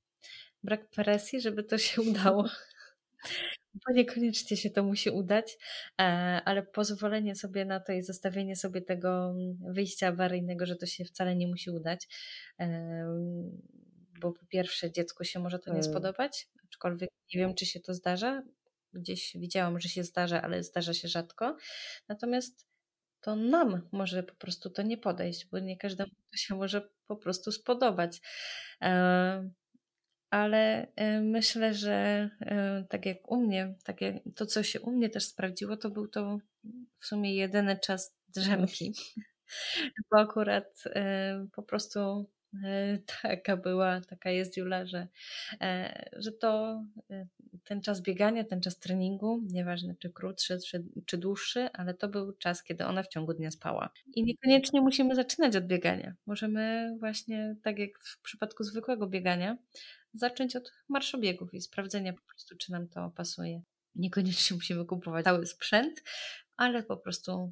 Brak 0.63 0.89
presji, 0.89 1.42
żeby 1.42 1.63
to 1.63 1.78
się 1.78 2.02
udało 2.12 2.50
bo 3.74 3.94
niekoniecznie 3.94 4.58
się 4.58 4.70
to 4.70 4.84
musi 4.84 5.10
udać, 5.10 5.58
e, 6.02 6.04
ale 6.46 6.63
pozwolenie 6.63 7.36
sobie 7.36 7.66
na 7.66 7.80
to 7.80 7.94
i 7.94 8.04
zostawienie 8.04 8.56
sobie 8.56 8.82
tego 8.82 9.36
wyjścia 9.70 10.08
awaryjnego, 10.08 10.66
że 10.66 10.76
to 10.76 10.86
się 10.86 11.06
wcale 11.06 11.36
nie 11.36 11.48
musi 11.48 11.72
udać, 11.72 12.08
bo 14.24 14.32
po 14.32 14.46
pierwsze 14.46 14.92
dziecku 14.92 15.24
się 15.24 15.40
może 15.40 15.60
to 15.60 15.70
nie 15.70 15.80
mm. 15.80 15.92
spodobać, 15.92 16.48
aczkolwiek 16.66 17.10
nie 17.34 17.40
wiem, 17.40 17.56
czy 17.56 17.66
się 17.66 17.80
to 17.80 17.94
zdarza. 17.94 18.44
Gdzieś 18.94 19.38
widziałam, 19.40 19.80
że 19.80 19.90
się 19.90 20.04
zdarza, 20.04 20.42
ale 20.42 20.64
zdarza 20.64 20.94
się 20.94 21.08
rzadko. 21.08 21.58
Natomiast 22.08 22.68
to 23.22 23.36
nam 23.36 23.90
może 23.92 24.24
po 24.24 24.36
prostu 24.36 24.70
to 24.70 24.82
nie 24.82 24.98
podejść, 24.98 25.46
bo 25.46 25.60
nie 25.60 25.78
każdemu 25.78 26.12
to 26.32 26.38
się 26.38 26.56
może 26.56 26.90
po 27.08 27.16
prostu 27.16 27.52
spodobać. 27.52 28.22
E, 28.82 29.50
ale 30.30 30.88
y, 30.88 31.22
myślę, 31.22 31.74
że 31.74 32.30
y, 32.82 32.88
tak 32.90 33.06
jak 33.06 33.32
u 33.32 33.38
mnie, 33.38 33.76
tak 33.84 34.02
jak 34.02 34.16
to, 34.36 34.46
co 34.46 34.64
się 34.64 34.82
u 34.82 34.92
mnie 34.92 35.10
też 35.10 35.26
sprawdziło, 35.26 35.78
to 35.78 35.90
był 35.90 36.08
to 36.08 36.40
w 37.00 37.06
sumie 37.06 37.36
jedyny 37.36 37.80
czas 37.80 38.18
drzemki. 38.28 38.94
Bo 40.12 40.19
akurat 40.19 40.84
po 41.56 41.63
prostu 41.63 42.30
taka 43.21 43.58
była, 43.58 44.01
taka 44.01 44.29
jest 44.29 44.58
Jula, 44.58 44.85
że, 44.85 45.08
e, 45.62 46.10
że 46.17 46.31
to 46.31 46.83
ten 47.63 47.81
czas 47.81 48.01
biegania, 48.01 48.43
ten 48.43 48.62
czas 48.62 48.79
treningu, 48.79 49.41
nieważne 49.51 49.95
czy 49.95 50.10
krótszy, 50.10 50.58
czy, 50.67 50.85
czy 51.06 51.17
dłuższy, 51.17 51.69
ale 51.73 51.93
to 51.93 52.08
był 52.08 52.33
czas, 52.33 52.63
kiedy 52.63 52.85
ona 52.85 53.04
w 53.04 53.08
ciągu 53.08 53.33
dnia 53.33 53.51
spała. 53.51 53.89
I 54.15 54.23
niekoniecznie 54.23 54.81
musimy 54.81 55.15
zaczynać 55.15 55.56
od 55.56 55.67
biegania. 55.67 56.15
Możemy 56.25 56.95
właśnie, 56.99 57.56
tak 57.63 57.79
jak 57.79 57.99
w 57.99 58.21
przypadku 58.21 58.63
zwykłego 58.63 59.08
biegania, 59.08 59.58
zacząć 60.13 60.56
od 60.56 60.71
marszobiegów 60.89 61.54
i 61.54 61.62
sprawdzenia 61.62 62.13
po 62.13 62.21
prostu, 62.21 62.58
czy 62.58 62.71
nam 62.71 62.87
to 62.87 63.12
pasuje. 63.15 63.62
Niekoniecznie 63.95 64.56
musimy 64.56 64.85
kupować 64.85 65.23
cały 65.23 65.45
sprzęt, 65.45 66.04
ale 66.58 66.83
po 66.83 66.97
prostu 66.97 67.51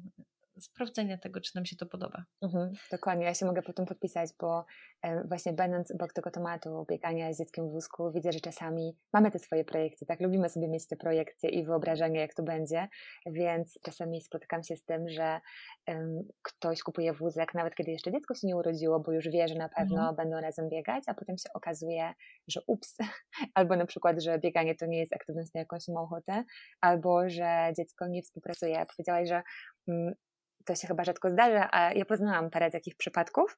sprawdzenia 0.60 1.18
tego, 1.18 1.40
czy 1.40 1.52
nam 1.54 1.64
się 1.64 1.76
to 1.76 1.86
podoba. 1.86 2.24
Mhm, 2.42 2.72
dokładnie, 2.90 3.24
ja 3.24 3.34
się 3.34 3.46
mogę 3.46 3.62
po 3.62 3.72
tym 3.72 3.86
podpisać, 3.86 4.30
bo 4.40 4.64
e, 5.02 5.24
właśnie 5.24 5.52
będąc 5.52 5.90
obok 5.90 6.12
tego 6.12 6.30
tematu 6.30 6.86
biegania 6.90 7.32
z 7.32 7.38
dzieckiem 7.38 7.68
w 7.68 7.72
wózku, 7.72 8.12
widzę, 8.12 8.32
że 8.32 8.40
czasami 8.40 8.96
mamy 9.12 9.30
te 9.30 9.38
swoje 9.38 9.64
projekcje, 9.64 10.06
tak? 10.06 10.20
Lubimy 10.20 10.48
sobie 10.48 10.68
mieć 10.68 10.86
te 10.86 10.96
projekcje 10.96 11.50
i 11.50 11.64
wyobrażenia, 11.64 12.20
jak 12.20 12.34
to 12.34 12.42
będzie, 12.42 12.88
więc 13.26 13.78
czasami 13.82 14.20
spotykam 14.20 14.62
się 14.62 14.76
z 14.76 14.84
tym, 14.84 15.08
że 15.08 15.40
um, 15.86 16.28
ktoś 16.42 16.82
kupuje 16.82 17.12
wózek, 17.12 17.54
nawet 17.54 17.74
kiedy 17.74 17.90
jeszcze 17.90 18.12
dziecko 18.12 18.34
się 18.34 18.46
nie 18.46 18.56
urodziło, 18.56 19.00
bo 19.00 19.12
już 19.12 19.28
wie, 19.28 19.48
że 19.48 19.54
na 19.54 19.68
pewno 19.68 19.96
mhm. 19.96 20.16
będą 20.16 20.40
razem 20.40 20.68
biegać, 20.68 21.04
a 21.06 21.14
potem 21.14 21.38
się 21.38 21.52
okazuje, 21.54 22.14
że 22.48 22.60
ups, 22.66 22.96
albo 23.54 23.76
na 23.76 23.86
przykład, 23.86 24.22
że 24.22 24.38
bieganie 24.38 24.74
to 24.74 24.86
nie 24.86 24.98
jest 24.98 25.12
aktywność, 25.12 25.50
na 25.54 25.60
jakąś 25.60 25.88
ma 25.88 26.00
ochotę, 26.00 26.44
albo 26.80 27.30
że 27.30 27.72
dziecko 27.76 28.08
nie 28.08 28.22
współpracuje. 28.22 28.86
Powiedziałaś, 28.96 29.28
że 29.28 29.42
um, 29.86 30.14
to 30.64 30.74
się 30.74 30.88
chyba 30.88 31.04
rzadko 31.04 31.30
zdarza, 31.30 31.68
a 31.72 31.92
ja 31.92 32.04
poznałam 32.04 32.50
parę 32.50 32.70
takich 32.70 32.96
przypadków, 32.96 33.56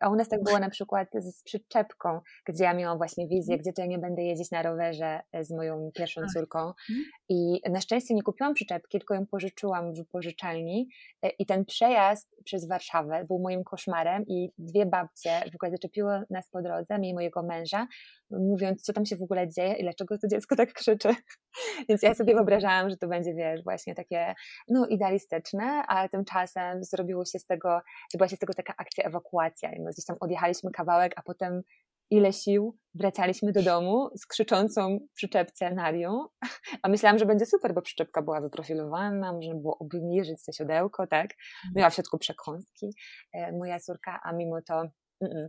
a 0.00 0.08
u 0.08 0.16
nas 0.16 0.28
tak 0.28 0.42
było 0.42 0.58
na 0.58 0.70
przykład 0.70 1.08
z 1.14 1.42
przyczepką, 1.42 2.20
gdzie 2.46 2.64
ja 2.64 2.74
miałam 2.74 2.98
właśnie 2.98 3.28
wizję, 3.28 3.54
mhm. 3.54 3.60
gdzie 3.60 3.72
to 3.72 3.82
ja 3.82 3.88
nie 3.88 3.98
będę 3.98 4.22
jeździć 4.22 4.50
na 4.50 4.62
rowerze 4.62 5.20
e, 5.32 5.44
z 5.44 5.50
moją 5.50 5.90
pierwszą 5.94 6.20
córką 6.34 6.58
mhm. 6.58 7.04
i 7.28 7.60
na 7.70 7.80
szczęście 7.80 8.14
nie 8.14 8.22
kupiłam 8.22 8.54
przyczepki, 8.54 8.98
tylko 8.98 9.14
ją 9.14 9.26
pożyczyłam 9.26 9.94
w 9.94 9.96
wypożyczalni 9.96 10.88
e, 11.22 11.28
i 11.28 11.46
ten 11.46 11.64
przejazd 11.64 12.36
przez 12.44 12.68
Warszawę 12.68 13.24
był 13.24 13.38
moim 13.38 13.64
koszmarem 13.64 14.24
i 14.26 14.52
dwie 14.58 14.86
babcie 14.86 15.30
w 15.52 15.54
ogóle 15.54 15.70
zaczepiły 15.70 16.22
nas 16.30 16.48
po 16.50 16.62
drodze, 16.62 16.98
mnie 16.98 17.08
i 17.08 17.14
mojego 17.14 17.42
męża, 17.42 17.86
mówiąc, 18.30 18.82
co 18.82 18.92
tam 18.92 19.06
się 19.06 19.16
w 19.16 19.22
ogóle 19.22 19.48
dzieje 19.48 19.74
i 19.74 19.82
dlaczego 19.82 20.18
to 20.18 20.28
dziecko 20.28 20.56
tak 20.56 20.72
krzyczy. 20.72 21.08
Więc 21.88 22.02
ja 22.02 22.14
sobie 22.14 22.34
wyobrażałam, 22.34 22.90
że 22.90 22.96
to 22.96 23.08
będzie, 23.08 23.34
wiesz, 23.34 23.62
właśnie 23.62 23.94
takie, 23.94 24.34
no, 24.68 24.86
idealistyczne, 24.86 25.64
ale 25.64 26.08
tymczasem 26.08 26.84
zrobiło 26.84 27.24
się 27.24 27.38
z 27.38 27.46
tego, 27.46 27.80
zrobiła 28.12 28.28
się 28.28 28.36
z 28.36 28.38
tego 28.38 28.54
taka 28.54 28.74
akcja 28.76 29.04
ewakuacja. 29.04 29.67
I 29.72 29.80
my 29.80 29.90
gdzieś 29.90 30.04
tam 30.04 30.16
odjechaliśmy 30.20 30.70
kawałek, 30.70 31.12
a 31.16 31.22
potem 31.22 31.62
ile 32.10 32.32
sił 32.32 32.78
wracaliśmy 32.94 33.52
do 33.52 33.62
domu 33.62 34.10
z 34.16 34.26
krzyczącą 34.26 34.98
przyczepce 35.14 35.74
Narią, 35.74 36.26
a 36.82 36.88
myślałam, 36.88 37.18
że 37.18 37.26
będzie 37.26 37.46
super, 37.46 37.74
bo 37.74 37.82
przyczepka 37.82 38.22
była 38.22 38.40
wyprofilowana, 38.40 39.32
można 39.32 39.54
było 39.54 39.78
obniżyć 39.78 40.44
to 40.44 40.52
siodełko, 40.52 41.06
tak? 41.06 41.30
Miała 41.74 41.90
w 41.90 41.94
środku 41.94 42.18
przekąski 42.18 42.90
e, 43.32 43.52
moja 43.52 43.80
córka, 43.80 44.20
a 44.24 44.32
mimo 44.32 44.62
to 44.62 44.74
mm 45.20 45.36
-mm. 45.36 45.48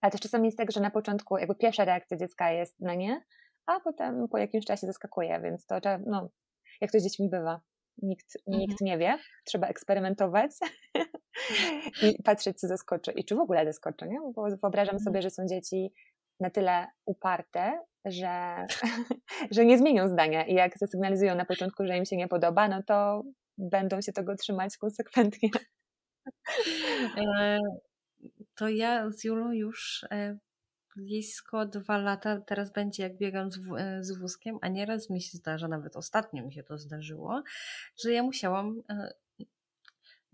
Ale 0.00 0.12
też 0.12 0.20
czasami 0.20 0.46
jest 0.46 0.58
tak, 0.58 0.72
że 0.72 0.80
na 0.80 0.90
początku 0.90 1.38
jakby 1.38 1.54
pierwsza 1.54 1.84
reakcja 1.84 2.16
dziecka 2.16 2.50
jest 2.50 2.80
na 2.80 2.94
nie, 2.94 3.24
a 3.66 3.80
potem 3.80 4.28
po 4.28 4.38
jakimś 4.38 4.64
czasie 4.64 4.86
zaskakuje, 4.86 5.40
więc 5.40 5.66
to 5.66 5.80
no, 6.06 6.28
jak 6.80 6.92
to 6.92 7.00
z 7.00 7.02
dziećmi 7.02 7.28
bywa. 7.28 7.60
Nikt, 8.02 8.36
mhm. 8.46 8.60
nikt 8.60 8.80
nie 8.80 8.98
wie, 8.98 9.18
trzeba 9.44 9.66
eksperymentować 9.66 10.50
i 12.02 12.22
patrzeć, 12.22 12.60
co 12.60 12.68
zaskoczy 12.68 13.12
i 13.12 13.24
czy 13.24 13.36
w 13.36 13.40
ogóle 13.40 13.64
zaskoczy, 13.64 14.08
nie? 14.08 14.20
Bo 14.34 14.42
wyobrażam 14.42 14.94
mhm. 14.94 15.04
sobie, 15.04 15.22
że 15.22 15.30
są 15.30 15.46
dzieci 15.46 15.92
na 16.40 16.50
tyle 16.50 16.86
uparte, 17.04 17.80
że, 18.04 18.66
że 19.54 19.64
nie 19.64 19.78
zmienią 19.78 20.08
zdania 20.08 20.46
i 20.46 20.54
jak 20.54 20.78
zasygnalizują 20.78 21.34
na 21.34 21.44
początku, 21.44 21.86
że 21.86 21.96
im 21.96 22.04
się 22.04 22.16
nie 22.16 22.28
podoba, 22.28 22.68
no 22.68 22.82
to 22.82 23.22
będą 23.58 24.00
się 24.00 24.12
tego 24.12 24.36
trzymać 24.36 24.76
konsekwentnie. 24.76 25.50
E, 27.16 27.58
to 28.54 28.68
ja 28.68 29.10
z 29.10 29.24
Julą 29.24 29.52
już 29.52 30.06
e, 30.10 30.38
blisko 30.98 31.66
dwa 31.66 31.98
lata, 31.98 32.40
teraz 32.40 32.72
będzie 32.72 33.02
jak 33.02 33.16
biegam 33.16 33.52
z, 33.52 33.58
e, 33.78 34.04
z 34.04 34.18
wózkiem, 34.18 34.58
a 34.60 34.68
nieraz 34.68 35.10
mi 35.10 35.22
się 35.22 35.38
zdarza, 35.38 35.68
nawet 35.68 35.96
ostatnio 35.96 36.44
mi 36.44 36.52
się 36.52 36.62
to 36.62 36.78
zdarzyło, 36.78 37.42
że 38.02 38.12
ja 38.12 38.22
musiałam 38.22 38.82
e, 38.90 39.12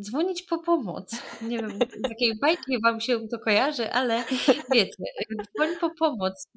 dzwonić 0.02 0.42
po 0.42 0.58
pomoc. 0.58 1.22
Nie 1.42 1.58
wiem, 1.58 1.70
z 1.70 2.08
jakiej 2.08 2.38
bajki 2.42 2.80
wam 2.82 3.00
się 3.00 3.28
to 3.28 3.38
kojarzy, 3.38 3.92
ale 3.92 4.24
wiecie, 4.72 5.04
dzwoń 5.54 5.68
po 5.80 5.90
pomoc. 5.90 6.48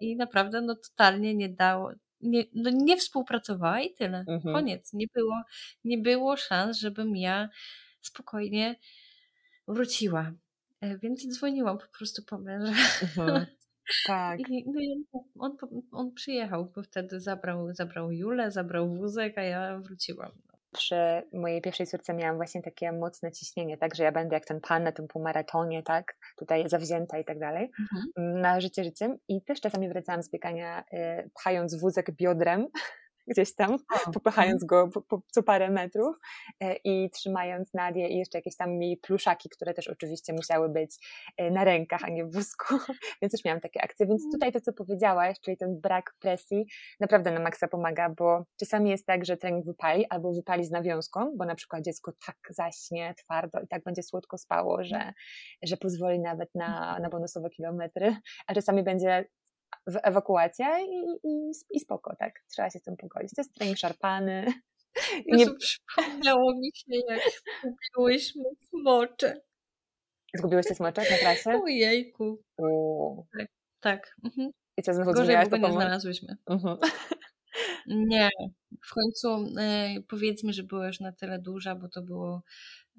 I 0.00 0.16
naprawdę 0.16 0.60
no 0.60 0.76
totalnie 0.76 1.34
nie 1.34 1.48
dało, 1.48 1.92
nie, 2.20 2.44
no 2.54 2.70
nie 2.70 2.96
współpracowała 2.96 3.80
i 3.80 3.94
tyle. 3.94 4.24
Mhm. 4.28 4.54
Koniec. 4.54 4.92
Nie 4.92 5.06
było, 5.14 5.42
nie 5.84 5.98
było 5.98 6.36
szans, 6.36 6.78
żebym 6.78 7.16
ja 7.16 7.48
spokojnie 8.00 8.76
wróciła. 9.68 10.32
E, 10.80 10.98
więc 10.98 11.26
dzwoniłam 11.28 11.78
po 11.78 11.98
prostu 11.98 12.22
po 12.24 12.38
męża. 12.38 12.72
Mhm. 13.02 13.46
Tak. 14.06 14.40
I, 14.40 14.64
no 14.66 14.80
i 14.80 15.06
on, 15.12 15.56
on, 15.60 15.82
on, 15.92 16.12
przyjechał, 16.12 16.72
bo 16.74 16.82
wtedy 16.82 17.20
zabrał, 17.20 17.74
zabrał 17.74 18.12
Julę, 18.12 18.50
zabrał 18.50 18.94
wózek, 18.94 19.38
a 19.38 19.42
ja 19.42 19.78
wróciłam. 19.78 20.32
No. 20.46 20.58
Przy 20.72 21.22
mojej 21.32 21.62
pierwszej 21.62 21.86
córce 21.86 22.14
miałam 22.14 22.36
właśnie 22.36 22.62
takie 22.62 22.92
mocne 22.92 23.32
ciśnienie, 23.32 23.78
tak, 23.78 23.94
że 23.94 24.04
ja 24.04 24.12
będę 24.12 24.34
jak 24.34 24.44
ten 24.44 24.60
pan 24.60 24.82
na 24.82 24.92
tym 24.92 25.08
półmaratonie, 25.08 25.82
tak, 25.82 26.16
tutaj 26.36 26.68
zawzięta 26.68 27.18
i 27.18 27.24
tak 27.24 27.38
dalej, 27.38 27.70
mhm. 27.80 28.40
na 28.40 28.60
życie 28.60 28.84
życiem. 28.84 29.18
I 29.28 29.42
też 29.42 29.60
czasami 29.60 29.88
wracałam 29.88 30.22
z 30.22 30.30
biegania, 30.30 30.84
y, 30.92 31.30
pchając 31.34 31.80
wózek 31.80 32.10
biodrem, 32.10 32.66
gdzieś 33.30 33.54
tam, 33.54 33.76
popychając 34.14 34.64
go 34.64 34.88
po, 34.88 35.02
po, 35.02 35.22
co 35.30 35.42
parę 35.42 35.70
metrów 35.70 36.16
e, 36.60 36.76
i 36.84 37.10
trzymając 37.10 37.74
Nadię 37.74 38.08
i 38.08 38.18
jeszcze 38.18 38.38
jakieś 38.38 38.56
tam 38.56 38.82
jej 38.82 38.96
pluszaki, 38.96 39.48
które 39.48 39.74
też 39.74 39.88
oczywiście 39.88 40.32
musiały 40.32 40.68
być 40.68 40.96
e, 41.36 41.50
na 41.50 41.64
rękach, 41.64 42.04
a 42.04 42.08
nie 42.08 42.24
w 42.24 42.32
wózku, 42.32 42.74
więc 43.22 43.32
też 43.32 43.44
miałam 43.44 43.60
takie 43.60 43.82
akcje. 43.82 44.06
Więc 44.06 44.22
mm. 44.22 44.32
tutaj 44.32 44.52
to, 44.52 44.60
co 44.60 44.72
powiedziałaś, 44.72 45.40
czyli 45.40 45.56
ten 45.56 45.80
brak 45.80 46.14
presji, 46.20 46.66
naprawdę 47.00 47.30
na 47.30 47.40
maksa 47.40 47.68
pomaga, 47.68 48.08
bo 48.08 48.44
czasami 48.56 48.90
jest 48.90 49.06
tak, 49.06 49.24
że 49.24 49.36
trening 49.36 49.66
wypali 49.66 50.06
albo 50.10 50.32
wypali 50.32 50.64
z 50.64 50.70
nawiązką, 50.70 51.36
bo 51.36 51.44
na 51.44 51.54
przykład 51.54 51.84
dziecko 51.84 52.12
tak 52.26 52.36
zaśnie 52.50 53.14
twardo 53.18 53.60
i 53.60 53.68
tak 53.68 53.82
będzie 53.82 54.02
słodko 54.02 54.38
spało, 54.38 54.84
że, 54.84 55.12
że 55.62 55.76
pozwoli 55.76 56.20
nawet 56.20 56.54
na, 56.54 56.98
na 56.98 57.08
bonusowe 57.08 57.50
kilometry, 57.50 58.16
a 58.46 58.54
czasami 58.54 58.82
będzie 58.82 59.24
ewakuacja 59.86 60.80
i, 60.80 61.18
i, 61.24 61.50
i 61.70 61.80
spoko, 61.80 62.16
tak? 62.16 62.44
Trzeba 62.48 62.70
się 62.70 62.78
z 62.78 62.82
tym 62.82 62.96
pogodzić. 62.96 63.34
To 63.34 63.40
jest 63.40 63.54
trening 63.54 63.78
szarpany. 63.78 64.46
Nie... 65.26 65.46
Przypomniało 65.54 66.54
mi 66.54 66.70
się, 66.74 66.96
jak 67.08 67.20
zgubiłyśmy 67.62 68.44
smocze. 68.68 69.40
Zgubiłeś 70.34 70.66
te 70.66 70.74
smocze 70.74 71.02
na 71.10 71.18
trasie? 71.18 71.60
Ojejku. 71.64 72.42
O. 72.58 73.24
Tak, 73.38 73.48
tak. 73.80 74.16
Mhm. 74.24 74.50
I 74.76 74.82
co, 74.82 74.94
znowu 74.94 75.12
Gorzej 75.12 75.36
w 75.46 75.52
nie 75.52 75.72
znalazłyśmy. 75.72 76.36
Mhm. 76.46 76.78
Nie. 77.86 78.28
W 78.86 78.94
końcu 78.94 79.58
y, 79.98 80.02
powiedzmy, 80.08 80.52
że 80.52 80.62
była 80.62 80.86
już 80.86 81.00
na 81.00 81.12
tyle 81.12 81.38
duża, 81.38 81.74
bo 81.74 81.88
to 81.88 82.02
było 82.02 82.42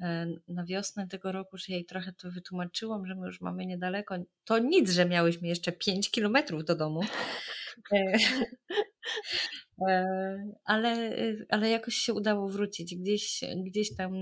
E, 0.01 0.27
na 0.47 0.65
wiosnę 0.65 1.07
tego 1.07 1.31
roku, 1.31 1.57
że 1.57 1.73
jej 1.73 1.85
trochę 1.85 2.13
to 2.13 2.31
wytłumaczyłam, 2.31 3.05
że 3.05 3.15
my 3.15 3.27
już 3.27 3.41
mamy 3.41 3.65
niedaleko. 3.65 4.15
To 4.45 4.59
nic, 4.59 4.91
że 4.91 5.05
miałyśmy 5.05 5.47
jeszcze 5.47 5.71
5 5.71 6.11
kilometrów 6.11 6.65
do 6.65 6.75
domu. 6.75 7.01
Ale, 10.65 11.15
ale 11.49 11.69
jakoś 11.69 11.95
się 11.95 12.13
udało 12.13 12.49
wrócić. 12.49 12.95
Gdzieś, 12.95 13.41
gdzieś 13.57 13.95
tam 13.95 14.13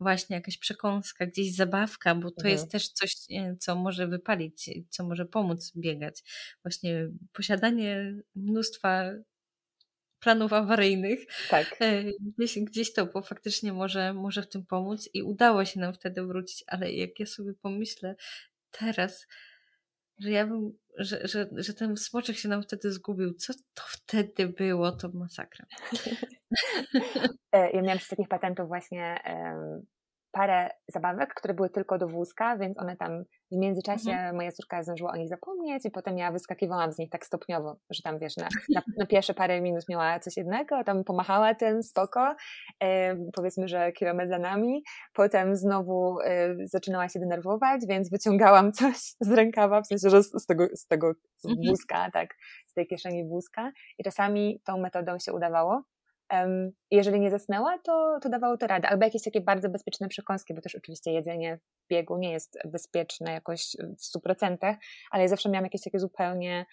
właśnie 0.00 0.36
jakaś 0.36 0.58
przekąska, 0.58 1.26
gdzieś 1.26 1.54
zabawka, 1.54 2.14
bo 2.14 2.30
to 2.30 2.36
mhm. 2.36 2.52
jest 2.52 2.70
też 2.70 2.88
coś, 2.88 3.16
co 3.58 3.74
może 3.74 4.06
wypalić, 4.06 4.70
co 4.88 5.04
może 5.04 5.24
pomóc 5.24 5.72
biegać. 5.76 6.22
Właśnie 6.62 7.08
posiadanie 7.32 8.14
mnóstwa 8.34 9.12
planów 10.20 10.52
awaryjnych. 10.52 11.26
Tak. 11.50 11.76
E, 11.80 12.04
gdzieś, 12.20 12.58
gdzieś 12.58 12.92
to 12.92 13.06
bo 13.06 13.22
faktycznie 13.22 13.72
może, 13.72 14.14
może 14.14 14.42
w 14.42 14.48
tym 14.48 14.66
pomóc 14.66 15.08
i 15.14 15.22
udało 15.22 15.64
się 15.64 15.80
nam 15.80 15.94
wtedy 15.94 16.22
wrócić, 16.22 16.64
ale 16.66 16.92
jak 16.92 17.20
ja 17.20 17.26
sobie 17.26 17.54
pomyślę 17.54 18.16
teraz, 18.70 19.26
że 20.18 20.30
ja 20.30 20.46
bym, 20.46 20.72
że, 20.98 21.28
że, 21.28 21.48
że 21.52 21.74
ten 21.74 21.96
smoczek 21.96 22.36
się 22.36 22.48
nam 22.48 22.62
wtedy 22.62 22.92
zgubił, 22.92 23.34
co 23.34 23.52
to 23.74 23.82
wtedy 23.86 24.48
było, 24.48 24.92
to 24.92 25.08
masakra. 25.14 25.66
E, 27.52 27.70
ja 27.70 27.82
miałam 27.82 27.98
z 27.98 28.08
takich 28.08 28.28
patentów 28.28 28.68
właśnie 28.68 29.18
parę 30.32 30.70
zabawek, 30.88 31.34
które 31.34 31.54
były 31.54 31.70
tylko 31.70 31.98
do 31.98 32.08
wózka, 32.08 32.56
więc 32.56 32.78
one 32.78 32.96
tam 32.96 33.24
w 33.52 33.56
międzyczasie 33.56 34.10
mhm. 34.10 34.36
moja 34.36 34.52
córka 34.52 34.82
zdążyła 34.82 35.12
o 35.12 35.16
nich 35.16 35.28
zapomnieć 35.28 35.84
i 35.84 35.90
potem 35.90 36.18
ja 36.18 36.32
wyskakiwałam 36.32 36.92
z 36.92 36.98
nich 36.98 37.10
tak 37.10 37.26
stopniowo, 37.26 37.76
że 37.90 38.02
tam 38.02 38.18
wiesz, 38.18 38.36
na, 38.36 38.48
na, 38.74 38.82
na 38.98 39.06
pierwsze 39.06 39.34
parę 39.34 39.60
minut 39.60 39.84
miała 39.88 40.20
coś 40.20 40.36
jednego, 40.36 40.84
tam 40.84 41.04
pomachała 41.04 41.54
tym 41.54 41.82
spoko, 41.82 42.34
e, 42.82 43.16
powiedzmy, 43.32 43.68
że 43.68 43.92
kilometr 43.92 44.28
za 44.28 44.38
nami, 44.38 44.82
potem 45.12 45.56
znowu 45.56 46.20
e, 46.20 46.56
zaczynała 46.64 47.08
się 47.08 47.20
denerwować, 47.20 47.80
więc 47.88 48.10
wyciągałam 48.10 48.72
coś 48.72 48.96
z 49.20 49.30
rękawa, 49.30 49.82
w 49.82 49.86
sensie, 49.86 50.10
że 50.10 50.22
z, 50.22 50.30
z 50.42 50.46
tego, 50.46 50.66
z 50.74 50.86
tego 50.86 51.12
mhm. 51.44 51.68
wózka, 51.68 52.10
tak, 52.10 52.34
z 52.66 52.74
tej 52.74 52.86
kieszeni 52.86 53.28
wózka 53.28 53.72
i 53.98 54.04
czasami 54.04 54.60
tą 54.64 54.78
metodą 54.78 55.18
się 55.18 55.32
udawało, 55.32 55.82
jeżeli 56.90 57.20
nie 57.20 57.30
zasnęła, 57.30 57.78
to, 57.78 58.18
to 58.22 58.28
dawało 58.28 58.56
to 58.56 58.66
radę. 58.66 58.88
Albo 58.88 59.04
jakieś 59.04 59.22
takie 59.22 59.40
bardzo 59.40 59.68
bezpieczne 59.68 60.08
przekąski, 60.08 60.54
bo 60.54 60.60
też 60.60 60.74
oczywiście 60.74 61.12
jedzenie 61.12 61.56
w 61.56 61.88
biegu 61.90 62.18
nie 62.18 62.32
jest 62.32 62.58
bezpieczne 62.64 63.32
jakoś 63.32 63.76
w 63.98 64.18
100%, 64.18 64.76
ale 65.10 65.22
ja 65.22 65.28
zawsze 65.28 65.48
miałam 65.48 65.64
jakieś 65.64 65.82
takie 65.82 65.98
zupełnie 65.98 66.66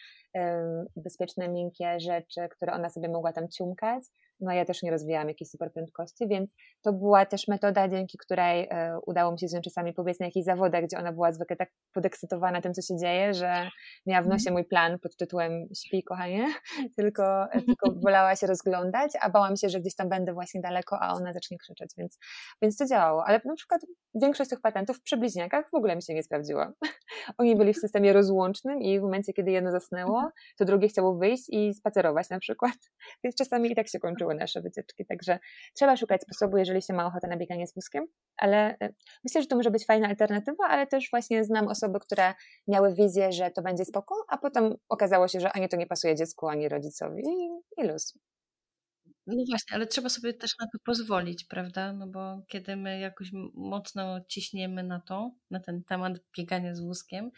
bezpieczne, 0.96 1.50
miękkie 1.50 2.00
rzeczy, 2.00 2.42
które 2.52 2.74
ona 2.74 2.90
sobie 2.90 3.10
mogła 3.10 3.34
tam 3.34 3.50
ciumkać, 3.50 4.04
no 4.40 4.52
ja 4.52 4.66
też 4.66 4.84
nie 4.84 4.92
rozwijałam 4.92 5.28
jakiejś 5.28 5.50
super 5.50 5.74
prędkości, 5.74 6.28
więc 6.28 6.56
to 6.82 6.94
była 6.94 7.26
też 7.26 7.48
metoda, 7.48 7.88
dzięki 7.88 8.18
której 8.18 8.68
e, 8.70 9.00
udało 9.06 9.32
mi 9.32 9.40
się 9.40 9.48
z 9.48 9.54
nią 9.54 9.62
czasami 9.62 9.94
pobiec 9.94 10.20
na 10.20 10.26
jakichś 10.26 10.46
zawodach, 10.46 10.84
gdzie 10.84 10.98
ona 10.98 11.14
była 11.14 11.32
zwykle 11.32 11.56
tak 11.56 11.70
podekscytowana 11.94 12.62
tym, 12.62 12.74
co 12.74 12.82
się 12.82 12.98
dzieje, 12.98 13.34
że 13.34 13.70
miała 14.06 14.22
w 14.22 14.28
nosie 14.28 14.50
mhm. 14.50 14.54
mój 14.54 14.66
plan 14.66 15.00
pod 15.00 15.16
tytułem 15.16 15.68
śpi, 15.86 16.04
kochanie, 16.04 16.48
tylko, 16.98 17.52
e, 17.52 17.62
tylko 17.62 17.92
wolała 18.04 18.36
się 18.36 18.48
rozglądać, 18.48 19.12
a 19.22 19.30
bałam 19.30 19.56
się, 19.56 19.70
że 19.70 19.80
gdzieś 19.80 19.96
tam 19.96 20.10
będę 20.10 20.34
właśnie 20.34 20.62
daleko, 20.62 21.00
a 21.02 21.14
ona 21.14 21.34
zacznie 21.34 21.58
krzyczeć, 21.58 21.94
więc, 21.98 22.18
więc 22.62 22.78
to 22.78 22.86
działało. 22.86 23.26
Ale 23.26 23.42
na 23.46 23.56
przykład 23.56 23.82
większość 24.16 24.50
tych 24.50 24.62
patentów 24.62 25.02
przy 25.02 25.18
bliźniakach 25.18 25.70
w 25.72 25.76
ogóle 25.76 25.96
mi 25.96 26.04
się 26.04 26.14
nie 26.14 26.24
sprawdziła. 26.24 26.74
Oni 27.38 27.56
byli 27.56 27.74
w 27.74 27.78
systemie 27.78 28.14
rozłącznym 28.14 28.82
i 28.82 29.00
w 29.00 29.02
momencie, 29.02 29.34
kiedy 29.34 29.52
jedno 29.52 29.72
zasnęło, 29.72 30.16
mhm. 30.16 30.32
to 30.58 30.66
drugie 30.66 30.88
chciało 30.88 31.16
wyjść 31.16 31.44
i 31.50 31.74
spacerować 31.74 32.30
na 32.30 32.40
przykład. 32.40 32.74
Więc 33.24 33.36
czasami 33.36 33.72
i 33.72 33.76
tak 33.76 33.88
się 33.88 34.00
nasze 34.34 34.62
wycieczki. 34.62 35.06
Także 35.06 35.40
trzeba 35.74 35.98
szukać 35.98 36.22
sposobu, 36.22 36.58
jeżeli 36.58 36.82
się 36.82 36.94
ma 36.94 37.06
ochotę 37.06 37.28
na 37.28 37.38
bieganie 37.38 37.68
z 37.68 37.74
wózkiem, 37.76 38.06
ale 38.38 38.78
e, 38.82 38.94
myślę, 39.24 39.42
że 39.42 39.48
to 39.48 39.56
może 39.56 39.72
być 39.72 39.86
fajna 39.86 40.08
alternatywa, 40.08 40.66
ale 40.68 40.88
też 40.88 41.10
właśnie 41.12 41.44
znam 41.44 41.68
osoby, 41.68 42.00
które 42.00 42.34
miały 42.68 42.96
wizję, 42.96 43.32
że 43.32 43.52
to 43.52 43.62
będzie 43.62 43.86
spoko, 43.86 44.16
a 44.30 44.38
potem 44.38 44.76
okazało 44.90 45.28
się, 45.28 45.40
że 45.40 45.52
ani 45.52 45.70
to 45.70 45.78
nie 45.78 45.88
pasuje 45.88 46.16
dziecku, 46.16 46.48
ani 46.48 46.70
rodzicowi 46.70 47.24
i, 47.26 47.82
i 47.84 47.88
luz. 47.88 48.14
No 49.28 49.44
właśnie, 49.50 49.76
ale 49.76 49.88
trzeba 49.88 50.10
sobie 50.10 50.34
też 50.34 50.52
na 50.60 50.66
to 50.66 50.78
pozwolić, 50.86 51.44
prawda? 51.44 51.94
No 51.94 52.08
bo 52.08 52.42
kiedy 52.48 52.76
my 52.76 53.00
jakoś 53.00 53.30
mocno 53.54 54.22
ciśniemy 54.28 54.84
na 54.84 55.00
to, 55.00 55.32
na 55.52 55.60
ten 55.60 55.84
temat 55.84 56.14
biegania 56.38 56.76
z 56.76 56.82
wózkiem, 56.82 57.32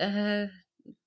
e, 0.00 0.48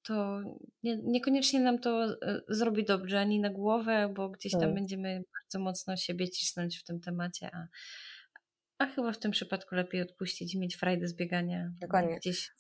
to 0.04 0.42
nie, 0.84 0.98
niekoniecznie 1.04 1.60
nam 1.60 1.80
to 1.80 2.04
e, 2.06 2.42
zrobi 2.48 2.86
dobrze 2.86 3.20
ani 3.20 3.40
na 3.40 3.50
głowę, 3.50 4.14
bo 4.16 4.30
gdzieś 4.30 4.52
tam 4.52 4.62
hmm. 4.62 4.76
będziemy 4.76 5.24
bardzo 5.34 5.66
mocno 5.66 5.98
siebie 5.98 6.30
cisnąć 6.30 6.80
w 6.80 6.84
tym 6.84 7.00
temacie, 7.00 7.50
a, 7.54 7.68
a 8.78 8.86
chyba 8.86 9.12
w 9.12 9.20
tym 9.20 9.32
przypadku 9.32 9.76
lepiej 9.76 10.02
odpuścić 10.02 10.56
i 10.56 10.60
mieć 10.60 10.76
frajdę 10.76 11.08
z 11.08 11.16
biegania 11.16 11.72
Dokładnie. 11.82 12.16
gdzieś 12.16 12.52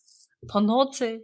po 0.53 0.61
nocy, 0.61 1.23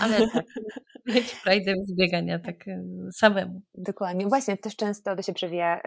ale 0.00 0.18
tak, 0.32 0.44
mieć 1.14 1.32
frajdę 1.32 1.74
z 1.84 1.96
biegania 1.96 2.38
tak 2.38 2.68
e, 2.68 2.82
samemu. 3.14 3.62
Dokładnie. 3.74 4.26
Właśnie 4.26 4.56
też 4.56 4.76
często 4.76 5.16
to 5.16 5.22
się 5.22 5.32
przewija, 5.32 5.80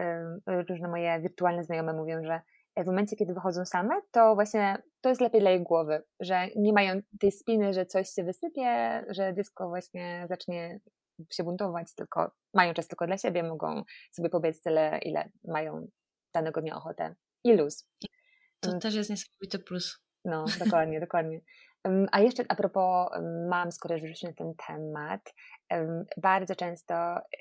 różne 0.70 0.88
moje 0.88 1.22
wirtualne 1.22 1.64
znajome 1.64 1.94
mówią, 1.94 2.24
że 2.24 2.42
w 2.78 2.86
momencie, 2.86 3.16
kiedy 3.16 3.34
wychodzą 3.34 3.66
same, 3.66 4.02
to 4.12 4.36
właśnie 4.36 4.78
to 5.02 5.10
jest 5.10 5.22
lepiej 5.22 5.42
dla 5.42 5.52
ich 5.52 5.64
głowy, 5.64 6.04
że 6.20 6.48
nie 6.56 6.74
mają 6.74 7.00
tej 7.20 7.32
spiny, 7.32 7.74
że 7.74 7.86
coś 7.86 8.10
się 8.10 8.24
wysypie, 8.24 9.04
że 9.10 9.34
dziecko 9.34 9.68
właśnie 9.70 10.26
zacznie 10.30 10.80
się 11.32 11.44
buntować, 11.44 11.96
tylko 11.96 12.32
mają 12.54 12.74
czas 12.74 12.88
tylko 12.88 13.08
dla 13.08 13.18
siebie, 13.18 13.44
mogą 13.44 13.84
sobie 14.12 14.30
pobiec 14.30 14.62
tyle, 14.62 15.00
ile 15.02 15.30
mają 15.48 15.88
danego 16.34 16.62
dnia 16.62 16.76
ochotę. 16.76 17.16
I 17.44 17.54
luz. 17.54 17.88
To 18.60 18.70
mm. 18.70 18.82
też 18.82 18.96
jest 18.96 19.10
niesamowity 19.10 19.60
plus. 19.60 20.00
No, 20.26 20.46
dokładnie, 20.60 21.00
dokładnie. 21.08 21.40
A 22.12 22.20
jeszcze 22.20 22.44
a 22.50 22.56
propos 22.56 23.10
mam, 23.50 23.72
skoro 23.72 23.98
już 23.98 24.24
na 24.24 24.34
ten 24.34 24.54
temat, 24.68 25.34
bardzo 26.18 26.56
często 26.56 26.94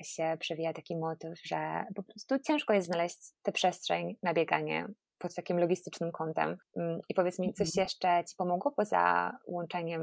się 0.03 0.37
przewija 0.39 0.73
taki 0.73 0.97
motyw, 0.97 1.39
że 1.43 1.85
po 1.95 2.03
prostu 2.03 2.39
ciężko 2.39 2.73
jest 2.73 2.87
znaleźć 2.87 3.19
tę 3.41 3.51
przestrzeń 3.51 4.15
na 4.23 4.33
bieganie 4.33 4.87
pod 5.23 5.35
takim 5.35 5.59
logistycznym 5.59 6.11
kątem. 6.11 6.57
Mm, 6.75 6.99
I 7.09 7.13
powiedz 7.13 7.39
mi, 7.39 7.53
coś 7.53 7.67
mhm. 7.67 7.85
jeszcze 7.85 8.23
Ci 8.29 8.35
pomogło 8.35 8.71
poza 8.71 9.31
łączeniem 9.47 10.01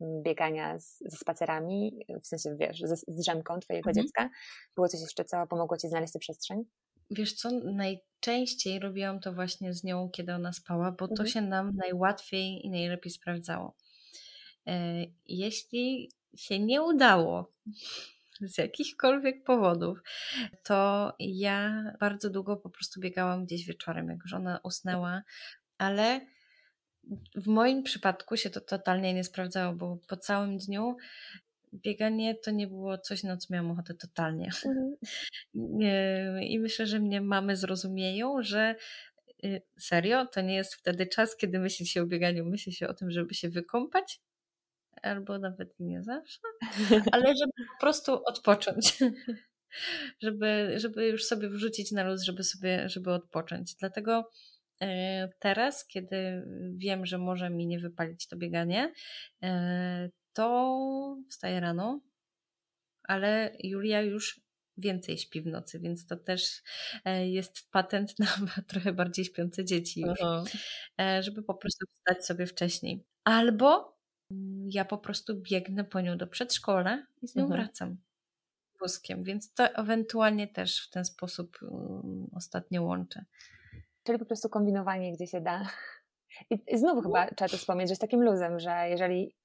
mm, 0.00 0.22
biegania 0.22 0.78
z, 0.78 0.98
ze 1.00 1.16
spacerami, 1.16 2.06
w 2.22 2.26
sensie 2.26 2.56
wiesz, 2.60 2.80
z, 2.80 3.04
z 3.08 3.20
drzemką 3.20 3.60
Twojego 3.60 3.90
mhm. 3.90 4.04
dziecka? 4.04 4.30
Było 4.74 4.88
coś 4.88 5.00
jeszcze, 5.00 5.24
co 5.24 5.46
pomogło 5.46 5.76
Ci 5.76 5.88
znaleźć 5.88 6.12
tę 6.12 6.18
przestrzeń? 6.18 6.64
Wiesz 7.10 7.34
co, 7.34 7.50
najczęściej 7.50 8.78
robiłam 8.78 9.20
to 9.20 9.32
właśnie 9.32 9.74
z 9.74 9.84
nią, 9.84 10.10
kiedy 10.10 10.34
ona 10.34 10.52
spała, 10.52 10.92
bo 10.92 11.04
mhm. 11.04 11.16
to 11.16 11.26
się 11.26 11.40
nam 11.40 11.72
najłatwiej 11.76 12.66
i 12.66 12.70
najlepiej 12.70 13.12
sprawdzało. 13.12 13.76
E, 14.66 15.04
jeśli 15.26 16.10
się 16.36 16.58
nie 16.58 16.82
udało, 16.82 17.50
z 18.42 18.58
jakichkolwiek 18.58 19.44
powodów, 19.44 19.98
to 20.62 21.12
ja 21.18 21.84
bardzo 22.00 22.30
długo 22.30 22.56
po 22.56 22.70
prostu 22.70 23.00
biegałam 23.00 23.44
gdzieś 23.44 23.64
wieczorem, 23.64 24.08
jak 24.08 24.18
już 24.22 24.34
ona 24.34 24.60
usnęła, 24.62 25.22
ale 25.78 26.20
w 27.34 27.46
moim 27.46 27.82
przypadku 27.82 28.36
się 28.36 28.50
to 28.50 28.60
totalnie 28.60 29.14
nie 29.14 29.24
sprawdzało, 29.24 29.74
bo 29.74 29.98
po 30.08 30.16
całym 30.16 30.58
dniu 30.58 30.96
bieganie 31.74 32.34
to 32.34 32.50
nie 32.50 32.66
było 32.66 32.98
coś, 32.98 33.22
na 33.22 33.36
co 33.36 33.54
miałam 33.54 33.70
ochotę 33.70 33.94
totalnie. 33.94 34.50
Mhm. 35.54 36.42
I 36.42 36.58
myślę, 36.58 36.86
że 36.86 37.00
mnie 37.00 37.20
mamy 37.20 37.56
zrozumieją, 37.56 38.42
że 38.42 38.76
y, 39.44 39.62
serio, 39.78 40.26
to 40.26 40.40
nie 40.40 40.54
jest 40.54 40.74
wtedy 40.74 41.06
czas, 41.06 41.36
kiedy 41.36 41.58
myśli 41.58 41.86
się 41.86 42.02
o 42.02 42.06
bieganiu, 42.06 42.44
myśli 42.44 42.72
się 42.72 42.88
o 42.88 42.94
tym, 42.94 43.10
żeby 43.10 43.34
się 43.34 43.48
wykąpać 43.48 44.20
albo 45.02 45.38
nawet 45.38 45.74
nie 45.80 46.02
zawsze, 46.02 46.40
ale 47.12 47.36
żeby 47.36 47.52
po 47.74 47.80
prostu 47.80 48.12
odpocząć. 48.24 48.98
żeby, 50.22 50.74
żeby 50.76 51.08
już 51.08 51.24
sobie 51.24 51.48
wrzucić 51.48 51.92
na 51.92 52.04
luz, 52.04 52.22
żeby 52.22 52.42
sobie, 52.44 52.88
żeby 52.88 53.12
odpocząć. 53.12 53.74
Dlatego 53.74 54.30
e, 54.82 55.28
teraz, 55.38 55.86
kiedy 55.86 56.42
wiem, 56.76 57.06
że 57.06 57.18
może 57.18 57.50
mi 57.50 57.66
nie 57.66 57.78
wypalić 57.78 58.28
to 58.28 58.36
bieganie, 58.36 58.92
e, 59.42 60.10
to 60.32 61.16
wstaję 61.30 61.60
rano, 61.60 62.00
ale 63.02 63.56
Julia 63.64 64.02
już 64.02 64.40
więcej 64.76 65.18
śpi 65.18 65.42
w 65.42 65.46
nocy, 65.46 65.80
więc 65.80 66.06
to 66.06 66.16
też 66.16 66.62
e, 67.04 67.28
jest 67.28 67.70
patent 67.70 68.18
na 68.18 68.26
trochę 68.68 68.92
bardziej 68.92 69.24
śpiące 69.24 69.64
dzieci 69.64 70.00
już, 70.00 70.18
żeby 71.20 71.42
po 71.42 71.54
prostu 71.54 71.86
wstać 71.94 72.26
sobie 72.26 72.46
wcześniej. 72.46 73.04
Albo 73.24 73.91
ja 74.68 74.84
po 74.84 74.98
prostu 74.98 75.40
biegnę 75.40 75.84
po 75.84 76.00
nią 76.00 76.18
do 76.18 76.26
przedszkola 76.26 77.06
i 77.22 77.28
z 77.28 77.36
nią 77.36 77.44
mhm. 77.44 77.62
wracam 77.62 77.96
wózkiem, 78.80 79.24
więc 79.24 79.54
to 79.54 79.64
ewentualnie 79.64 80.48
też 80.48 80.86
w 80.86 80.90
ten 80.90 81.04
sposób 81.04 81.58
um, 81.62 82.30
ostatnio 82.36 82.82
łączę. 82.82 83.24
Czyli 84.04 84.18
po 84.18 84.24
prostu 84.24 84.48
kombinowanie, 84.48 85.12
gdzie 85.12 85.26
się 85.26 85.40
da. 85.40 85.68
I, 86.50 86.58
i 86.66 86.78
znowu 86.78 87.02
no. 87.02 87.02
chyba 87.02 87.26
trzeba 87.26 87.48
to 87.48 87.56
wspomnieć, 87.56 87.88
że 87.88 87.92
jest 87.92 88.00
takim 88.00 88.22
luzem, 88.22 88.60
że 88.60 88.88
jeżeli 88.88 89.36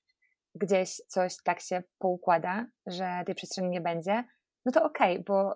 gdzieś 0.56 0.96
coś 1.08 1.36
tak 1.44 1.62
się 1.62 1.84
poukłada, 1.98 2.68
że 2.86 3.24
tej 3.26 3.36
przestrzeni 3.36 3.70
nie 3.70 3.82
będzie, 3.82 4.24
no 4.66 4.72
to 4.72 4.84
okej, 4.84 5.14
okay, 5.14 5.24
bo 5.24 5.56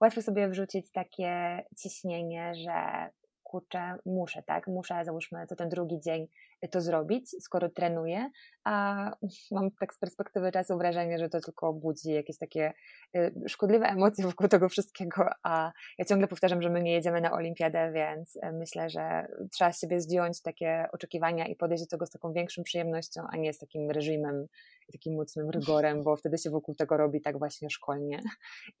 łatwo 0.00 0.22
sobie 0.22 0.48
wrzucić 0.48 0.92
takie 0.92 1.62
ciśnienie, 1.76 2.54
że 2.54 3.10
kurczę, 3.50 3.94
muszę, 4.06 4.42
tak, 4.42 4.66
muszę, 4.66 5.04
załóżmy, 5.04 5.46
to 5.46 5.56
ten 5.56 5.68
drugi 5.68 6.00
dzień 6.00 6.26
to 6.70 6.80
zrobić, 6.80 7.30
skoro 7.40 7.68
trenuję, 7.68 8.30
a 8.64 9.10
mam 9.50 9.70
tak 9.70 9.94
z 9.94 9.98
perspektywy 9.98 10.52
czasu 10.52 10.78
wrażenie, 10.78 11.18
że 11.18 11.28
to 11.28 11.40
tylko 11.40 11.72
budzi 11.72 12.10
jakieś 12.12 12.38
takie 12.38 12.72
y, 13.16 13.32
szkodliwe 13.48 13.86
emocje 13.86 14.24
wokół 14.24 14.48
tego 14.48 14.68
wszystkiego, 14.68 15.26
a 15.42 15.72
ja 15.98 16.04
ciągle 16.04 16.28
powtarzam, 16.28 16.62
że 16.62 16.70
my 16.70 16.82
nie 16.82 16.92
jedziemy 16.92 17.20
na 17.20 17.32
olimpiadę, 17.32 17.92
więc 17.92 18.36
y, 18.36 18.52
myślę, 18.52 18.90
że 18.90 19.26
trzeba 19.52 19.72
z 19.72 19.80
siebie 19.80 20.00
zdjąć 20.00 20.42
takie 20.42 20.88
oczekiwania 20.92 21.46
i 21.46 21.56
podejść 21.56 21.84
do 21.84 21.90
tego 21.90 22.06
z 22.06 22.10
taką 22.10 22.32
większą 22.32 22.62
przyjemnością, 22.62 23.22
a 23.32 23.36
nie 23.36 23.52
z 23.52 23.58
takim 23.58 23.90
reżimem 23.90 24.46
takim 24.92 25.14
mocnym 25.14 25.50
rygorem, 25.50 26.02
bo 26.02 26.16
wtedy 26.16 26.38
się 26.38 26.50
wokół 26.50 26.74
tego 26.74 26.96
robi 26.96 27.20
tak 27.20 27.38
właśnie 27.38 27.70
szkolnie 27.70 28.22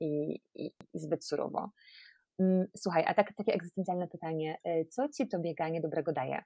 i, 0.00 0.40
i, 0.54 0.66
i 0.94 0.98
zbyt 0.98 1.24
surowo. 1.24 1.70
Mm, 2.38 2.66
słuchaj, 2.76 3.04
a 3.06 3.14
tak, 3.14 3.34
takie 3.34 3.52
egzystencjalne 3.52 4.08
pytanie. 4.08 4.58
Y, 4.66 4.86
co 4.90 5.08
ci 5.08 5.28
to 5.28 5.38
bieganie 5.38 5.80
dobrego 5.80 6.12
daje? 6.12 6.42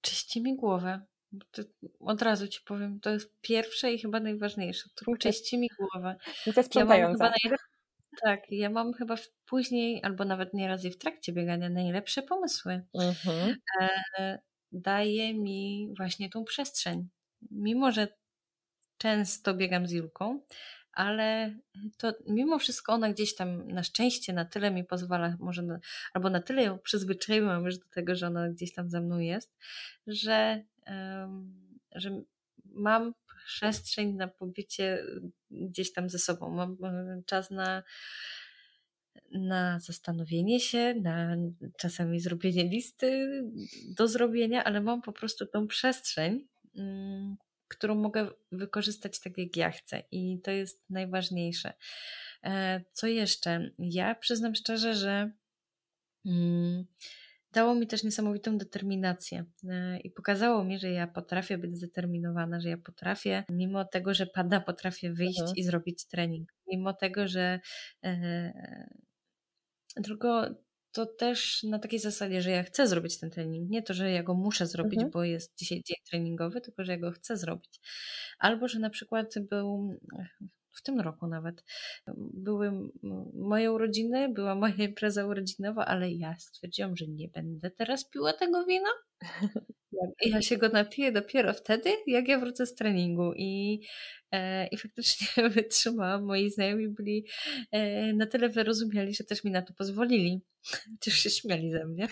Czyści 0.00 0.42
mi 0.42 0.56
głowę. 0.56 1.00
Od 2.00 2.22
razu 2.22 2.48
ci 2.48 2.60
powiem, 2.64 3.00
to 3.00 3.10
jest 3.10 3.40
pierwsze 3.40 3.92
i 3.92 3.98
chyba 3.98 4.20
najważniejsze. 4.20 4.90
To 4.94 5.04
czyści 5.22 5.58
mi 5.58 5.68
głowę. 5.78 6.16
I 6.46 6.52
to. 6.52 6.60
Ja 6.78 6.84
najlep... 6.84 7.60
Tak, 8.22 8.40
ja 8.50 8.70
mam 8.70 8.92
chyba 8.92 9.14
później, 9.46 10.00
albo 10.02 10.24
nawet 10.24 10.54
nieraz 10.54 10.84
i 10.84 10.90
w 10.90 10.98
trakcie 10.98 11.32
biegania 11.32 11.68
najlepsze 11.68 12.22
pomysły. 12.22 12.82
Mhm. 12.94 13.56
E, 14.18 14.38
daje 14.72 15.34
mi 15.34 15.88
właśnie 15.96 16.30
tą 16.30 16.44
przestrzeń. 16.44 17.08
Mimo, 17.50 17.92
że 17.92 18.08
często 18.98 19.54
biegam 19.54 19.86
z 19.86 19.92
Julką, 19.92 20.40
ale 20.96 21.54
to 21.98 22.12
mimo 22.26 22.58
wszystko 22.58 22.92
ona 22.92 23.12
gdzieś 23.12 23.34
tam 23.34 23.68
na 23.68 23.82
szczęście 23.82 24.32
na 24.32 24.44
tyle 24.44 24.70
mi 24.70 24.84
pozwala, 24.84 25.36
może 25.40 25.62
na, 25.62 25.80
albo 26.14 26.30
na 26.30 26.40
tyle 26.40 26.62
ją 26.62 26.78
przyzwyczaiłam 26.78 27.64
już 27.64 27.78
do 27.78 27.88
tego, 27.94 28.14
że 28.14 28.26
ona 28.26 28.48
gdzieś 28.48 28.72
tam 28.72 28.90
ze 28.90 29.00
mną 29.00 29.18
jest, 29.18 29.56
że, 30.06 30.64
um, 30.86 31.78
że 31.94 32.22
mam 32.64 33.14
przestrzeń 33.46 34.14
na 34.14 34.28
pobycie 34.28 35.04
gdzieś 35.50 35.92
tam 35.92 36.10
ze 36.10 36.18
sobą. 36.18 36.50
Mam 36.50 36.76
czas 37.26 37.50
na, 37.50 37.82
na 39.32 39.80
zastanowienie 39.80 40.60
się, 40.60 40.94
na 41.02 41.36
czasami 41.78 42.20
zrobienie 42.20 42.64
listy 42.64 43.42
do 43.96 44.08
zrobienia, 44.08 44.64
ale 44.64 44.80
mam 44.80 45.02
po 45.02 45.12
prostu 45.12 45.46
tą 45.46 45.66
przestrzeń, 45.66 46.46
mm, 46.76 47.36
którą 47.68 47.94
mogę 47.94 48.28
wykorzystać 48.52 49.20
tak, 49.20 49.38
jak 49.38 49.56
ja 49.56 49.70
chcę. 49.70 50.02
I 50.10 50.40
to 50.44 50.50
jest 50.50 50.84
najważniejsze. 50.90 51.72
E, 52.44 52.80
co 52.92 53.06
jeszcze? 53.06 53.70
Ja 53.78 54.14
przyznam 54.14 54.54
szczerze, 54.54 54.94
że 54.94 55.30
mm, 56.26 56.86
dało 57.52 57.74
mi 57.74 57.86
też 57.86 58.04
niesamowitą 58.04 58.58
determinację 58.58 59.44
e, 59.68 60.00
i 60.00 60.10
pokazało 60.10 60.64
mi, 60.64 60.78
że 60.78 60.90
ja 60.90 61.06
potrafię 61.06 61.58
być 61.58 61.76
zdeterminowana, 61.76 62.60
że 62.60 62.68
ja 62.68 62.76
potrafię, 62.78 63.44
mimo 63.50 63.84
tego, 63.84 64.14
że 64.14 64.26
pada, 64.26 64.60
potrafię 64.60 65.12
wyjść 65.12 65.40
mhm. 65.40 65.56
i 65.56 65.62
zrobić 65.62 66.06
trening. 66.06 66.52
Mimo 66.66 66.92
tego, 66.92 67.28
że 67.28 67.60
e, 68.04 68.52
tylko 70.04 70.46
to 70.96 71.06
też 71.06 71.62
na 71.62 71.78
takiej 71.78 71.98
zasadzie, 71.98 72.42
że 72.42 72.50
ja 72.50 72.62
chcę 72.62 72.88
zrobić 72.88 73.18
ten 73.18 73.30
trening. 73.30 73.70
Nie 73.70 73.82
to, 73.82 73.94
że 73.94 74.10
ja 74.10 74.22
go 74.22 74.34
muszę 74.34 74.66
zrobić, 74.66 74.94
mhm. 74.94 75.10
bo 75.10 75.24
jest 75.24 75.58
dzisiaj 75.58 75.82
dzień 75.82 75.96
treningowy, 76.10 76.60
tylko 76.60 76.84
że 76.84 76.92
ja 76.92 76.98
go 76.98 77.10
chcę 77.10 77.36
zrobić. 77.36 77.80
Albo, 78.38 78.68
że 78.68 78.78
na 78.78 78.90
przykład 78.90 79.34
był 79.50 80.00
w 80.76 80.82
tym 80.82 81.00
roku 81.00 81.26
nawet. 81.26 81.64
Były 82.16 82.72
moje 83.34 83.72
urodziny, 83.72 84.28
była 84.28 84.54
moja 84.54 84.74
impreza 84.74 85.26
urodzinowa, 85.26 85.84
ale 85.84 86.12
ja 86.12 86.34
stwierdziłam, 86.38 86.96
że 86.96 87.06
nie 87.08 87.28
będę 87.28 87.70
teraz 87.70 88.10
piła 88.10 88.32
tego 88.32 88.64
wina. 88.64 88.90
Ja 90.20 90.42
się 90.42 90.56
go 90.56 90.68
napiję 90.68 91.12
dopiero 91.12 91.52
wtedy, 91.52 91.90
jak 92.06 92.28
ja 92.28 92.38
wrócę 92.38 92.66
z 92.66 92.74
treningu. 92.74 93.32
I, 93.36 93.80
e, 94.32 94.66
i 94.66 94.76
faktycznie 94.76 95.26
wytrzymałam. 95.50 96.24
Moi 96.24 96.50
znajomi 96.50 96.88
byli 96.88 97.26
e, 97.72 98.12
na 98.12 98.26
tyle 98.26 98.48
wyrozumiali, 98.48 99.14
że 99.14 99.24
też 99.24 99.44
mi 99.44 99.50
na 99.50 99.62
to 99.62 99.74
pozwolili. 99.74 100.40
Chociaż 100.90 101.14
się 101.14 101.30
śmiali 101.30 101.70
ze 101.70 101.86
mnie. 101.86 102.08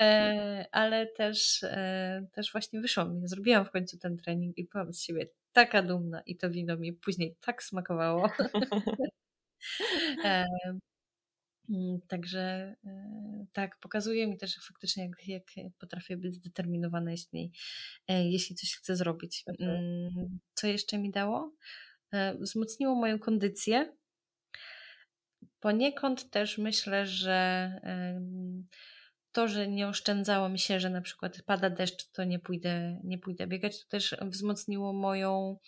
E, 0.00 0.66
ale 0.72 1.06
też, 1.06 1.62
e, 1.62 2.26
też 2.32 2.52
właśnie 2.52 2.80
wyszło 2.80 3.04
mi. 3.04 3.28
Zrobiłam 3.28 3.64
w 3.64 3.70
końcu 3.70 3.98
ten 3.98 4.16
trening 4.16 4.58
i 4.58 4.68
byłam 4.68 4.92
z 4.92 5.02
siebie 5.02 5.26
taka 5.52 5.82
dumna 5.82 6.20
i 6.26 6.36
to 6.36 6.50
wino 6.50 6.76
mi 6.76 6.92
później 6.92 7.36
tak 7.40 7.62
smakowało. 7.62 8.30
e, 10.24 10.46
mm, 11.70 12.00
Także 12.08 12.76
e, 12.84 13.46
tak, 13.52 13.78
pokazuje 13.80 14.26
mi 14.26 14.38
też 14.38 14.66
faktycznie, 14.68 15.10
jak, 15.26 15.56
jak 15.56 15.72
potrafię 15.78 16.16
być 16.16 16.34
zdeterminowana, 16.34 17.10
jeśli, 17.10 17.52
e, 18.08 18.30
jeśli 18.30 18.56
coś 18.56 18.76
chcę 18.76 18.96
zrobić. 18.96 19.44
Mhm. 19.46 19.70
Mm, 19.70 20.38
co 20.54 20.66
jeszcze 20.66 20.98
mi 20.98 21.10
dało? 21.10 21.52
Wzmocniło 22.40 22.94
moją 22.94 23.18
kondycję. 23.18 23.96
Poniekąd 25.60 26.30
też 26.30 26.58
myślę, 26.58 27.06
że 27.06 27.70
to, 29.32 29.48
że 29.48 29.68
nie 29.68 29.88
oszczędzałam 29.88 30.58
się, 30.58 30.80
że 30.80 30.90
na 30.90 31.00
przykład 31.00 31.42
pada 31.42 31.70
deszcz, 31.70 32.10
to 32.10 32.24
nie 32.24 32.38
pójdę, 32.38 33.00
nie 33.04 33.18
pójdę 33.18 33.46
biegać, 33.46 33.84
to 33.84 33.88
też 33.88 34.16
wzmocniło 34.22 34.92
moją, 34.92 35.58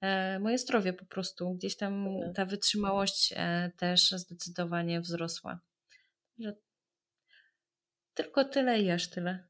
e, 0.00 0.38
moje 0.38 0.58
zdrowie 0.58 0.92
po 0.92 1.04
prostu. 1.04 1.54
Gdzieś 1.54 1.76
tam 1.76 2.08
ta 2.34 2.46
wytrzymałość 2.46 3.34
e, 3.36 3.70
też 3.76 4.10
zdecydowanie 4.10 5.00
wzrosła. 5.00 5.60
Że 6.38 6.54
tylko 8.14 8.44
tyle 8.44 8.80
i 8.80 8.90
aż 8.90 9.10
tyle. 9.10 9.48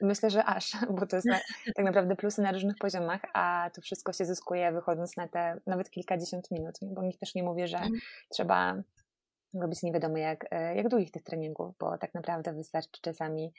Myślę, 0.00 0.30
że 0.30 0.44
aż, 0.44 0.72
bo 1.00 1.06
to 1.06 1.16
jest 1.16 1.28
na, 1.28 1.40
tak 1.76 1.84
naprawdę 1.84 2.16
plusy 2.16 2.42
na 2.42 2.52
różnych 2.52 2.76
poziomach, 2.76 3.20
a 3.34 3.70
to 3.74 3.80
wszystko 3.80 4.12
się 4.12 4.24
zyskuje 4.24 4.72
wychodząc 4.72 5.16
na 5.16 5.28
te 5.28 5.60
nawet 5.66 5.90
kilkadziesiąt 5.90 6.50
minut, 6.50 6.74
bo 6.82 7.02
nikt 7.02 7.20
też 7.20 7.34
nie 7.34 7.42
mówi, 7.42 7.68
że 7.68 7.76
mhm. 7.76 8.00
trzeba 8.30 8.82
robić 9.60 9.82
nie 9.82 9.92
wiadomo 9.92 10.16
jak, 10.16 10.46
e, 10.50 10.76
jak 10.76 10.88
długich 10.88 11.10
tych 11.10 11.22
treningów, 11.22 11.74
bo 11.80 11.98
tak 11.98 12.14
naprawdę 12.14 12.52
wystarczy 12.52 13.00
czasami 13.02 13.52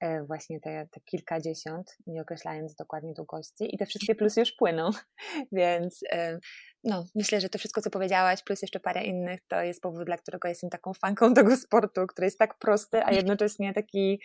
e, 0.00 0.24
właśnie 0.24 0.60
te, 0.60 0.86
te 0.90 1.00
kilkadziesiąt, 1.00 1.96
nie 2.06 2.22
określając 2.22 2.74
dokładnie 2.74 3.14
długości 3.14 3.74
i 3.74 3.78
te 3.78 3.86
wszystkie 3.86 4.14
plusy 4.14 4.40
już 4.40 4.52
płyną, 4.52 4.90
więc 5.52 6.00
e, 6.12 6.38
no, 6.84 7.04
myślę, 7.14 7.40
że 7.40 7.48
to 7.48 7.58
wszystko, 7.58 7.82
co 7.82 7.90
powiedziałaś, 7.90 8.42
plus 8.42 8.62
jeszcze 8.62 8.80
parę 8.80 9.04
innych, 9.04 9.40
to 9.48 9.62
jest 9.62 9.82
powód, 9.82 10.04
dla 10.04 10.16
którego 10.16 10.48
jestem 10.48 10.70
taką 10.70 10.94
fanką 10.94 11.34
tego 11.34 11.56
sportu, 11.56 12.06
który 12.06 12.26
jest 12.26 12.38
tak 12.38 12.58
prosty, 12.58 13.04
a 13.04 13.12
jednocześnie 13.12 13.72
taki, 13.72 14.20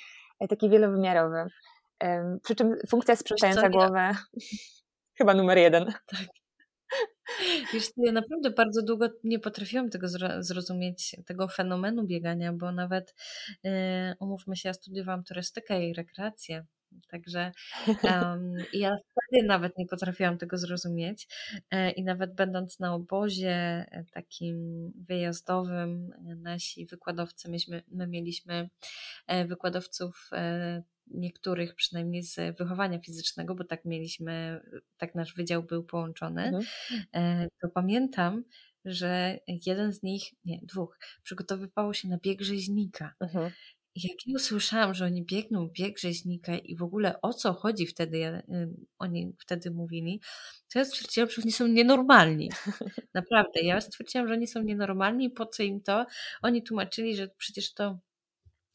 taki 0.49 0.69
wielowymiarowy. 0.69 1.45
Przy 2.43 2.55
czym 2.55 2.75
funkcja 2.89 3.15
sprzątająca 3.15 3.69
głowę 3.69 4.11
chyba 5.17 5.33
numer 5.33 5.57
jeden. 5.57 5.85
Tak. 5.85 6.42
Wiesz, 7.73 7.89
ja 7.97 8.11
naprawdę 8.11 8.51
bardzo 8.51 8.81
długo 8.81 9.07
nie 9.23 9.39
potrafiłam 9.39 9.89
tego 9.89 10.07
zrozumieć, 10.39 11.15
tego 11.25 11.47
fenomenu 11.47 12.03
biegania, 12.07 12.53
bo 12.53 12.71
nawet, 12.71 13.15
yy, 13.63 13.71
umówmy 14.19 14.55
się, 14.55 14.69
ja 14.69 14.73
studiowałam 14.73 15.23
turystykę 15.23 15.85
i 15.89 15.93
rekreację, 15.93 16.65
Także 17.07 17.51
um, 18.03 18.53
ja 18.73 18.95
wtedy 19.11 19.47
nawet 19.47 19.77
nie 19.77 19.85
potrafiłam 19.85 20.37
tego 20.37 20.57
zrozumieć 20.57 21.27
e, 21.71 21.91
i 21.91 22.03
nawet 22.03 22.35
będąc 22.35 22.79
na 22.79 22.93
obozie 22.93 23.55
e, 23.91 24.05
takim 24.13 24.91
wyjazdowym, 25.07 26.09
nasi 26.41 26.85
wykładowcy, 26.85 27.49
myśmy, 27.49 27.83
my 27.91 28.07
mieliśmy 28.07 28.69
e, 29.27 29.45
wykładowców 29.45 30.29
niektórych 31.07 31.75
przynajmniej 31.75 32.23
z 32.23 32.57
wychowania 32.57 32.99
fizycznego, 32.99 33.55
bo 33.55 33.63
tak 33.63 33.85
mieliśmy, 33.85 34.61
tak 34.97 35.15
nasz 35.15 35.33
wydział 35.35 35.63
był 35.63 35.83
połączony, 35.83 36.43
mhm. 36.43 36.63
E, 37.13 37.47
to 37.61 37.69
pamiętam, 37.69 38.43
że 38.85 39.39
jeden 39.65 39.93
z 39.93 40.03
nich, 40.03 40.23
nie, 40.45 40.59
dwóch, 40.63 40.97
przygotowywało 41.23 41.93
się 41.93 42.07
na 42.07 42.17
bieg 42.17 42.41
rzeźnika. 42.41 43.13
Mhm. 43.19 43.51
Jak 43.95 44.27
ja 44.27 44.35
usłyszałam, 44.35 44.93
że 44.93 45.05
oni 45.05 45.25
biegną 45.25 45.67
bieg 45.67 45.99
rzeźnika 45.99 46.57
i 46.57 46.75
w 46.75 46.83
ogóle 46.83 47.21
o 47.21 47.33
co 47.33 47.53
chodzi 47.53 47.87
wtedy, 47.87 48.17
ja, 48.17 48.41
oni 48.99 49.35
wtedy 49.39 49.71
mówili, 49.71 50.21
to 50.73 50.79
ja 50.79 50.85
stwierdziłam, 50.85 51.29
że 51.29 51.41
oni 51.41 51.51
są 51.51 51.67
nienormalni. 51.67 52.51
Naprawdę, 53.13 53.61
ja 53.61 53.81
stwierdziłam, 53.81 54.27
że 54.27 54.33
oni 54.33 54.47
są 54.47 54.61
nienormalni 54.61 55.25
i 55.25 55.29
po 55.29 55.45
co 55.45 55.63
im 55.63 55.81
to? 55.81 56.05
Oni 56.41 56.63
tłumaczyli, 56.63 57.15
że 57.15 57.27
przecież 57.27 57.73
to 57.73 57.99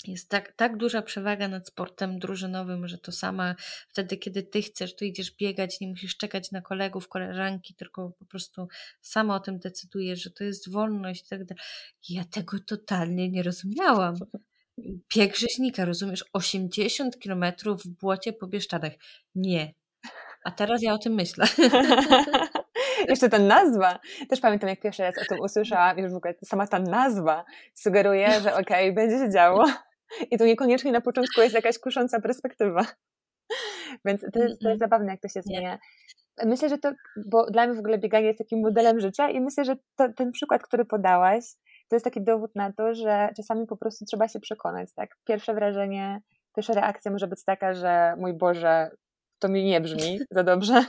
jest 0.07 0.29
tak, 0.29 0.53
tak 0.53 0.77
duża 0.77 1.03
przewaga 1.03 1.49
nad 1.49 1.69
sportem 1.69 2.19
drużynowym, 2.19 2.89
że 2.89 2.99
to 2.99 3.13
sama 3.13 3.55
wtedy, 3.89 4.17
kiedy 4.17 4.43
ty 4.43 4.63
chcesz, 4.63 4.97
to 4.97 5.05
idziesz 5.05 5.37
biegać, 5.37 5.81
nie 5.81 5.89
musisz 5.89 6.17
czekać 6.17 6.51
na 6.51 6.63
kolegów, 6.63 7.09
koleżanki, 7.09 7.75
tylko 7.75 8.11
po 8.19 8.25
prostu 8.25 8.69
sama 9.01 9.35
o 9.37 9.41
tym 9.41 9.59
decydujesz, 9.59 10.23
że 10.23 10.31
to 10.31 10.45
jest 10.45 10.71
wolność 10.71 11.27
i 11.27 11.29
tak 11.29 11.45
dalej. 11.45 11.65
Ja 12.09 12.25
tego 12.25 12.59
totalnie 12.67 13.29
nie 13.29 13.43
rozumiałam. 13.43 14.15
Bieg 15.17 15.37
rzeźnika, 15.37 15.85
rozumiesz? 15.85 16.25
80 16.33 17.19
kilometrów 17.19 17.83
w 17.83 17.89
błocie 17.89 18.33
po 18.33 18.47
Bieszczadach. 18.47 18.93
Nie. 19.35 19.75
A 20.45 20.51
teraz 20.51 20.83
ja 20.83 20.93
o 20.93 20.99
tym 20.99 21.15
myślę. 21.15 21.47
Jeszcze 23.09 23.29
ta 23.29 23.39
nazwa. 23.39 23.99
Też 24.29 24.41
pamiętam, 24.41 24.69
jak 24.69 24.81
pierwszy 24.81 25.03
raz 25.03 25.15
o 25.19 25.25
tym 25.29 25.41
usłyszałam, 25.41 25.99
już 25.99 26.13
w 26.13 26.17
ogóle 26.17 26.35
sama 26.45 26.67
ta 26.67 26.79
nazwa 26.79 27.45
sugeruje, 27.75 28.41
że 28.41 28.55
okej, 28.55 28.91
okay, 28.91 28.93
będzie 28.93 29.19
się 29.19 29.33
działo. 29.33 29.65
I 30.31 30.39
to 30.39 30.45
niekoniecznie 30.45 30.93
na 30.93 31.01
początku 31.01 31.41
jest 31.41 31.55
jakaś 31.55 31.79
kusząca 31.79 32.21
perspektywa. 32.21 32.87
Więc 34.05 34.21
to 34.33 34.43
jest, 34.43 34.61
to 34.63 34.69
jest 34.69 34.81
zabawne, 34.81 35.11
jak 35.11 35.21
to 35.21 35.29
się 35.29 35.43
zmienia. 35.43 35.79
Myślę, 36.47 36.69
że 36.69 36.79
to, 36.79 36.93
bo 37.27 37.51
dla 37.51 37.67
mnie 37.67 37.77
w 37.77 37.79
ogóle 37.79 37.99
bieganie 37.99 38.27
jest 38.27 38.39
takim 38.39 38.61
modelem 38.61 39.01
życia 39.01 39.31
i 39.31 39.41
myślę, 39.41 39.65
że 39.65 39.77
to, 39.97 40.13
ten 40.13 40.33
przykład, 40.33 40.63
który 40.63 40.85
podałaś, 40.85 41.45
to 41.89 41.97
jest 41.97 42.05
taki 42.05 42.25
dowód 42.25 42.55
na 42.55 42.73
to, 42.73 42.95
że 42.95 43.29
czasami 43.37 43.67
po 43.67 43.77
prostu 43.77 44.05
trzeba 44.05 44.29
się 44.29 44.41
przekonać, 44.41 44.89
tak? 44.95 45.11
Pierwsze 45.25 45.55
wrażenie, 45.55 46.21
pierwsza 46.57 46.73
reakcja 46.73 47.11
może 47.11 47.27
być 47.27 47.45
taka, 47.45 47.75
że 47.75 48.15
mój 48.19 48.35
Boże, 48.35 48.91
to 49.39 49.49
mi 49.49 49.65
nie 49.65 49.81
brzmi 49.81 50.19
za 50.31 50.43
dobrze, 50.43 50.85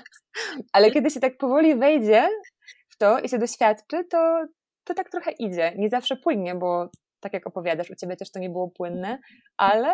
ale 0.73 0.91
kiedy 0.91 1.09
się 1.09 1.19
tak 1.19 1.37
powoli 1.37 1.75
wejdzie 1.75 2.29
w 2.89 2.97
to 2.97 3.19
i 3.19 3.29
się 3.29 3.37
doświadczy, 3.37 4.03
to, 4.09 4.45
to 4.83 4.93
tak 4.93 5.09
trochę 5.09 5.31
idzie. 5.31 5.73
Nie 5.77 5.89
zawsze 5.89 6.15
płynnie, 6.15 6.55
bo 6.55 6.89
tak 7.19 7.33
jak 7.33 7.47
opowiadasz, 7.47 7.89
u 7.89 7.95
ciebie 7.95 8.15
też 8.15 8.31
to 8.31 8.39
nie 8.39 8.49
było 8.49 8.67
płynne, 8.67 9.19
ale 9.57 9.93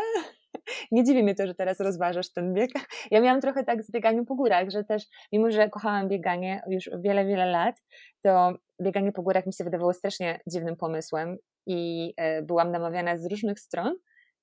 nie 0.92 1.04
dziwi 1.04 1.24
mnie 1.24 1.36
to, 1.36 1.48
że 1.48 1.56
teraz 1.56 1.80
rozważasz 1.80 2.34
ten 2.34 2.54
bieg. 2.54 2.72
Ja 3.12 3.22
miałam 3.22 3.42
trochę 3.42 3.64
tak 3.64 3.84
z 3.84 3.92
bieganiem 3.92 4.26
po 4.26 4.36
górach, 4.36 4.70
że 4.70 4.84
też, 4.84 5.04
mimo 5.32 5.52
że 5.52 5.70
kochałam 5.70 6.10
bieganie 6.10 6.62
już 6.68 6.90
wiele, 7.00 7.26
wiele 7.26 7.46
lat, 7.46 7.76
to 8.22 8.54
bieganie 8.82 9.12
po 9.12 9.22
górach 9.22 9.46
mi 9.46 9.54
się 9.54 9.64
wydawało 9.64 9.94
strasznie 9.94 10.40
dziwnym 10.48 10.76
pomysłem 10.76 11.38
i 11.68 12.14
e, 12.18 12.42
byłam 12.42 12.72
namawiana 12.72 13.18
z 13.18 13.26
różnych 13.26 13.60
stron 13.60 13.96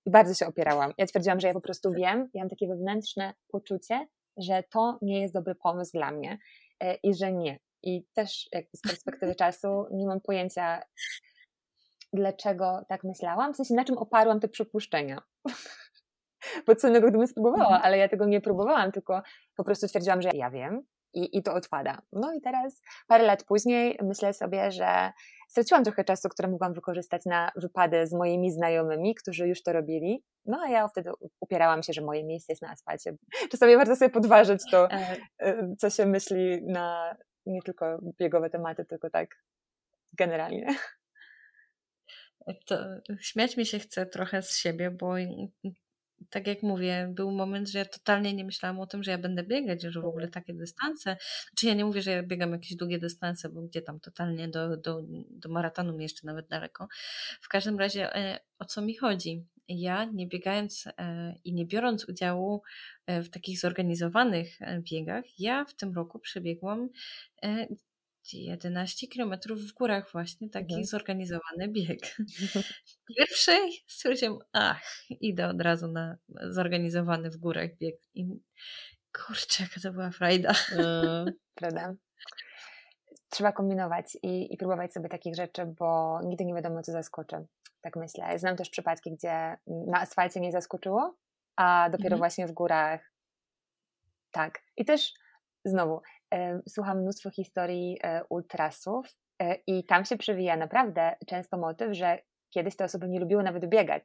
i 0.07 0.11
bardzo 0.11 0.35
się 0.35 0.47
opierałam. 0.47 0.93
Ja 0.99 1.07
twierdziłam, 1.07 1.41
że 1.41 1.49
ja 1.49 1.55
po 1.55 1.61
prostu 1.61 1.93
wiem, 1.93 2.29
ja 2.35 2.43
mam 2.43 2.51
takie 2.51 2.69
wewnętrzne 2.69 3.35
poczucie, 3.49 4.07
że 4.37 4.63
to 4.71 4.99
nie 5.03 5.21
jest 5.21 5.35
dobry 5.35 5.55
pomysł 5.55 5.91
dla 5.95 6.11
mnie 6.11 6.39
e, 6.81 6.95
i 6.95 7.15
że 7.15 7.33
nie. 7.33 7.59
I 7.83 8.05
też 8.15 8.49
z 8.77 8.81
perspektywy 8.81 9.35
czasu 9.35 9.87
nie 9.93 10.07
mam 10.07 10.21
pojęcia, 10.21 10.83
dlaczego 12.13 12.85
tak 12.89 13.05
myślałam, 13.05 13.55
w 13.55 13.57
sensie 13.57 13.75
na 13.75 13.85
czym 13.85 13.99
oparłam 13.99 14.41
te 14.41 14.49
przypuszczenia. 14.49 15.23
Bo 16.67 16.77
co 16.77 16.89
innego 16.89 17.09
gdybym 17.09 17.27
spróbowała, 17.27 17.65
mhm. 17.65 17.83
ale 17.85 17.99
ja 17.99 18.09
tego 18.09 18.27
nie 18.27 18.41
próbowałam, 18.41 18.93
tylko 18.93 19.23
po 19.57 19.65
prostu 19.65 19.89
stwierdziłam, 19.89 20.23
że 20.23 20.31
ja 20.35 20.51
wiem 20.51 20.83
i, 21.15 21.39
i 21.39 21.43
to 21.43 21.55
odpada. 21.55 22.03
No 22.13 22.35
i 22.35 22.41
teraz, 22.41 22.83
parę 23.07 23.25
lat 23.25 23.45
później, 23.45 23.99
myślę 24.03 24.35
sobie, 24.35 24.71
że 24.71 25.13
straciłam 25.49 25.85
trochę 25.85 26.05
czasu, 26.05 26.29
który 26.29 26.49
mogłam 26.49 26.75
wykorzystać 26.75 27.25
na 27.27 27.51
wypady 27.57 28.07
z 28.07 28.13
moimi 28.13 28.51
znajomymi, 28.51 29.15
którzy 29.15 29.49
już 29.49 29.63
to 29.63 29.73
robili. 29.73 30.25
No 30.47 30.61
a 30.65 30.69
ja 30.69 30.89
wtedy 30.89 31.11
upierałam 31.41 31.83
się, 31.83 31.93
że 31.93 32.03
moje 32.03 32.25
miejsce 32.25 32.53
jest 32.53 32.63
na 32.63 32.71
asfalcie. 32.71 33.17
Czasami 33.53 33.77
warto 33.77 33.97
sobie 33.97 34.11
podważyć 34.11 34.63
to, 34.71 34.91
e. 34.91 35.17
E, 35.39 35.75
co 35.79 35.91
się 35.91 36.07
myśli 36.07 36.63
na 36.67 37.17
nie 37.47 37.63
tylko 37.63 37.99
biegowe 38.19 38.51
tematy, 38.51 38.85
tylko 38.85 39.11
tak 39.11 39.29
generalnie. 40.13 40.67
To 42.67 42.77
śmiać 43.21 43.57
mi 43.57 43.67
się 43.67 43.79
chce 43.79 44.07
trochę 44.07 44.43
z 44.43 44.57
siebie, 44.57 44.91
bo 44.91 45.15
tak 46.31 46.47
jak 46.47 46.63
mówię, 46.63 47.09
był 47.15 47.31
moment, 47.31 47.69
że 47.69 47.79
ja 47.79 47.85
totalnie 47.85 48.35
nie 48.35 48.45
myślałam 48.45 48.81
o 48.81 48.87
tym, 48.87 49.03
że 49.03 49.11
ja 49.11 49.19
będę 49.19 49.43
biegać, 49.43 49.83
że 49.83 50.01
w 50.01 50.05
ogóle 50.05 50.29
takie 50.29 50.55
dystanse. 50.55 51.17
Znaczy 51.51 51.67
ja 51.67 51.75
nie 51.75 51.85
mówię, 51.85 52.03
że 52.03 52.11
ja 52.11 52.23
biegam 52.23 52.53
jakieś 52.53 52.77
długie 52.77 52.99
dystanse, 52.99 53.49
bo 53.49 53.63
gdzie 53.63 53.83
tam 53.83 54.01
totalnie 54.01 54.49
do, 54.49 54.77
do, 54.77 55.03
do 55.31 55.49
maratonu 55.49 55.93
mi 55.93 56.03
jeszcze 56.03 56.27
nawet 56.27 56.49
daleko. 56.49 56.89
W 57.41 57.49
każdym 57.49 57.79
razie 57.79 58.17
e, 58.17 58.41
o 58.59 58.65
co 58.65 58.83
mi 58.83 58.97
chodzi? 58.97 59.47
Ja 59.69 60.05
nie 60.05 60.27
biegając 60.27 60.87
e, 60.87 61.35
i 61.45 61.53
nie 61.53 61.67
biorąc 61.67 62.09
udziału 62.09 62.63
e, 63.07 63.23
w 63.23 63.31
takich 63.31 63.61
zorganizowanych 63.61 64.59
biegach, 64.79 65.25
ja 65.39 65.65
w 65.65 65.75
tym 65.75 65.95
roku 65.95 66.19
przebiegłam 66.19 66.89
11 68.33 69.07
kilometrów 69.07 69.59
w 69.61 69.73
górach 69.73 70.13
właśnie, 70.13 70.51
taki 70.51 70.75
mhm. 70.75 70.85
zorganizowany 70.85 71.69
bieg. 71.69 72.17
Pierwszy 73.19 73.53
stwierdziłam, 73.87 74.39
ach, 74.53 74.83
idę 75.11 75.49
od 75.49 75.61
razu 75.61 75.89
na 75.89 76.17
zorganizowany 76.29 77.31
w 77.31 77.37
górach 77.37 77.77
bieg. 77.77 77.97
I 78.15 78.27
kurczę, 79.13 79.63
jaka 79.63 79.81
to 79.81 79.93
była 79.93 80.11
frajda. 80.11 80.53
Mm, 80.73 81.33
prawda? 81.55 81.95
Trzeba 83.29 83.53
kombinować 83.53 84.17
i, 84.23 84.55
i 84.55 84.57
próbować 84.57 84.93
sobie 84.93 85.09
takich 85.09 85.37
rzeczy, 85.37 85.67
bo 85.67 86.21
nigdy 86.25 86.45
nie 86.45 86.55
wiadomo, 86.55 86.83
co 86.83 86.93
zaskoczy. 86.93 87.37
Tak 87.81 87.97
myślę. 87.97 88.39
Znam 88.39 88.57
też 88.57 88.71
przypadki, 88.71 89.13
gdzie 89.13 89.57
na 89.67 90.01
asfalcie 90.01 90.41
nie 90.41 90.53
zaskoczyło, 90.53 91.17
a 91.57 91.89
dopiero 91.91 92.15
mhm. 92.15 92.19
właśnie 92.19 92.47
w 92.47 92.53
górach 92.53 93.13
tak. 94.31 94.63
I 94.77 94.85
też 94.85 95.15
znowu, 95.65 96.01
słucham 96.69 97.01
mnóstwo 97.01 97.31
historii 97.31 97.99
e, 98.03 98.25
ultrasów 98.29 99.07
e, 99.43 99.55
i 99.67 99.85
tam 99.85 100.05
się 100.05 100.17
przewija 100.17 100.57
naprawdę 100.57 101.17
często 101.27 101.59
motyw, 101.59 101.97
że 101.97 102.19
kiedyś 102.51 102.77
te 102.77 102.85
osoby 102.85 103.09
nie 103.09 103.21
lubiły 103.21 103.43
nawet 103.43 103.67
biegać. 103.67 104.03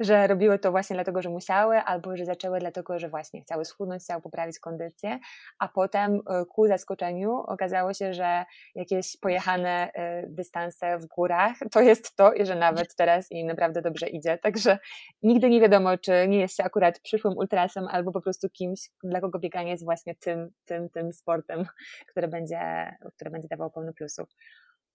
Że 0.00 0.26
robiły 0.26 0.58
to 0.58 0.70
właśnie 0.70 0.94
dlatego, 0.94 1.22
że 1.22 1.30
musiały, 1.30 1.76
albo 1.78 2.16
że 2.16 2.24
zaczęły 2.24 2.58
dlatego, 2.58 2.98
że 2.98 3.08
właśnie 3.08 3.42
chciały 3.42 3.64
schudnąć, 3.64 4.02
chciały 4.02 4.22
poprawić 4.22 4.58
kondycję, 4.58 5.18
a 5.58 5.68
potem 5.68 6.14
e, 6.14 6.44
ku 6.44 6.66
zaskoczeniu 6.66 7.32
okazało 7.32 7.94
się, 7.94 8.14
że 8.14 8.44
jakieś 8.74 9.16
pojechane 9.16 9.92
e, 9.94 10.26
dystanse 10.28 10.98
w 10.98 11.06
górach 11.06 11.56
to 11.72 11.80
jest 11.80 12.16
to 12.16 12.32
i 12.32 12.46
że 12.46 12.56
nawet 12.56 12.96
teraz 12.96 13.32
im 13.32 13.46
naprawdę 13.46 13.82
dobrze 13.82 14.08
idzie. 14.08 14.38
Także 14.38 14.78
nigdy 15.22 15.50
nie 15.50 15.60
wiadomo, 15.60 15.98
czy 15.98 16.28
nie 16.28 16.40
jest 16.40 16.56
się 16.56 16.64
akurat 16.64 17.00
przyszłym 17.00 17.36
ultrasem, 17.36 17.88
albo 17.90 18.12
po 18.12 18.20
prostu 18.20 18.48
kimś, 18.50 18.80
dla 19.04 19.20
kogo 19.20 19.38
bieganie 19.38 19.70
jest 19.70 19.84
właśnie 19.84 20.14
tym, 20.14 20.50
tym, 20.64 20.88
tym 20.90 21.12
sportem, 21.12 21.66
który 22.10 22.28
będzie, 22.28 22.96
który 23.14 23.30
będzie 23.30 23.48
dawał 23.48 23.70
pełno 23.70 23.92
plusów. 23.92 24.28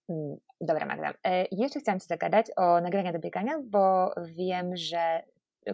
Mm, 0.09 0.37
dobra, 0.61 0.85
Magda. 0.85 1.13
E, 1.23 1.45
jeszcze 1.51 1.79
chciałam 1.79 1.99
Ci 1.99 2.07
zagadać 2.07 2.45
o 2.57 2.81
nagrania 2.81 3.13
do 3.13 3.19
biegania, 3.19 3.59
bo 3.63 4.13
wiem, 4.35 4.77
że 4.77 5.23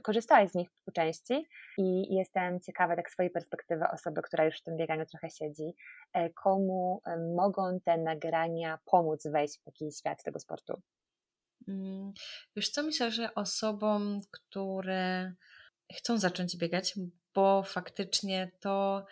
korzystałaś 0.04 0.50
z 0.50 0.56
nich 0.56 0.70
po 0.86 0.92
części 0.92 1.46
i 1.78 2.16
jestem 2.16 2.60
ciekawa 2.60 2.96
tak 2.96 3.12
swojej 3.12 3.32
perspektywy 3.32 3.86
osoby, 3.94 4.22
która 4.22 4.46
już 4.46 4.60
w 4.60 4.64
tym 4.64 4.78
bieganiu 4.78 5.06
trochę 5.06 5.30
siedzi. 5.30 5.74
E, 6.14 6.30
komu 6.30 7.02
e, 7.06 7.18
mogą 7.36 7.80
te 7.80 7.98
nagrania 7.98 8.80
pomóc 8.86 9.28
wejść 9.28 9.60
w 9.60 9.64
taki 9.64 9.92
świat 9.92 10.24
tego 10.24 10.40
sportu? 10.40 10.82
Mm, 11.68 12.14
wiesz 12.56 12.70
co, 12.70 12.84
myślę, 12.84 13.12
że 13.12 13.36
osobom, 13.36 14.22
które 14.32 15.34
chcą 15.94 16.18
zacząć 16.18 16.58
biegać, 16.58 16.96
bo 17.34 17.64
faktycznie 17.64 18.52
to 18.60 19.06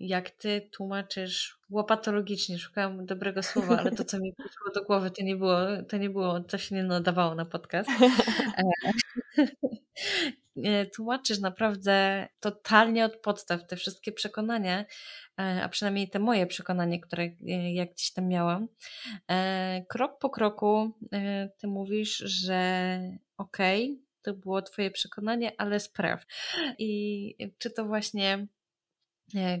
jak 0.00 0.30
ty 0.30 0.68
tłumaczysz 0.72 1.58
łopatologicznie, 1.70 2.58
szukałam 2.58 3.06
dobrego 3.06 3.42
słowa, 3.42 3.78
ale 3.78 3.92
to, 3.92 4.04
co 4.04 4.18
mi 4.18 4.32
przyszło 4.32 4.70
do 4.74 4.82
głowy, 4.82 5.10
to 5.10 5.24
nie 5.24 5.36
było, 5.36 5.58
to 5.88 5.96
nie 5.96 6.10
było, 6.10 6.40
to 6.40 6.58
się 6.58 6.74
nie 6.74 6.84
nadawało 6.84 7.34
na 7.34 7.44
podcast. 7.44 7.90
E, 10.64 10.86
tłumaczysz 10.94 11.38
naprawdę 11.38 12.28
totalnie 12.40 13.04
od 13.04 13.16
podstaw 13.16 13.66
te 13.66 13.76
wszystkie 13.76 14.12
przekonania, 14.12 14.84
e, 15.40 15.60
a 15.62 15.68
przynajmniej 15.68 16.08
te 16.08 16.18
moje 16.18 16.46
przekonanie, 16.46 17.00
które 17.00 17.28
jak 17.72 17.92
gdzieś 17.92 18.12
tam 18.12 18.28
miałam. 18.28 18.68
Krok 19.88 20.18
po 20.18 20.30
kroku 20.30 20.92
ty 21.58 21.66
mówisz, 21.66 22.16
że 22.16 23.00
okej, 23.36 23.84
okay, 23.84 24.06
to 24.22 24.34
było 24.34 24.62
twoje 24.62 24.90
przekonanie, 24.90 25.52
ale 25.58 25.80
spraw. 25.80 26.26
I 26.78 27.52
czy 27.58 27.70
to 27.70 27.84
właśnie 27.84 28.46
E, 28.46 28.55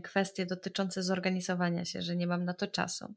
kwestie 0.02 0.46
dotyczące 0.46 1.02
zorganizowania 1.02 1.84
się, 1.84 2.02
że 2.02 2.16
nie 2.16 2.26
mam 2.26 2.44
na 2.44 2.54
to 2.54 2.66
czasu. 2.66 3.14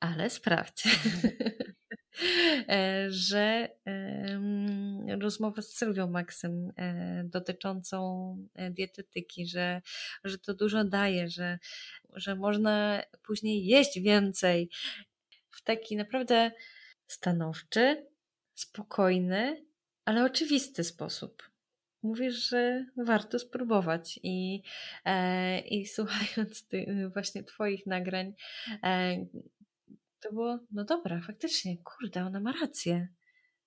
Ale 0.00 0.30
sprawdź, 0.30 0.84
e, 2.68 3.06
że 3.10 3.68
rozmowa 5.20 5.62
z 5.62 5.72
Sylwią 5.72 6.10
Maksym 6.10 6.72
e, 6.76 7.24
dotyczącą 7.24 8.36
dietetyki, 8.70 9.46
że, 9.46 9.82
że 10.24 10.38
to 10.38 10.54
dużo 10.54 10.84
daje, 10.84 11.28
że, 11.28 11.58
że 12.14 12.36
można 12.36 13.02
później 13.22 13.66
jeść 13.66 14.00
więcej 14.00 14.70
w 15.50 15.62
taki 15.62 15.96
naprawdę 15.96 16.50
stanowczy, 17.06 18.06
spokojny, 18.54 19.64
ale 20.04 20.24
oczywisty 20.24 20.84
sposób 20.84 21.53
mówisz, 22.04 22.48
że 22.48 22.86
warto 22.96 23.38
spróbować 23.38 24.20
i, 24.22 24.62
e, 25.04 25.60
i 25.60 25.86
słuchając 25.96 26.68
ty, 26.68 27.10
właśnie 27.12 27.44
Twoich 27.44 27.86
nagrań, 27.86 28.34
e, 28.82 29.26
to 30.20 30.32
było, 30.32 30.58
no 30.70 30.84
dobra, 30.84 31.20
faktycznie, 31.20 31.76
kurde, 31.78 32.24
ona 32.24 32.40
ma 32.40 32.52
rację. 32.60 33.08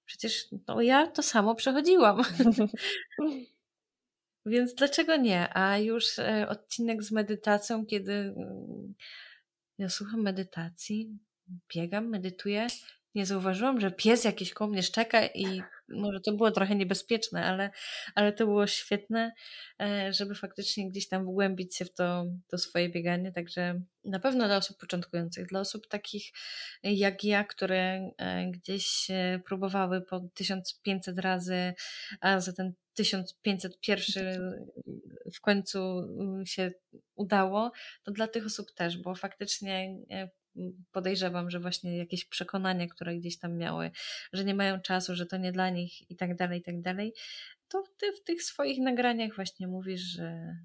Przecież 0.05 0.45
no, 0.67 0.81
ja 0.81 1.07
to 1.07 1.23
samo 1.23 1.55
przechodziłam. 1.55 2.21
Więc 4.45 4.75
dlaczego 4.75 5.15
nie? 5.17 5.57
A 5.57 5.77
już 5.77 6.19
e, 6.19 6.47
odcinek 6.49 7.03
z 7.03 7.11
medytacją, 7.11 7.85
kiedy 7.85 8.13
mm, 8.13 8.93
ja 9.77 9.89
słucham 9.89 10.21
medytacji, 10.21 11.17
biegam, 11.75 12.09
medytuję, 12.09 12.67
nie 13.17 13.25
zauważyłam, 13.25 13.79
że 13.79 13.91
pies 13.91 14.23
jakiś 14.23 14.53
koło 14.53 14.69
mnie 14.69 14.83
szczeka 14.83 15.25
i 15.25 15.61
może 15.89 16.19
to 16.19 16.33
było 16.33 16.51
trochę 16.51 16.75
niebezpieczne, 16.75 17.45
ale, 17.45 17.69
ale 18.15 18.33
to 18.33 18.45
było 18.45 18.67
świetne, 18.67 19.33
e, 19.81 20.13
żeby 20.13 20.35
faktycznie 20.35 20.89
gdzieś 20.89 21.07
tam 21.07 21.25
wgłębić 21.25 21.75
się 21.75 21.85
w 21.85 21.93
to, 21.93 22.25
to 22.47 22.57
swoje 22.57 22.89
bieganie. 22.89 23.31
Także 23.31 23.81
na 24.05 24.19
pewno 24.19 24.45
dla 24.45 24.57
osób 24.57 24.77
początkujących, 24.77 25.47
dla 25.47 25.59
osób 25.59 25.87
takich 25.87 26.31
jak 26.83 27.23
ja, 27.23 27.43
które 27.43 28.11
e, 28.17 28.51
gdzieś 28.51 29.07
próbowały 29.45 30.01
po 30.01 30.19
1500 30.33 31.19
razy, 31.19 31.73
a 32.21 32.39
za 32.39 32.53
ten 32.53 32.73
1501 32.93 34.65
w 35.35 35.41
końcu 35.41 36.07
się 36.45 36.71
udało, 37.15 37.71
to 38.03 38.11
dla 38.11 38.27
tych 38.27 38.45
osób 38.45 38.71
też, 38.75 38.97
bo 38.97 39.15
faktycznie 39.15 39.97
e, 40.11 40.29
podejrzewam, 40.91 41.49
że 41.49 41.59
właśnie 41.59 41.97
jakieś 41.97 42.25
przekonania, 42.25 42.87
które 42.87 43.15
gdzieś 43.15 43.39
tam 43.39 43.57
miały, 43.57 43.91
że 44.33 44.45
nie 44.45 44.55
mają 44.55 44.81
czasu, 44.81 45.15
że 45.15 45.25
to 45.25 45.37
nie 45.37 45.51
dla 45.51 45.69
nich 45.69 46.11
i 46.11 46.15
tak 46.15 46.35
dalej, 46.35 46.59
i 46.59 46.63
tak 46.63 46.81
dalej, 46.81 47.13
to 47.67 47.83
ty 47.97 48.11
w 48.13 48.23
tych 48.23 48.43
swoich 48.43 48.79
nagraniach 48.79 49.35
właśnie 49.35 49.67
mówisz, 49.67 50.01
że 50.01 50.55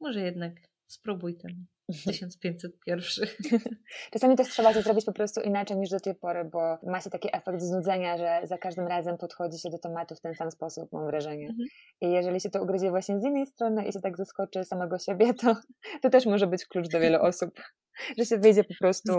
może 0.00 0.20
jednak 0.20 0.52
spróbuj 0.86 1.36
ten 1.36 1.66
1501. 1.88 3.28
Czasami 4.12 4.36
też 4.36 4.48
trzeba 4.48 4.74
to 4.74 4.82
zrobić 4.82 5.04
po 5.04 5.12
prostu 5.12 5.40
inaczej 5.40 5.76
niż 5.76 5.90
do 5.90 6.00
tej 6.00 6.14
pory, 6.14 6.44
bo 6.44 6.78
ma 6.82 7.00
się 7.00 7.10
taki 7.10 7.28
efekt 7.32 7.62
znudzenia, 7.62 8.18
że 8.18 8.40
za 8.44 8.58
każdym 8.58 8.86
razem 8.86 9.18
podchodzi 9.18 9.58
się 9.58 9.70
do 9.70 9.78
tematu 9.78 10.14
w 10.14 10.20
ten 10.20 10.34
sam 10.34 10.50
sposób, 10.50 10.92
mam 10.92 11.06
wrażenie. 11.06 11.48
Mhm. 11.48 11.68
I 12.00 12.10
jeżeli 12.10 12.40
się 12.40 12.50
to 12.50 12.62
ugryzie 12.62 12.90
właśnie 12.90 13.20
z 13.20 13.24
innej 13.24 13.46
strony 13.46 13.88
i 13.88 13.92
się 13.92 14.00
tak 14.00 14.16
zaskoczy 14.16 14.64
samego 14.64 14.98
siebie, 14.98 15.34
to, 15.34 15.56
to 16.02 16.10
też 16.10 16.26
może 16.26 16.46
być 16.46 16.66
klucz 16.66 16.88
do 16.88 17.00
wielu 17.00 17.22
osób 17.22 17.60
że 18.18 18.24
się 18.24 18.38
wyjdzie 18.38 18.64
po 18.64 18.74
prostu, 18.80 19.12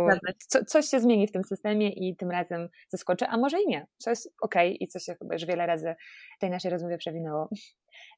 co, 0.47 0.65
coś 0.65 0.85
się 0.85 0.99
zmieni 0.99 1.27
w 1.27 1.31
tym 1.31 1.43
systemie 1.43 1.89
i 1.89 2.15
tym 2.15 2.31
razem 2.31 2.69
zaskoczy, 2.89 3.25
a 3.25 3.37
może 3.37 3.61
i 3.61 3.67
nie, 3.67 3.87
co 3.97 4.09
jest 4.09 4.33
ok 4.41 4.55
i 4.79 4.87
co 4.87 4.99
się 4.99 5.15
chyba 5.15 5.35
już 5.35 5.45
wiele 5.45 5.65
razy 5.65 5.95
w 6.37 6.39
tej 6.39 6.49
naszej 6.49 6.71
rozmowie 6.71 6.97
przewinęło. 6.97 7.49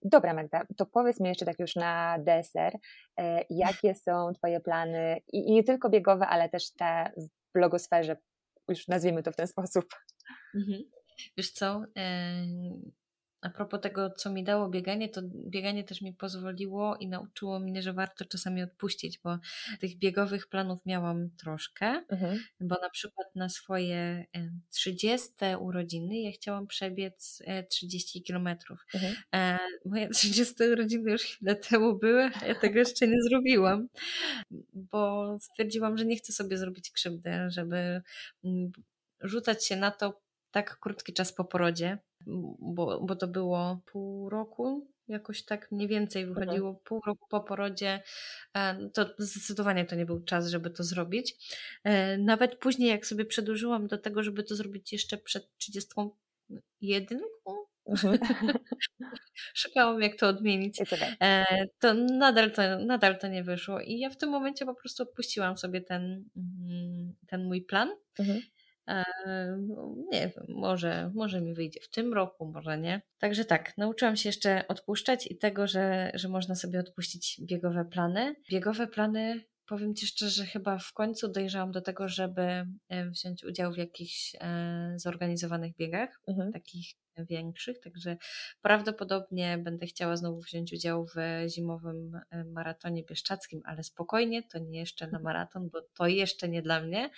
Dobra 0.04 0.34
Magda, 0.34 0.66
to 0.78 0.86
powiedz 0.86 1.20
mi 1.20 1.30
jeszcze 1.30 1.45
tak 1.45 1.60
już 1.60 1.76
na 1.76 2.18
deser, 2.20 2.74
e, 3.18 3.45
jakie 3.49 3.95
są 3.95 4.34
Twoje 4.34 4.60
plany 4.60 5.22
i, 5.34 5.38
i 5.38 5.52
nie 5.52 5.64
tylko 5.64 5.89
biegowe, 5.89 6.28
ale 6.28 6.49
też 6.49 6.72
te 6.74 7.12
w 7.18 7.54
blogosferze, 7.54 8.18
już 8.70 8.88
nazwijmy 8.88 9.24
to 9.24 9.32
w 9.32 9.36
ten 9.36 9.47
sposób. 9.47 9.86
Mhm. 10.56 10.84
Wiesz 11.38 11.52
co, 11.52 11.84
a 13.42 13.50
propos 13.50 13.82
tego, 13.82 14.10
co 14.10 14.32
mi 14.32 14.44
dało 14.44 14.70
bieganie, 14.70 15.10
to 15.10 15.22
bieganie 15.50 15.84
też 15.84 16.02
mi 16.02 16.14
pozwoliło 16.14 16.98
i 16.98 17.08
nauczyło 17.08 17.60
mnie, 17.60 17.82
że 17.82 17.94
warto 17.94 18.26
czasami 18.26 18.64
odpuścić, 18.64 19.20
bo 19.24 19.38
tych 19.80 19.98
biegowych 19.98 20.48
planów 20.48 20.86
miałam 20.86 21.30
troszkę, 21.30 21.86
mhm. 22.10 22.39
bo 22.60 22.76
na 22.82 22.89
przykład 22.89 23.28
na 23.36 23.50
swoje 23.50 24.26
30 24.70 25.30
urodziny 25.60 26.20
ja 26.20 26.32
chciałam 26.32 26.68
przebiec 26.68 27.44
30 27.70 28.24
kilometrów. 28.24 28.86
Mhm. 28.94 29.16
E, 29.36 29.58
moje 29.86 30.10
30 30.20 30.64
urodziny 30.64 31.12
już 31.12 31.22
chwilę 31.22 31.56
temu 31.56 32.00
były, 32.00 32.30
a 32.42 32.46
ja 32.46 32.56
tego 32.56 32.80
jeszcze 32.80 33.08
nie 33.08 33.22
zrobiłam, 33.22 33.88
bo 34.74 35.38
stwierdziłam, 35.39 35.98
że 35.98 36.06
nie 36.06 36.18
chcę 36.18 36.34
sobie 36.34 36.58
zrobić 36.58 36.92
krzywdy, 36.92 37.32
żeby 37.48 38.02
mm, 38.44 38.72
rzucać 39.22 39.66
się 39.66 39.76
na 39.76 39.92
to 39.92 40.22
tak 40.52 40.80
krótki 40.80 41.14
czas 41.14 41.34
po 41.34 41.46
porodzie, 41.46 41.98
bo, 42.59 43.01
bo 43.01 43.15
to 43.15 43.28
było 43.28 43.82
pół 43.86 44.30
roku, 44.30 44.88
jakoś 45.07 45.45
tak 45.45 45.72
mniej 45.72 45.88
więcej 45.88 46.26
wychodziło 46.26 46.69
mhm. 46.69 46.76
pół 46.84 47.01
roku 47.07 47.28
po 47.30 47.41
porodzie, 47.41 48.03
e, 48.53 48.89
to 48.89 49.05
zdecydowanie 49.17 49.86
to 49.86 49.95
nie 49.95 50.05
był 50.05 50.24
czas, 50.24 50.47
żeby 50.47 50.69
to 50.69 50.84
zrobić. 50.84 51.36
E, 51.84 52.17
nawet 52.17 52.55
później, 52.55 52.89
jak 52.89 53.05
sobie 53.05 53.26
przedłużyłam 53.26 53.88
do 53.88 53.97
tego, 53.97 54.24
żeby 54.24 54.43
to 54.43 54.55
zrobić 54.55 54.93
jeszcze 54.93 55.17
przed 55.17 55.57
31, 55.57 57.19
mhm. 57.86 58.17
Szukałam, 59.53 60.01
jak 60.01 60.15
to 60.15 60.28
odmienić. 60.28 60.82
E, 61.22 61.45
to 61.80 61.93
nadal 61.93 62.51
to, 62.51 62.61
nadal 62.80 63.19
to 63.19 63.28
nie 63.28 63.43
wyszło. 63.43 63.80
I 63.80 63.99
ja 63.99 64.09
w 64.09 64.17
tym 64.17 64.30
momencie 64.30 64.65
po 64.65 64.76
prostu 64.76 65.03
odpuściłam 65.03 65.57
sobie 65.57 65.82
ten, 65.82 66.26
mm, 66.36 67.15
ten 67.28 67.43
mój 67.43 67.61
plan. 67.61 67.89
Mhm. 68.19 68.41
Nie 70.12 70.20
wiem, 70.36 70.46
może, 70.50 71.12
może 71.14 71.42
mi 71.42 71.54
wyjdzie 71.54 71.80
w 71.82 71.89
tym 71.89 72.14
roku, 72.14 72.46
może 72.46 72.78
nie. 72.78 73.02
Także 73.20 73.46
tak, 73.46 73.78
nauczyłam 73.78 74.16
się 74.16 74.30
jeszcze 74.30 74.68
odpuszczać 74.68 75.28
i 75.28 75.38
tego, 75.38 75.68
że, 75.68 76.12
że 76.14 76.30
można 76.30 76.56
sobie 76.56 76.80
odpuścić 76.80 77.42
biegowe 77.44 77.86
plany. 77.86 78.36
Biegowe 78.50 78.88
plany 78.88 79.42
powiem 79.72 79.96
Ci 79.96 80.08
szczerze, 80.08 80.46
chyba 80.46 80.78
w 80.78 80.94
końcu 80.94 81.28
dojrzałam 81.28 81.72
do 81.72 81.82
tego, 81.82 82.08
żeby 82.08 82.42
e, 82.89 83.10
wziąć 83.10 83.44
udział 83.44 83.74
w 83.74 83.78
jakichś 83.78 84.36
e, 84.39 84.94
zorganizowanych 84.96 85.76
biegach, 85.76 86.22
mhm. 86.28 86.52
takich 86.54 86.88
większych, 87.18 87.80
także 87.80 88.18
prawdopodobnie 88.62 89.58
będę 89.58 89.86
chciała 89.86 90.18
znowu 90.18 90.39
wziąć 90.39 90.74
udział 90.74 91.06
w 91.06 91.16
zimowym 91.48 92.20
e, 92.30 92.44
maratonie 92.44 93.04
bieszczackim, 93.04 93.62
ale 93.66 93.84
spokojnie, 93.84 94.44
to 94.44 94.60
nie 94.60 94.80
jeszcze 94.80 95.08
na 95.08 95.20
maraton, 95.20 95.70
bo 95.70 95.82
to 95.82 96.08
jeszcze 96.08 96.50
nie 96.50 96.62
dla 96.62 96.82
mnie, 96.82 97.10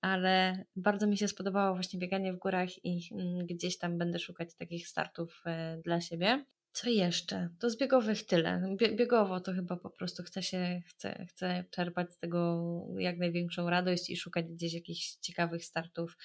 ale 0.00 0.64
bardzo 0.76 1.06
mi 1.06 1.18
się 1.18 1.28
spodobało 1.28 1.74
właśnie 1.74 1.98
bieganie 1.98 2.32
w 2.32 2.38
górach 2.38 2.84
i 2.84 3.08
mm, 3.12 3.46
gdzieś 3.46 3.78
tam 3.78 3.98
będę 3.98 4.18
szukać 4.18 4.54
takich 4.54 4.88
startów 4.88 5.42
e, 5.46 5.80
dla 5.84 6.00
siebie. 6.00 6.44
Co 6.72 6.90
jeszcze? 6.90 7.48
To 7.58 7.70
z 7.70 7.78
biegowych 7.78 8.26
tyle. 8.26 8.76
Biegowo 8.76 9.40
to 9.40 9.52
chyba 9.52 9.76
po 9.76 9.90
prostu 9.90 10.22
chcę 10.22 10.42
się, 10.42 10.82
chcę, 10.86 11.26
chcę 11.28 11.64
czerpać 11.70 12.12
z 12.12 12.18
tego 12.18 12.60
jak 12.98 13.18
największą 13.18 13.70
radość 13.70 14.10
i 14.10 14.16
szukać 14.16 14.46
gdzieś 14.46 14.74
jakichś 14.74 15.16
ciekawych 15.16 15.64
startów. 15.64 16.16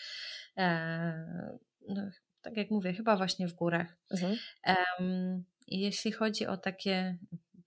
E, 0.57 1.47
no, 1.89 2.09
tak 2.41 2.57
jak 2.57 2.71
mówię, 2.71 2.93
chyba 2.93 3.17
właśnie 3.17 3.47
w 3.47 3.53
górach. 3.53 3.97
Mhm. 4.11 4.37
Um, 4.67 5.43
jeśli 5.67 6.11
chodzi 6.11 6.47
o 6.47 6.57
takie 6.57 7.17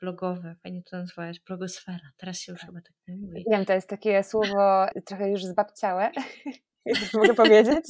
blogowe, 0.01 0.57
fajnie 0.63 0.83
to 0.83 0.97
nazwałaś, 0.97 1.41
blogosfera, 1.41 2.11
teraz 2.17 2.39
się 2.39 2.53
już 2.53 2.61
chyba 2.61 2.81
tak 2.81 2.93
nie 3.09 3.17
mówi. 3.17 3.45
Wiem, 3.51 3.65
to 3.65 3.73
jest 3.73 3.89
takie 3.89 4.25
słowo 4.25 4.87
trochę 5.05 5.31
już 5.31 5.45
zbabciałe, 5.45 6.11
mogę 7.15 7.35
powiedzieć, 7.45 7.85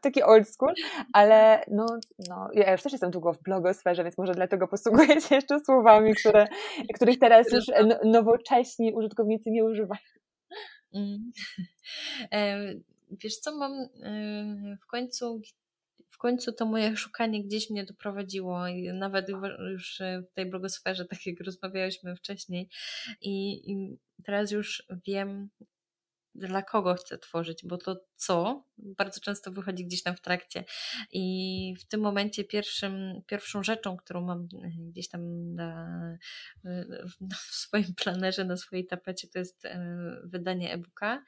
taki 0.00 0.22
old 0.22 0.48
school, 0.48 0.74
ale 1.12 1.64
no, 1.70 1.86
no, 2.28 2.48
ja 2.52 2.72
już 2.72 2.82
też 2.82 2.92
jestem 2.92 3.10
długo 3.10 3.32
w 3.32 3.42
blogosferze, 3.42 4.04
więc 4.04 4.18
może 4.18 4.34
dlatego 4.34 4.68
posługuję 4.68 5.20
się 5.20 5.34
jeszcze 5.34 5.60
słowami, 5.60 6.14
które, 6.14 6.46
których 6.94 7.18
teraz 7.18 7.52
już 7.52 7.64
nowocześni 8.04 8.92
użytkownicy 8.92 9.50
nie 9.50 9.64
używają. 9.64 10.00
Mm. 10.94 11.32
Wiesz 13.22 13.36
co, 13.36 13.56
mam 13.56 13.72
w 14.82 14.86
końcu 14.86 15.40
w 16.18 16.20
końcu 16.20 16.52
to 16.52 16.66
moje 16.66 16.96
szukanie 16.96 17.44
gdzieś 17.44 17.70
mnie 17.70 17.84
doprowadziło 17.84 18.66
i 18.66 18.92
nawet 18.92 19.28
już 19.72 20.02
w 20.30 20.34
tej 20.34 20.46
blogosferze, 20.46 21.04
tak 21.04 21.26
jak 21.26 21.40
rozmawialiśmy 21.40 22.16
wcześniej 22.16 22.68
i, 23.20 23.62
i 23.72 23.98
teraz 24.24 24.50
już 24.50 24.86
wiem, 25.06 25.48
dla 26.34 26.62
kogo 26.62 26.94
chcę 26.94 27.18
tworzyć, 27.18 27.64
bo 27.64 27.78
to 27.78 27.96
co 28.16 28.64
bardzo 28.78 29.20
często 29.20 29.52
wychodzi 29.52 29.84
gdzieś 29.84 30.02
tam 30.02 30.16
w 30.16 30.20
trakcie. 30.20 30.64
I 31.12 31.74
w 31.80 31.84
tym 31.84 32.00
momencie 32.00 32.44
pierwszym, 32.44 33.22
pierwszą 33.26 33.62
rzeczą, 33.62 33.96
którą 33.96 34.20
mam 34.20 34.48
gdzieś 34.76 35.08
tam 35.08 35.54
na, 35.54 36.18
w 37.34 37.54
swoim 37.54 37.94
planerze, 37.94 38.44
na 38.44 38.56
swojej 38.56 38.86
tapecie, 38.86 39.28
to 39.28 39.38
jest 39.38 39.64
e, 39.64 40.20
wydanie 40.24 40.72
e-booka. 40.72 41.24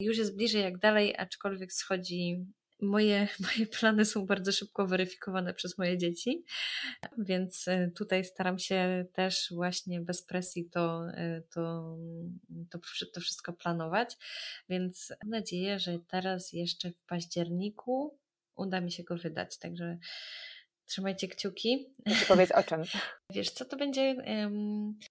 Już 0.00 0.18
jest 0.18 0.36
bliżej 0.36 0.62
jak 0.62 0.78
dalej, 0.78 1.16
aczkolwiek 1.16 1.72
schodzi 1.72 2.46
Moje, 2.80 3.28
moje 3.40 3.66
plany 3.66 4.04
są 4.04 4.26
bardzo 4.26 4.52
szybko 4.52 4.86
weryfikowane 4.86 5.54
przez 5.54 5.78
moje 5.78 5.98
dzieci, 5.98 6.44
więc 7.18 7.68
e, 7.68 7.90
tutaj 7.90 8.24
staram 8.24 8.58
się 8.58 9.04
też 9.12 9.52
właśnie 9.54 10.00
bez 10.00 10.22
presji 10.22 10.70
to, 10.70 11.08
e, 11.10 11.42
to, 11.54 11.96
to, 12.70 12.78
to 13.14 13.20
wszystko 13.20 13.52
planować. 13.52 14.16
Więc 14.68 15.12
mam 15.22 15.30
nadzieję, 15.30 15.78
że 15.78 15.98
teraz 16.08 16.52
jeszcze 16.52 16.90
w 16.90 17.00
październiku 17.06 18.18
uda 18.56 18.80
mi 18.80 18.92
się 18.92 19.04
go 19.04 19.16
wydać. 19.16 19.58
Także 19.58 19.98
Trzymajcie 20.86 21.28
kciuki. 21.28 21.94
Powiedz 22.28 22.50
o 22.50 22.62
czym. 22.62 22.82
Wiesz, 23.34 23.50
co 23.50 23.64
to 23.64 23.76
będzie 23.76 24.16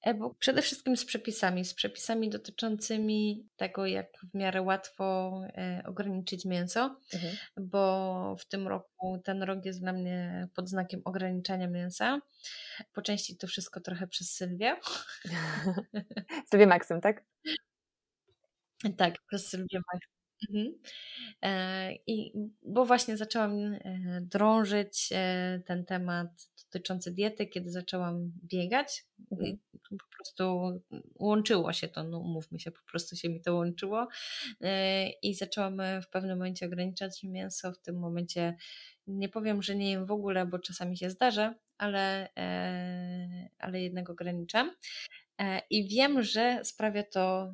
e-book? 0.01 0.37
Przede 0.39 0.61
wszystkim 0.61 0.97
z 0.97 1.05
przepisami, 1.05 1.65
z 1.65 1.73
przepisami 1.73 2.29
dotyczącymi 2.29 3.47
tego, 3.55 3.85
jak 3.85 4.07
w 4.33 4.37
miarę 4.37 4.61
łatwo 4.61 5.31
e, 5.47 5.83
ograniczyć 5.85 6.45
mięso, 6.45 6.99
mhm. 7.13 7.35
bo 7.57 8.35
w 8.39 8.45
tym 8.45 8.67
roku 8.67 9.21
ten 9.23 9.43
rok 9.43 9.65
jest 9.65 9.79
dla 9.79 9.93
mnie 9.93 10.47
pod 10.55 10.69
znakiem 10.69 11.01
ograniczania 11.05 11.67
mięsa. 11.67 12.19
Po 12.93 13.01
części 13.01 13.37
to 13.37 13.47
wszystko 13.47 13.79
trochę 13.79 14.07
przez 14.07 14.31
Sylwię. 14.31 14.75
Sylwię 16.49 16.67
Maksym, 16.67 17.01
tak? 17.01 17.23
Tak, 18.97 19.15
przez 19.27 19.49
Sylwię 19.49 19.79
Maksym. 19.93 20.14
Mhm. 20.49 20.73
E, 21.41 21.93
I 22.07 22.33
bo 22.61 22.85
właśnie 22.85 23.17
zaczęłam 23.17 23.73
e, 23.73 23.79
drążyć 24.21 25.09
e, 25.11 25.61
ten 25.65 25.85
temat 25.85 26.27
dotyczący 26.73 27.11
diety, 27.11 27.47
kiedy 27.47 27.71
zaczęłam 27.71 28.31
biegać. 28.43 29.05
Mhm. 29.31 29.57
Po 29.89 30.15
prostu 30.15 30.61
łączyło 31.19 31.73
się 31.73 31.87
to, 31.87 32.03
no 32.03 32.19
umówmy 32.19 32.59
się, 32.59 32.71
po 32.71 32.81
prostu 32.91 33.15
się 33.15 33.29
mi 33.29 33.41
to 33.41 33.55
łączyło. 33.55 34.07
I 35.21 35.35
zaczęłam 35.35 35.81
w 36.01 36.09
pewnym 36.09 36.37
momencie 36.37 36.65
ograniczać 36.65 37.23
mięso. 37.23 37.71
W 37.71 37.79
tym 37.79 37.99
momencie 37.99 38.55
nie 39.07 39.29
powiem, 39.29 39.61
że 39.61 39.75
nie 39.75 39.91
jem 39.91 40.05
w 40.05 40.11
ogóle, 40.11 40.45
bo 40.45 40.59
czasami 40.59 40.97
się 40.97 41.09
zdarza, 41.09 41.55
ale, 41.77 42.29
ale 43.59 43.81
jednak 43.81 44.09
ograniczam. 44.09 44.71
I 45.69 45.87
wiem, 45.87 46.23
że 46.23 46.59
sprawia 46.63 47.03
to 47.03 47.53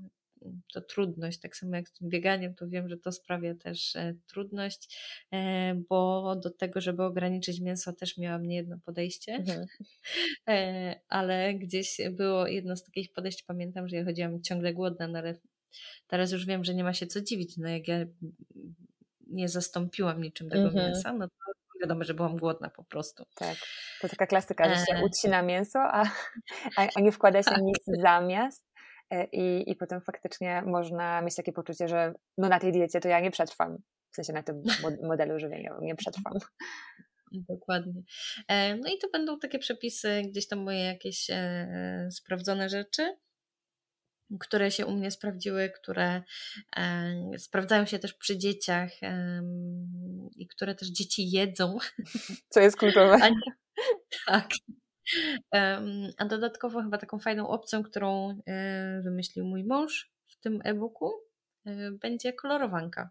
to 0.74 0.82
trudność, 0.82 1.40
tak 1.40 1.56
samo 1.56 1.76
jak 1.76 1.90
z 1.90 1.94
tym 1.94 2.10
bieganiem, 2.10 2.56
to 2.56 2.68
wiem, 2.68 2.90
że 2.90 2.98
to 2.98 3.12
sprawia 3.12 3.56
też 3.56 3.96
e, 3.96 4.16
trudność, 4.28 4.98
e, 5.34 5.76
bo 5.90 6.36
do 6.36 6.50
tego, 6.50 6.82
żeby 6.82 7.04
ograniczyć 7.04 7.62
mięso, 7.62 7.94
też 7.94 8.18
miałam 8.18 8.46
niejedno 8.46 8.78
podejście, 8.86 9.34
mhm. 9.34 9.66
E, 10.48 10.96
ale 11.10 11.54
gdzieś 11.54 11.98
było 12.12 12.48
jedno 12.48 12.76
z 12.76 12.84
takich 12.84 13.12
podejść, 13.12 13.44
pamiętam, 13.44 13.88
że 13.88 13.96
ja 13.96 14.06
chodziłam 14.06 14.44
ciągle 14.44 14.74
głodna, 14.74 15.08
no 15.08 15.20
ale 15.20 15.36
teraz 16.08 16.32
już 16.32 16.46
wiem, 16.46 16.64
że 16.64 16.74
nie 16.74 16.84
ma 16.84 16.94
się 16.94 17.08
co 17.08 17.22
dziwić, 17.22 17.58
no 17.58 17.70
jak 17.70 17.88
ja 17.88 18.06
nie 19.28 19.50
zastąpiłam 19.50 20.22
niczym 20.22 20.50
tego 20.50 20.64
mhm. 20.64 20.92
mięsa, 20.92 21.14
no 21.14 21.28
to 21.28 21.52
wiadomo, 21.82 22.04
że 22.04 22.14
byłam 22.14 22.38
głodna 22.38 22.70
po 22.70 22.84
prostu. 22.84 23.26
Tak, 23.36 23.58
to 24.02 24.10
taka 24.10 24.28
klasyka, 24.28 24.76
że 24.76 24.86
się 24.86 25.04
ucina 25.06 25.42
mięso, 25.42 25.80
a, 25.80 26.04
a 26.76 27.02
nie 27.02 27.12
wkłada 27.12 27.44
się 27.44 27.56
nic 27.62 28.02
zamiast. 28.02 28.71
E, 29.12 29.26
i, 29.26 29.72
i 29.72 29.76
potem 29.76 30.02
faktycznie 30.02 30.64
można 30.66 31.22
mieć 31.22 31.36
takie 31.36 31.54
poczucie, 31.54 31.88
że 31.88 32.14
no 32.38 32.50
na 32.50 32.60
tej 32.60 32.72
diecie 32.72 33.00
to 33.00 33.08
ja 33.08 33.20
nie 33.20 33.32
przetrwam, 33.32 33.78
w 34.12 34.16
sensie 34.16 34.34
na 34.34 34.44
tym 34.44 34.64
modelu 35.10 35.40
żywieniowym 35.40 35.86
nie 35.86 35.96
przetrwam. 35.96 36.34
Dokładnie. 37.50 38.02
E, 38.48 38.76
no 38.76 38.90
i 38.90 38.98
to 38.98 39.10
będą 39.10 39.40
takie 39.40 39.60
przepisy, 39.60 40.22
gdzieś 40.30 40.48
tam 40.48 40.60
moje 40.60 40.80
jakieś 40.80 41.30
e, 41.30 42.10
sprawdzone 42.12 42.70
rzeczy, 42.70 43.18
które 44.40 44.72
się 44.72 44.86
u 44.86 44.92
mnie 44.92 45.12
sprawdziły, 45.12 45.70
które 45.70 46.24
sprawdzają 47.38 47.86
się 47.86 48.00
też 48.00 48.14
przy 48.14 48.38
dzieciach 48.38 48.92
i 50.36 50.48
które 50.48 50.76
też 50.76 50.88
dzieci 50.88 51.32
jedzą. 51.32 51.78
Co 52.50 52.60
jest 52.60 52.78
kluczowe. 52.78 53.18
tak. 54.28 54.50
A 56.18 56.26
dodatkowo 56.26 56.82
chyba 56.82 56.98
taką 56.98 57.20
fajną 57.20 57.48
opcją, 57.48 57.84
którą 57.84 58.42
e, 58.46 59.02
wymyślił 59.04 59.46
mój 59.46 59.64
mąż 59.64 60.12
w 60.28 60.38
tym 60.38 60.62
e-booku, 60.64 61.12
e, 61.66 61.92
będzie 61.92 62.34
kolorowanka. 62.34 63.10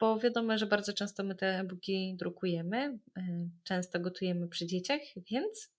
bo 0.00 0.18
wiadomo, 0.18 0.58
że 0.58 0.66
bardzo 0.66 0.92
często 0.92 1.24
my 1.24 1.34
te 1.34 1.46
e-booki 1.46 2.16
drukujemy, 2.16 2.98
często 3.64 4.00
gotujemy 4.00 4.48
przy 4.48 4.66
dzieciach, 4.66 5.00
więc 5.30 5.76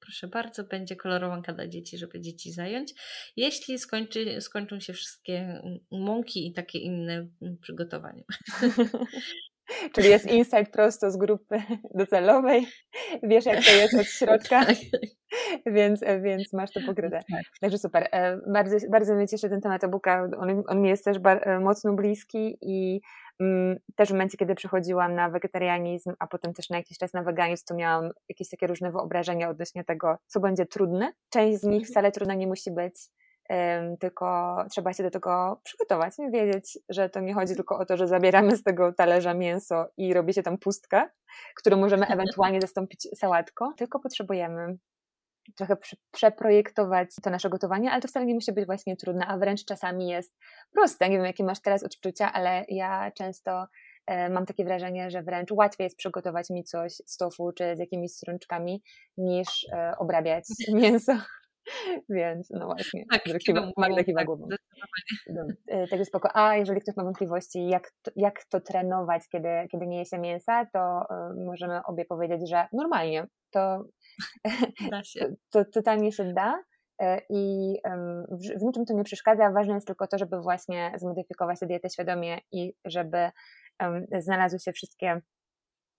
proszę 0.00 0.28
bardzo, 0.28 0.64
będzie 0.64 0.96
kolorowanka 0.96 1.52
dla 1.52 1.68
dzieci, 1.68 1.98
żeby 1.98 2.20
dzieci 2.20 2.52
zająć. 2.52 2.94
Jeśli 3.36 3.78
skończy, 3.78 4.40
skończą 4.40 4.80
się 4.80 4.92
wszystkie 4.92 5.62
mąki 5.90 6.46
i 6.46 6.52
takie 6.52 6.78
inne 6.78 7.28
przygotowania. 7.60 8.24
Czyli 9.94 10.08
jest 10.08 10.26
insight 10.26 10.72
prosto 10.72 11.10
z 11.10 11.16
grupy 11.16 11.62
docelowej. 11.94 12.66
Wiesz, 13.22 13.46
jak 13.46 13.64
to 13.64 13.70
jest 13.70 13.94
od 13.94 14.06
środka, 14.06 14.64
tak. 14.66 14.76
więc, 15.66 16.00
więc 16.22 16.52
masz 16.52 16.72
to 16.72 16.80
pokryte. 16.86 17.20
Tak. 17.30 17.42
Także 17.60 17.78
super. 17.78 18.08
E, 18.12 18.38
bardzo, 18.52 18.76
bardzo 18.90 19.14
mnie 19.14 19.28
cieszy 19.28 19.48
ten 19.48 19.60
temat 19.60 19.84
e-booka. 19.84 20.28
On, 20.38 20.62
on 20.66 20.82
mi 20.82 20.88
jest 20.88 21.04
też 21.04 21.16
e, 21.24 21.60
mocno 21.60 21.92
bliski 21.92 22.58
i 22.60 23.00
mm, 23.40 23.76
też 23.96 24.08
w 24.08 24.12
momencie, 24.12 24.38
kiedy 24.38 24.54
przechodziłam 24.54 25.14
na 25.14 25.30
wegetarianizm, 25.30 26.12
a 26.18 26.26
potem 26.26 26.52
też 26.52 26.70
na 26.70 26.76
jakiś 26.76 26.98
czas 26.98 27.12
na 27.12 27.22
weganizm, 27.22 27.64
to 27.68 27.74
miałam 27.74 28.10
jakieś 28.28 28.48
takie 28.48 28.66
różne 28.66 28.92
wyobrażenia 28.92 29.48
odnośnie 29.48 29.84
tego, 29.84 30.18
co 30.26 30.40
będzie 30.40 30.66
trudne. 30.66 31.12
Część 31.30 31.60
z 31.60 31.64
nich 31.64 31.80
mhm. 31.80 31.84
wcale 31.84 32.12
trudna 32.12 32.34
nie 32.34 32.46
musi 32.46 32.70
być 32.70 32.94
tylko 34.00 34.56
trzeba 34.70 34.92
się 34.92 35.02
do 35.02 35.10
tego 35.10 35.60
przygotować, 35.64 36.18
nie 36.18 36.30
wiedzieć, 36.30 36.78
że 36.88 37.08
to 37.08 37.20
nie 37.20 37.34
chodzi 37.34 37.54
tylko 37.54 37.78
o 37.78 37.86
to, 37.86 37.96
że 37.96 38.08
zabieramy 38.08 38.56
z 38.56 38.62
tego 38.62 38.92
talerza 38.92 39.34
mięso 39.34 39.86
i 39.96 40.14
robi 40.14 40.34
się 40.34 40.42
tam 40.42 40.58
pustka, 40.58 41.10
którą 41.56 41.76
możemy 41.76 42.06
ewentualnie 42.06 42.60
zastąpić 42.60 43.08
sałatką, 43.18 43.72
tylko 43.76 44.00
potrzebujemy 44.00 44.76
trochę 45.56 45.76
przeprojektować 46.10 47.08
to 47.22 47.30
nasze 47.30 47.50
gotowanie, 47.50 47.90
ale 47.90 48.02
to 48.02 48.08
wcale 48.08 48.26
nie 48.26 48.34
musi 48.34 48.52
być 48.52 48.66
właśnie 48.66 48.96
trudne, 48.96 49.26
a 49.26 49.38
wręcz 49.38 49.64
czasami 49.64 50.08
jest 50.08 50.36
proste. 50.72 51.08
Nie 51.08 51.16
wiem, 51.16 51.26
jakie 51.26 51.44
masz 51.44 51.60
teraz 51.60 51.82
odczucia, 51.82 52.32
ale 52.32 52.64
ja 52.68 53.10
często 53.10 53.66
e, 54.06 54.30
mam 54.30 54.46
takie 54.46 54.64
wrażenie, 54.64 55.10
że 55.10 55.22
wręcz 55.22 55.50
łatwiej 55.50 55.84
jest 55.84 55.96
przygotować 55.96 56.50
mi 56.50 56.64
coś 56.64 56.92
z 56.94 57.16
tofu 57.16 57.52
czy 57.52 57.76
z 57.76 57.78
jakimiś 57.78 58.12
strączkami, 58.12 58.82
niż 59.16 59.66
e, 59.72 59.94
obrabiać 59.98 60.44
mięso. 60.72 61.12
Więc 62.08 62.50
no 62.50 62.66
właśnie, 62.66 63.04
tak, 63.10 63.22
kiwa, 63.38 63.70
Magda 63.76 64.04
kiwa 64.04 64.18
tak, 64.20 64.26
głową. 64.26 64.48
E, 65.68 65.86
także 65.86 66.04
spoko. 66.04 66.36
A 66.36 66.56
jeżeli 66.56 66.80
ktoś 66.80 66.96
ma 66.96 67.04
wątpliwości, 67.04 67.68
jak 67.68 67.90
to, 68.02 68.10
jak 68.16 68.44
to 68.44 68.60
trenować, 68.60 69.22
kiedy, 69.28 69.48
kiedy 69.72 69.86
nie 69.86 69.98
je 69.98 70.04
się 70.04 70.18
mięsa, 70.18 70.66
to 70.72 71.02
y, 71.40 71.44
możemy 71.44 71.80
obie 71.84 72.04
powiedzieć, 72.04 72.50
że 72.50 72.66
normalnie. 72.72 73.26
To, 73.50 73.84
to, 75.20 75.28
to 75.50 75.64
totalnie 75.64 76.12
się 76.12 76.32
da 76.32 76.62
e, 77.00 77.20
i 77.30 77.74
w, 78.30 78.60
w 78.60 78.62
niczym 78.62 78.84
to 78.84 78.94
nie 78.94 79.04
przeszkadza. 79.04 79.50
Ważne 79.50 79.74
jest 79.74 79.86
tylko 79.86 80.06
to, 80.06 80.18
żeby 80.18 80.40
właśnie 80.40 80.92
zmodyfikować 80.96 81.60
tę 81.60 81.66
dietę 81.66 81.90
świadomie 81.90 82.38
i 82.52 82.74
żeby 82.84 83.30
znalazły 84.18 84.58
się 84.58 84.72
wszystkie 84.72 85.20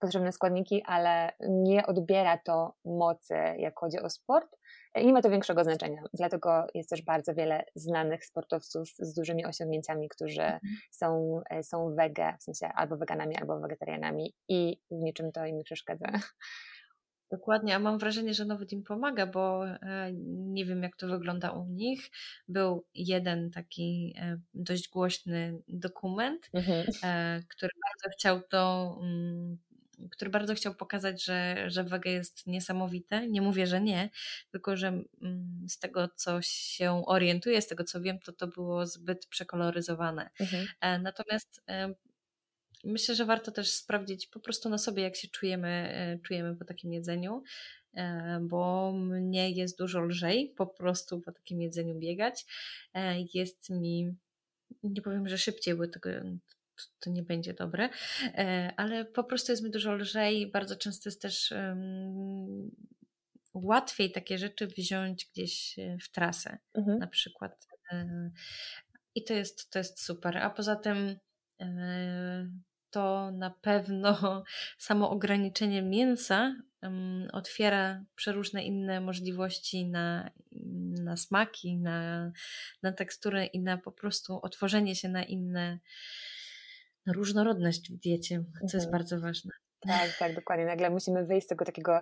potrzebne 0.04 0.32
składniki, 0.32 0.84
ale 0.86 1.32
nie 1.50 1.86
odbiera 1.86 2.38
to 2.38 2.74
mocy, 2.86 3.36
jak 3.58 3.80
chodzi 3.80 4.00
o 4.00 4.10
sport. 4.10 4.58
Nie 4.96 5.14
ma 5.14 5.22
to 5.22 5.30
większego 5.30 5.64
znaczenia. 5.64 6.04
Dlatego 6.14 6.68
jest 6.74 6.90
też 6.90 7.02
bardzo 7.02 7.34
wiele 7.34 7.66
znanych 7.76 8.26
sportowców 8.26 8.90
z 9.00 9.14
dużymi 9.14 9.46
osiągnięciami, 9.46 10.10
którzy 10.10 10.42
mhm. 10.42 10.62
są, 10.92 11.40
e, 11.50 11.64
są 11.64 11.96
wege, 11.96 12.36
w 12.40 12.44
sensie 12.44 12.68
albo 12.68 12.98
weganami, 12.98 13.38
albo 13.38 13.60
wegetarianami 13.60 14.34
i 14.48 14.78
w 14.92 15.02
niczym 15.02 15.32
to 15.32 15.46
im 15.46 15.58
nie 15.58 15.64
przeszkadza. 15.64 16.08
Dokładnie, 17.32 17.76
a 17.76 17.80
mam 17.80 17.98
wrażenie, 17.98 18.34
że 18.34 18.46
nawet 18.46 18.72
im 18.72 18.84
pomaga, 18.84 19.28
bo 19.28 19.68
e, 19.68 20.12
nie 20.54 20.66
wiem, 20.66 20.84
jak 20.84 20.96
to 20.96 21.08
wygląda 21.08 21.52
u 21.52 21.66
nich. 21.66 22.12
Był 22.48 22.86
jeden 22.94 23.52
taki 23.52 24.14
e, 24.18 24.40
dość 24.54 24.90
głośny 24.90 25.60
dokument, 25.68 26.50
mhm. 26.54 26.86
który 27.50 27.72
bardzo 27.84 28.18
chciał 28.18 28.42
to 28.42 28.96
który 30.12 30.32
bardzo 30.32 30.56
chciał 30.56 30.76
pokazać, 30.76 31.24
że, 31.24 31.66
że 31.68 31.84
wege 31.84 32.12
jest 32.12 32.48
niesamowite. 32.48 33.28
Nie 33.28 33.42
mówię, 33.42 33.68
że 33.68 33.82
nie, 33.82 34.10
tylko 34.52 34.78
że 34.78 34.88
mm, 34.88 35.66
z 35.70 35.80
tego, 35.80 36.10
co 36.16 36.42
się 36.42 37.04
orientuję, 37.06 37.62
z 37.62 37.68
tego, 37.68 37.84
co 37.84 38.02
wiem, 38.02 38.20
to 38.20 38.34
to 38.34 38.48
było 38.48 38.86
zbyt 38.86 39.26
przekoloryzowane. 39.26 40.30
Mhm. 40.40 40.68
E, 40.82 41.00
natomiast 41.00 41.64
e, 41.70 41.94
myślę, 42.84 43.16
że 43.16 43.26
warto 43.26 43.52
też 43.52 43.72
sprawdzić 43.72 44.28
po 44.28 44.40
prostu 44.40 44.70
na 44.70 44.78
sobie, 44.78 45.04
jak 45.04 45.16
się 45.16 45.28
czujemy, 45.28 45.68
e, 45.68 46.20
czujemy 46.20 46.56
po 46.56 46.66
takim 46.66 46.94
jedzeniu 46.94 47.44
bo 48.42 48.92
mnie 48.92 49.52
jest 49.52 49.78
dużo 49.78 50.02
lżej 50.02 50.54
po 50.58 50.68
prostu 50.68 51.22
po 51.22 51.32
takim 51.32 51.62
jedzeniu 51.62 52.00
biegać. 52.00 52.46
Jest 53.34 53.70
mi, 53.70 54.16
nie 54.84 55.02
powiem, 55.02 55.28
że 55.28 55.38
szybciej, 55.38 55.76
bo 55.76 55.88
tego, 55.88 56.10
to 57.00 57.10
nie 57.10 57.24
będzie 57.24 57.54
dobre, 57.54 57.90
e, 58.24 58.74
ale 58.78 59.06
po 59.06 59.24
prostu 59.24 59.52
jest 59.52 59.64
mi 59.64 59.72
dużo 59.72 59.94
lżej. 59.94 60.52
Bardzo 60.52 60.76
często 60.76 61.10
jest 61.10 61.22
też 61.22 61.52
um, 61.52 62.72
łatwiej 63.54 64.12
takie 64.12 64.38
rzeczy 64.38 64.68
wziąć 64.68 65.30
gdzieś 65.34 65.80
e, 65.80 65.98
w 66.02 66.12
trasę, 66.12 66.58
mhm. 66.74 67.00
na 67.00 67.08
przykład. 67.08 67.68
E, 67.92 68.32
I 69.16 69.24
to 69.24 69.34
jest, 69.34 69.70
to 69.70 69.80
jest 69.80 70.02
super. 70.02 70.38
A 70.38 70.50
poza 70.50 70.76
tym 70.76 71.16
to 72.94 73.32
na 73.32 73.50
pewno 73.50 74.44
samo 74.78 75.10
ograniczenie 75.10 75.82
mięsa 75.82 76.56
otwiera 77.34 78.04
przeróżne 78.16 78.64
inne 78.64 79.02
możliwości 79.02 79.86
na, 79.86 80.32
na 81.04 81.18
smaki, 81.18 81.78
na, 81.78 82.32
na 82.84 82.92
tekstury 82.92 83.46
i 83.46 83.60
na 83.60 83.78
po 83.78 83.92
prostu 83.92 84.40
otworzenie 84.42 84.96
się 84.96 85.10
na 85.10 85.24
inne 85.24 85.80
różnorodność 87.08 87.92
w 87.92 88.00
diecie, 88.00 88.36
co 88.36 88.64
mhm. 88.64 88.70
jest 88.74 88.92
bardzo 88.92 89.20
ważne. 89.20 89.52
Tak, 89.88 90.10
tak, 90.20 90.36
dokładnie. 90.36 90.66
Nagle 90.66 90.90
musimy 90.90 91.26
wyjść 91.26 91.46
z 91.46 91.50
tego 91.50 91.66
takiego 91.66 92.02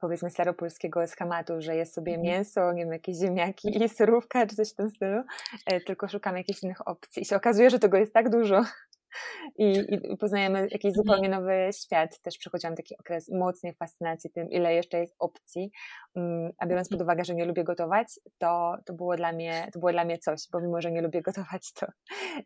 powiedzmy 0.00 0.30
staropolskiego 0.30 1.06
schematu, 1.06 1.52
że 1.58 1.76
jest 1.76 1.94
sobie 1.94 2.14
mhm. 2.14 2.26
mięso, 2.26 2.72
nie 2.72 2.82
wiem, 2.82 2.92
jakieś 2.92 3.16
ziemniaki 3.16 3.84
i 3.84 3.88
surówka 3.88 4.46
czy 4.46 4.56
coś 4.56 4.70
w 4.70 4.74
tym 4.74 4.90
stylu, 4.90 5.22
e, 5.66 5.80
tylko 5.80 6.08
szukamy 6.08 6.38
jakichś 6.38 6.62
innych 6.62 6.88
opcji 6.88 7.22
i 7.22 7.24
się 7.24 7.36
okazuje, 7.36 7.70
że 7.70 7.78
tego 7.78 7.96
jest 7.96 8.12
tak 8.14 8.30
dużo, 8.30 8.64
i, 9.58 9.72
i 10.12 10.16
poznajemy 10.16 10.60
jakiś 10.60 10.84
mhm. 10.84 10.94
zupełnie 10.94 11.28
nowy 11.28 11.70
świat. 11.82 12.20
Też 12.22 12.38
przechodziłam 12.38 12.76
taki 12.76 12.98
okres 12.98 13.30
mocnej 13.32 13.74
fascynacji 13.74 14.30
tym, 14.30 14.50
ile 14.50 14.74
jeszcze 14.74 14.98
jest 14.98 15.14
opcji. 15.18 15.70
Mm, 16.16 16.52
a 16.58 16.66
biorąc 16.66 16.88
pod 16.88 17.02
uwagę, 17.02 17.24
że 17.24 17.34
nie 17.34 17.44
lubię 17.44 17.64
gotować, 17.64 18.06
to, 18.38 18.76
to, 18.86 18.92
było, 18.92 19.16
dla 19.16 19.32
mnie, 19.32 19.68
to 19.72 19.78
było 19.78 19.92
dla 19.92 20.04
mnie 20.04 20.18
coś, 20.18 20.40
bo 20.52 20.60
mimo, 20.60 20.80
że 20.80 20.92
nie 20.92 21.02
lubię 21.02 21.22
gotować, 21.28 21.72
to, 21.72 21.86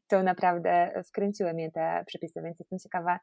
to 0.09 0.23
naprawdę 0.23 1.03
wkręciły 1.09 1.55
mnie 1.55 1.71
te 1.71 2.05
przepisy, 2.07 2.41
więc 2.43 2.59
jestem 2.59 2.79
ciekawa, 2.79 3.19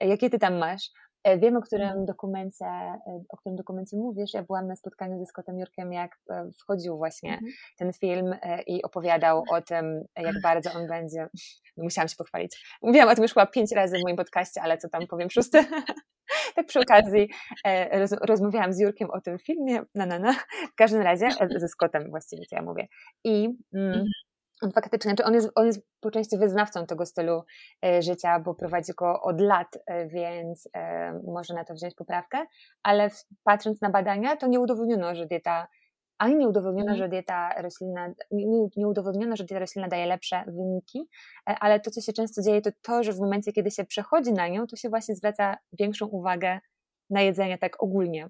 jakie 0.00 0.30
ty 0.30 0.38
tam 0.38 0.58
masz. 0.58 0.90
E, 1.24 1.38
wiem, 1.38 1.56
o 1.56 1.60
którym 1.60 1.88
mhm. 1.88 2.06
dokumencie, 2.06 2.66
e, 2.66 3.22
o 3.28 3.36
którym 3.36 3.56
dokumencie 3.56 3.96
mówisz. 3.96 4.34
Ja 4.34 4.42
byłam 4.42 4.66
na 4.66 4.76
spotkaniu 4.76 5.18
ze 5.18 5.26
Scottem 5.26 5.58
Jurkiem, 5.58 5.92
jak 5.92 6.18
e, 6.30 6.50
wchodził 6.58 6.96
właśnie 6.96 7.32
mhm. 7.32 7.52
ten 7.78 7.92
film 7.92 8.34
i 8.66 8.82
opowiadał 8.82 9.44
o 9.50 9.62
tym, 9.62 10.04
jak 10.16 10.40
bardzo 10.48 10.72
on 10.72 10.88
będzie. 10.88 11.28
No, 11.76 11.84
musiałam 11.84 12.08
się 12.08 12.16
pochwalić. 12.16 12.78
Mówiłam 12.82 13.08
o 13.08 13.14
tym 13.14 13.22
już 13.22 13.34
chyba 13.34 13.46
pięć 13.46 13.72
razy 13.72 13.98
w 13.98 14.02
moim 14.02 14.16
podcaście, 14.16 14.62
ale 14.62 14.78
co 14.78 14.88
tam 14.88 15.06
powiem 15.06 15.30
szósty. 15.30 15.64
tak 16.56 16.66
przy 16.66 16.80
okazji 16.80 17.28
roz, 17.92 18.12
rozmawiałam 18.12 18.72
z 18.72 18.80
Jurkiem 18.80 19.10
o 19.10 19.20
tym 19.20 19.38
filmie, 19.38 19.82
na, 19.94 20.06
na, 20.06 20.18
na. 20.18 20.32
W 20.72 20.74
każdym 20.76 21.02
razie, 21.02 21.28
ze 21.56 21.68
Scottem 21.68 22.10
właściwie, 22.10 22.46
co 22.46 22.56
ja 22.56 22.62
mówię. 22.62 22.86
I 23.24 23.44
mm, 23.74 23.88
mhm 23.88 24.08
on 24.62 24.72
faktycznie, 24.72 25.08
znaczy 25.10 25.24
on 25.24 25.34
jest, 25.34 25.50
on 25.54 25.66
jest 25.66 25.86
po 26.00 26.10
części 26.10 26.38
wyznawcą 26.38 26.86
tego 26.86 27.06
stylu 27.06 27.42
e, 27.84 28.02
życia, 28.02 28.40
bo 28.40 28.54
prowadzi 28.54 28.92
go 28.96 29.22
od 29.22 29.40
lat, 29.40 29.68
e, 29.86 30.08
więc 30.08 30.68
e, 30.74 31.12
może 31.26 31.54
na 31.54 31.64
to 31.64 31.74
wziąć 31.74 31.94
poprawkę, 31.94 32.46
ale 32.82 33.10
patrząc 33.44 33.80
na 33.80 33.90
badania, 33.90 34.36
to 34.36 34.46
nie 34.46 34.60
udowodniono, 34.60 35.14
że 35.14 35.26
dieta, 35.26 35.68
ani 36.18 36.36
nie 36.36 36.48
udowodniono, 36.48 36.88
mm. 36.88 36.98
że 36.98 37.08
dieta 37.08 37.62
roślinna, 37.62 38.08
nie, 38.30 38.46
nie 38.76 38.88
udowodniono, 38.88 39.36
że 39.36 39.44
dieta 39.44 39.60
roślinna 39.60 39.88
daje 39.88 40.06
lepsze 40.06 40.44
wyniki, 40.46 41.08
ale 41.44 41.80
to, 41.80 41.90
co 41.90 42.00
się 42.00 42.12
często 42.12 42.42
dzieje, 42.42 42.62
to 42.62 42.70
to, 42.82 43.02
że 43.02 43.12
w 43.12 43.20
momencie, 43.20 43.52
kiedy 43.52 43.70
się 43.70 43.84
przechodzi 43.84 44.32
na 44.32 44.48
nią, 44.48 44.66
to 44.66 44.76
się 44.76 44.88
właśnie 44.88 45.14
zwraca 45.14 45.56
większą 45.72 46.06
uwagę 46.06 46.58
na 47.10 47.20
jedzenie 47.20 47.58
tak 47.58 47.82
ogólnie, 47.82 48.28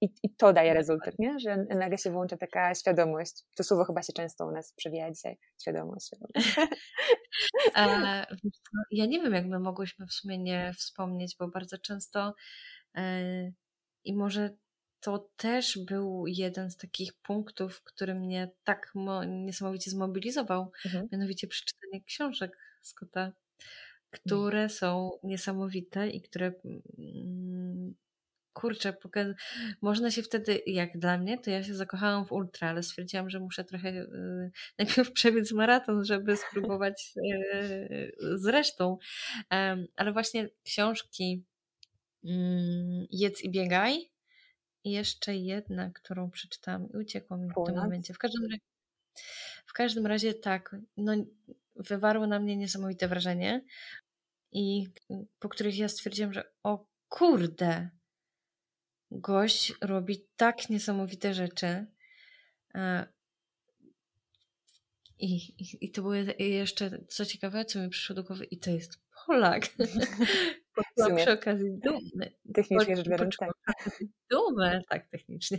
i, 0.00 0.08
I 0.22 0.34
to 0.34 0.52
daje 0.52 0.74
rezultat, 0.74 1.18
nie? 1.18 1.40
że 1.40 1.56
nagle 1.56 1.98
się 1.98 2.10
włącza 2.10 2.36
taka 2.36 2.74
świadomość. 2.74 3.44
To 3.56 3.64
słowo 3.64 3.84
chyba 3.84 4.02
się 4.02 4.12
często 4.12 4.46
u 4.46 4.50
nas 4.50 4.72
przewija 4.72 5.10
dzisiaj. 5.10 5.38
Świadomość. 5.60 6.06
świadomość. 6.06 6.56
ja 8.90 9.06
nie 9.06 9.20
wiem, 9.20 9.32
jak 9.32 9.46
my 9.46 9.58
mogłyśmy 9.58 10.06
w 10.06 10.12
sumie 10.12 10.38
nie 10.38 10.72
wspomnieć, 10.76 11.36
bo 11.38 11.48
bardzo 11.48 11.78
często 11.78 12.34
e, 12.96 13.52
i 14.04 14.14
może 14.14 14.50
to 15.00 15.30
też 15.36 15.78
był 15.86 16.24
jeden 16.26 16.70
z 16.70 16.76
takich 16.76 17.12
punktów, 17.14 17.82
który 17.84 18.14
mnie 18.14 18.50
tak 18.64 18.92
niesamowicie 19.26 19.90
zmobilizował, 19.90 20.72
mhm. 20.84 21.08
mianowicie 21.12 21.46
przeczytanie 21.46 22.04
książek 22.04 22.58
Scotta, 22.82 23.20
mm. 23.20 23.34
które 24.10 24.68
są 24.68 25.10
niesamowite 25.22 26.08
i 26.08 26.22
które 26.22 26.46
mm, 26.64 26.82
kurczę, 28.60 28.92
pokaz... 28.92 29.26
można 29.82 30.10
się 30.10 30.22
wtedy, 30.22 30.62
jak 30.66 30.98
dla 30.98 31.18
mnie, 31.18 31.38
to 31.38 31.50
ja 31.50 31.62
się 31.62 31.74
zakochałam 31.74 32.26
w 32.26 32.32
ultra, 32.32 32.68
ale 32.68 32.82
stwierdziłam, 32.82 33.30
że 33.30 33.40
muszę 33.40 33.64
trochę 33.64 33.92
yy, 33.92 34.50
najpierw 34.78 35.12
przebiec 35.18 35.52
maraton, 35.52 36.04
żeby 36.04 36.36
spróbować 36.36 37.12
yy, 37.16 38.12
z 38.38 38.46
resztą. 38.46 38.98
Ale 39.96 40.12
właśnie 40.12 40.48
książki 40.64 41.44
mm, 42.24 43.06
Jedz 43.10 43.42
i 43.42 43.50
biegaj 43.50 44.10
i 44.84 44.90
jeszcze 44.90 45.36
jedna, 45.36 45.90
którą 45.90 46.30
przeczytałam 46.30 46.88
i 46.90 46.96
uciekło 46.96 47.36
mi 47.36 47.48
w 47.50 47.66
tym 47.66 47.76
momencie. 47.76 48.14
W 48.14 48.18
każdym 48.18 48.44
razie, 48.44 48.60
w 49.66 49.72
każdym 49.72 50.06
razie 50.06 50.34
tak, 50.34 50.76
no, 50.96 51.12
wywarło 51.76 52.26
na 52.26 52.40
mnie 52.40 52.56
niesamowite 52.56 53.08
wrażenie 53.08 53.64
i 54.52 54.86
po 55.38 55.48
których 55.48 55.78
ja 55.78 55.88
stwierdziłam, 55.88 56.32
że 56.32 56.44
o 56.62 56.86
kurde, 57.08 57.90
gość 59.10 59.74
robi 59.80 60.26
tak 60.36 60.70
niesamowite 60.70 61.34
rzeczy. 61.34 61.86
E, 62.74 63.06
I, 65.18 65.34
i, 65.34 65.78
I 65.80 65.90
to 65.90 66.02
było 66.02 66.14
jeszcze, 66.38 67.04
co 67.08 67.26
ciekawe, 67.26 67.64
co 67.64 67.80
mi 67.80 67.88
przyszło 67.88 68.16
do 68.16 68.24
głowy, 68.24 68.44
i 68.44 68.58
to 68.58 68.70
jest 68.70 69.00
Polak. 69.26 69.68
Poczułam 70.74 71.16
przy 71.16 71.32
okazji 71.32 71.70
dumny. 71.84 72.32
Technicznie 72.54 72.96
rzecz 72.96 73.08
biorąc, 73.08 73.36
tak. 73.36 73.50
Dumę, 74.30 74.80
tak, 74.88 75.08
technicznie. 75.08 75.58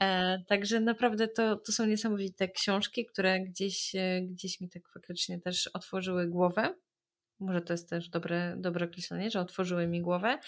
E, 0.00 0.38
także 0.48 0.80
naprawdę 0.80 1.28
to, 1.28 1.56
to 1.56 1.72
są 1.72 1.86
niesamowite 1.86 2.48
książki, 2.48 3.06
które 3.06 3.40
gdzieś, 3.40 3.94
e, 3.94 4.22
gdzieś 4.22 4.60
mi 4.60 4.68
tak 4.68 4.82
faktycznie 4.94 5.40
też 5.40 5.66
otworzyły 5.66 6.26
głowę. 6.28 6.74
Może 7.40 7.60
to 7.60 7.72
jest 7.72 7.90
też 7.90 8.08
dobre, 8.08 8.54
dobre 8.56 8.86
określenie, 8.86 9.30
że 9.30 9.40
otworzyły 9.40 9.86
mi 9.86 10.00
głowę. 10.00 10.38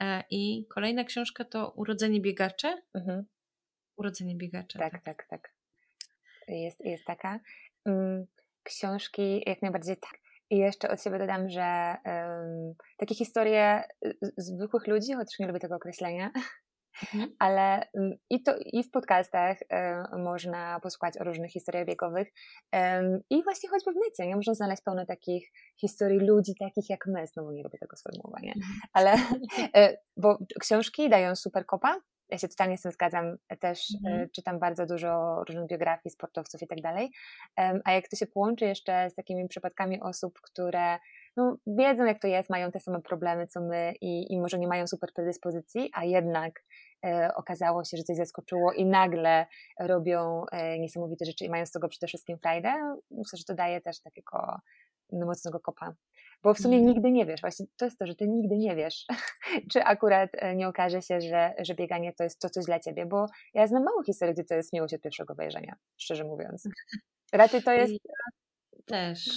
E, 0.00 0.24
I 0.30 0.66
kolejna 0.68 1.04
książka 1.04 1.44
to 1.44 1.70
Urodzenie 1.76 2.20
biegacze. 2.20 2.82
Mhm. 2.94 3.24
Urodzenie 3.96 4.36
biegacze. 4.36 4.78
Tak, 4.78 4.92
tak, 4.92 5.04
tak, 5.04 5.26
tak. 5.28 5.54
Jest, 6.48 6.80
jest 6.80 7.04
taka. 7.04 7.40
Mm, 7.84 8.26
książki 8.62 9.42
jak 9.46 9.62
najbardziej 9.62 9.96
tak. 9.96 10.20
I 10.50 10.58
jeszcze 10.58 10.90
od 10.90 11.02
siebie 11.02 11.18
dodam, 11.18 11.50
że 11.50 11.96
um, 12.04 12.74
takie 12.96 13.14
historie 13.14 13.82
zwykłych 14.36 14.86
ludzi, 14.86 15.12
chociaż 15.14 15.38
nie 15.38 15.46
lubię 15.46 15.60
tego 15.60 15.76
określenia, 15.76 16.30
Mhm. 17.02 17.36
Ale 17.38 17.88
mm, 17.94 18.12
i, 18.30 18.42
to, 18.42 18.54
i 18.58 18.84
w 18.84 18.90
podcastach 18.90 19.58
można 20.18 20.80
posłuchać 20.80 21.18
o 21.18 21.24
różnych 21.24 21.50
historiach 21.50 21.86
biegowych 21.86 22.28
i 23.30 23.42
właśnie 23.42 23.68
choćby 23.68 23.92
w 23.92 23.96
necie, 23.96 24.26
nie? 24.26 24.36
Można 24.36 24.54
znaleźć 24.54 24.82
pełno 24.82 25.06
takich 25.06 25.52
historii 25.80 26.20
ludzi 26.20 26.52
takich 26.60 26.90
jak 26.90 27.06
my, 27.06 27.26
znowu 27.26 27.50
nie 27.50 27.62
lubię 27.62 27.78
tego 27.78 27.96
sformułowania, 27.96 28.52
mhm. 28.56 28.80
ale 28.92 29.14
e, 29.74 29.96
bo 30.22 30.38
książki 30.60 31.08
dają 31.08 31.36
super 31.36 31.66
kopa, 31.66 32.00
ja 32.30 32.38
się 32.38 32.48
totalnie 32.48 32.78
z 32.78 32.82
tym 32.82 32.92
zgadzam, 32.92 33.36
też 33.60 33.86
mhm. 34.04 34.28
czytam 34.30 34.58
bardzo 34.58 34.86
dużo 34.86 35.42
różnych 35.48 35.66
biografii 35.66 36.12
sportowców 36.12 36.62
i 36.62 36.66
tak 36.66 36.80
dalej, 36.80 37.10
a 37.84 37.92
jak 37.92 38.08
to 38.08 38.16
się 38.16 38.26
połączy 38.26 38.64
jeszcze 38.64 39.10
z 39.10 39.14
takimi 39.14 39.48
przypadkami 39.48 40.00
osób, 40.00 40.40
które 40.40 40.98
no, 41.36 41.56
wiedzą 41.66 42.04
jak 42.04 42.20
to 42.20 42.28
jest, 42.28 42.50
mają 42.50 42.70
te 42.70 42.80
same 42.80 43.02
problemy 43.02 43.46
co 43.46 43.60
my 43.60 43.94
i, 44.00 44.32
i 44.32 44.40
może 44.40 44.58
nie 44.58 44.68
mają 44.68 44.86
super 44.86 45.10
predyspozycji, 45.14 45.90
a 45.94 46.04
jednak 46.04 46.64
e, 47.06 47.30
okazało 47.36 47.84
się, 47.84 47.96
że 47.96 48.02
coś 48.02 48.16
zaskoczyło 48.16 48.72
i 48.72 48.86
nagle 48.86 49.46
robią 49.80 50.44
e, 50.52 50.78
niesamowite 50.78 51.24
rzeczy 51.24 51.44
i 51.44 51.50
mają 51.50 51.66
z 51.66 51.70
tego 51.70 51.88
przede 51.88 52.06
wszystkim 52.06 52.38
frajdę, 52.38 52.72
myślę, 53.10 53.36
że 53.38 53.44
to 53.44 53.54
daje 53.54 53.80
też 53.80 54.00
takiego 54.00 54.60
no, 55.12 55.26
mocnego 55.26 55.60
kopa. 55.60 55.94
Bo 56.42 56.54
w 56.54 56.58
sumie 56.58 56.76
mm. 56.76 56.88
nigdy 56.88 57.10
nie 57.10 57.26
wiesz, 57.26 57.40
właśnie 57.40 57.66
to 57.76 57.84
jest 57.84 57.98
to, 57.98 58.06
że 58.06 58.14
ty 58.14 58.28
nigdy 58.28 58.58
nie 58.58 58.76
wiesz, 58.76 59.06
czy 59.72 59.82
akurat 59.82 60.30
e, 60.32 60.56
nie 60.56 60.68
okaże 60.68 61.02
się, 61.02 61.20
że, 61.20 61.54
że 61.58 61.74
bieganie 61.74 62.12
to 62.12 62.24
jest 62.24 62.40
to 62.40 62.50
coś 62.50 62.64
dla 62.64 62.80
ciebie, 62.80 63.06
bo 63.06 63.26
ja 63.54 63.66
znam 63.66 63.84
mało 63.84 64.02
historii, 64.02 64.34
gdzie 64.34 64.44
to 64.44 64.54
jest 64.54 64.72
miłość 64.72 64.94
od 64.94 65.00
pierwszego 65.00 65.34
wejrzenia, 65.34 65.76
szczerze 65.96 66.24
mówiąc. 66.24 66.68
Raczej 67.32 67.62
to 67.62 67.72
jest... 67.72 67.92
Też 68.86 69.30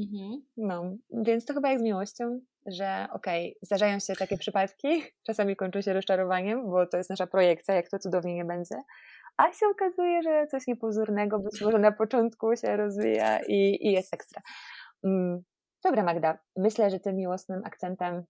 Mhm. 0.00 0.42
No, 0.56 0.96
więc 1.10 1.44
to 1.44 1.54
chyba 1.54 1.70
jak 1.70 1.78
z 1.78 1.82
miłością, 1.82 2.40
że 2.66 3.06
okej, 3.12 3.50
okay, 3.50 3.58
zdarzają 3.62 3.98
się 3.98 4.14
takie 4.14 4.38
przypadki, 4.38 5.02
czasami 5.26 5.56
kończą 5.56 5.80
się 5.80 5.92
rozczarowaniem, 5.92 6.70
bo 6.70 6.86
to 6.86 6.96
jest 6.96 7.10
nasza 7.10 7.26
projekcja, 7.26 7.74
jak 7.74 7.88
to 7.88 7.98
cudownie 7.98 8.34
nie 8.34 8.44
będzie, 8.44 8.76
a 9.36 9.52
się 9.52 9.66
okazuje, 9.66 10.22
że 10.22 10.46
coś 10.46 10.66
niepozornego 10.66 11.38
być 11.38 11.60
może 11.60 11.78
na 11.78 11.92
początku 11.92 12.56
się 12.56 12.76
rozwija 12.76 13.40
i, 13.48 13.88
i 13.88 13.92
jest 13.92 14.14
ekstra. 14.14 14.42
Mm, 15.04 15.42
dobra 15.84 16.02
Magda, 16.02 16.38
myślę, 16.56 16.90
że 16.90 17.00
tym 17.00 17.16
miłosnym 17.16 17.60
akcentem 17.64 18.24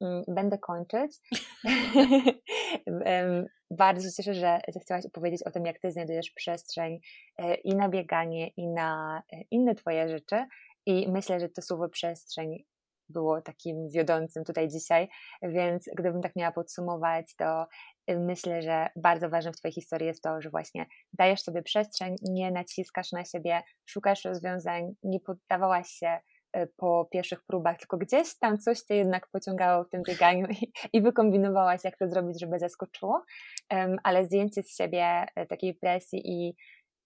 mm, 0.00 0.22
będę 0.28 0.58
kończyć. 0.58 1.16
Bardzo 3.70 4.08
się 4.08 4.14
cieszę, 4.16 4.34
że 4.34 4.60
zechciałaś 4.68 5.06
opowiedzieć 5.06 5.42
o 5.42 5.50
tym, 5.50 5.66
jak 5.66 5.78
ty 5.78 5.92
znajdujesz 5.92 6.30
przestrzeń 6.30 7.00
e, 7.38 7.54
i 7.54 7.76
na 7.76 7.88
bieganie, 7.88 8.48
i 8.48 8.68
na 8.68 9.22
e, 9.32 9.40
inne 9.50 9.74
twoje 9.74 10.08
rzeczy. 10.08 10.46
I 10.86 11.12
myślę, 11.12 11.40
że 11.40 11.48
to 11.48 11.62
słowo 11.62 11.88
przestrzeń 11.88 12.64
było 13.08 13.42
takim 13.42 13.88
wiodącym 13.88 14.44
tutaj 14.44 14.68
dzisiaj, 14.68 15.08
więc 15.42 15.84
gdybym 15.96 16.22
tak 16.22 16.36
miała 16.36 16.52
podsumować, 16.52 17.34
to 17.36 17.66
y, 18.10 18.18
myślę, 18.18 18.62
że 18.62 18.88
bardzo 18.96 19.30
ważne 19.30 19.52
w 19.52 19.56
Twojej 19.56 19.72
historii 19.72 20.06
jest 20.06 20.22
to, 20.22 20.40
że 20.42 20.50
właśnie 20.50 20.86
dajesz 21.12 21.42
sobie 21.42 21.62
przestrzeń, 21.62 22.14
nie 22.22 22.50
naciskasz 22.50 23.12
na 23.12 23.24
siebie, 23.24 23.62
szukasz 23.84 24.24
rozwiązań, 24.24 24.94
nie 25.02 25.20
poddawałaś 25.20 25.88
się 25.88 26.18
y, 26.56 26.72
po 26.76 27.08
pierwszych 27.12 27.44
próbach, 27.46 27.78
tylko 27.78 27.98
gdzieś 27.98 28.38
tam 28.38 28.58
coś 28.58 28.80
Cię 28.80 28.94
jednak 28.94 29.28
pociągało 29.32 29.84
w 29.84 29.90
tym 29.90 30.02
bieganiu 30.02 30.46
i, 30.50 30.72
i 30.92 31.02
wykombinowałaś, 31.02 31.80
jak 31.84 31.98
to 31.98 32.08
zrobić, 32.08 32.40
żeby 32.40 32.58
zaskoczyło, 32.58 33.24
ale 34.02 34.24
zdjęcie 34.24 34.62
z 34.62 34.76
siebie 34.76 35.26
y, 35.40 35.46
takiej 35.46 35.74
presji 35.74 36.22
i 36.24 36.56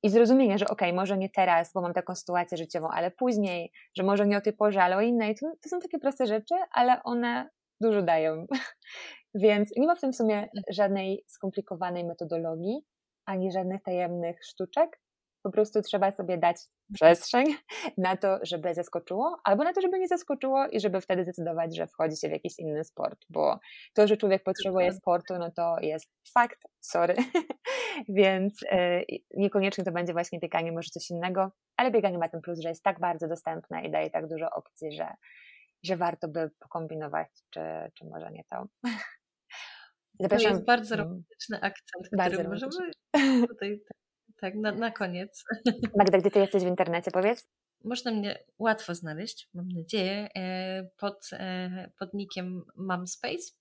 i 0.02 0.10
zrozumienie, 0.10 0.58
że 0.58 0.64
okej, 0.64 0.88
okay, 0.88 1.00
może 1.00 1.18
nie 1.18 1.30
teraz, 1.30 1.72
bo 1.72 1.80
mam 1.80 1.92
taką 1.92 2.14
sytuację 2.14 2.58
życiową, 2.58 2.88
ale 2.88 3.10
później, 3.10 3.72
że 3.96 4.02
może 4.02 4.26
nie 4.26 4.36
o 4.36 4.40
tej 4.40 4.52
porze, 4.52 4.82
ale 4.82 4.96
o 4.96 5.00
innej. 5.00 5.34
To, 5.34 5.52
to 5.62 5.68
są 5.68 5.80
takie 5.80 5.98
proste 5.98 6.26
rzeczy, 6.26 6.54
ale 6.72 7.02
one 7.02 7.50
dużo 7.80 8.02
dają. 8.02 8.46
Więc 9.34 9.76
nie 9.76 9.86
ma 9.86 9.94
w 9.94 10.00
tym 10.00 10.12
sumie 10.12 10.36
mm. 10.36 10.48
żadnej 10.70 11.24
skomplikowanej 11.26 12.04
metodologii, 12.04 12.84
ani 13.24 13.52
żadnych 13.52 13.82
tajemnych 13.82 14.44
sztuczek, 14.44 15.00
po 15.42 15.50
prostu 15.50 15.82
trzeba 15.82 16.10
sobie 16.10 16.38
dać 16.38 16.56
przestrzeń 16.94 17.46
na 17.98 18.16
to, 18.16 18.38
żeby 18.42 18.74
zaskoczyło, 18.74 19.40
albo 19.44 19.64
na 19.64 19.72
to, 19.72 19.80
żeby 19.80 19.98
nie 19.98 20.08
zaskoczyło 20.08 20.66
i 20.66 20.80
żeby 20.80 21.00
wtedy 21.00 21.22
zdecydować, 21.22 21.76
że 21.76 21.86
wchodzi 21.86 22.16
się 22.16 22.28
w 22.28 22.32
jakiś 22.32 22.58
inny 22.58 22.84
sport, 22.84 23.26
bo 23.30 23.58
to, 23.94 24.06
że 24.06 24.16
człowiek 24.16 24.42
potrzebuje 24.42 24.92
sportu, 24.92 25.34
no 25.38 25.50
to 25.50 25.76
jest 25.80 26.10
fakt, 26.34 26.58
sorry, 26.80 27.14
więc 28.08 28.62
yy, 28.62 29.18
niekoniecznie 29.34 29.84
to 29.84 29.92
będzie 29.92 30.12
właśnie 30.12 30.38
bieganie, 30.38 30.72
może 30.72 30.90
coś 30.90 31.10
innego, 31.10 31.50
ale 31.76 31.90
bieganie 31.90 32.18
ma 32.18 32.28
ten 32.28 32.40
plus, 32.40 32.60
że 32.60 32.68
jest 32.68 32.82
tak 32.82 33.00
bardzo 33.00 33.28
dostępne 33.28 33.84
i 33.84 33.90
daje 33.90 34.10
tak 34.10 34.28
dużo 34.28 34.50
opcji, 34.50 34.92
że, 34.92 35.08
że 35.82 35.96
warto 35.96 36.28
by 36.28 36.50
pokombinować, 36.58 37.28
czy, 37.50 37.60
czy 37.94 38.04
może 38.04 38.30
nie 38.30 38.44
to. 38.44 38.66
Zapraszam. 40.20 40.48
To 40.50 40.54
jest 40.54 40.66
bardzo 40.66 40.94
mm. 40.94 41.06
romantyczny 41.06 41.60
akcent, 41.60 42.08
bardzo 42.16 42.36
który 42.36 42.48
możemy 42.48 42.90
tutaj 43.48 43.80
tak, 44.40 44.54
na, 44.54 44.72
na 44.72 44.90
koniec. 44.90 45.44
Magda, 45.98 46.18
gdzie 46.18 46.30
ty 46.30 46.38
jesteś 46.38 46.62
w 46.62 46.66
internecie, 46.66 47.10
powiedz? 47.10 47.46
Można 47.84 48.10
mnie 48.10 48.38
łatwo 48.58 48.94
znaleźć, 48.94 49.48
mam 49.54 49.68
nadzieję, 49.68 50.28
e, 50.36 50.88
pod, 50.96 51.30
e, 51.32 51.90
pod 51.98 52.14
nickiem 52.14 52.64
Mamspace. 52.76 53.52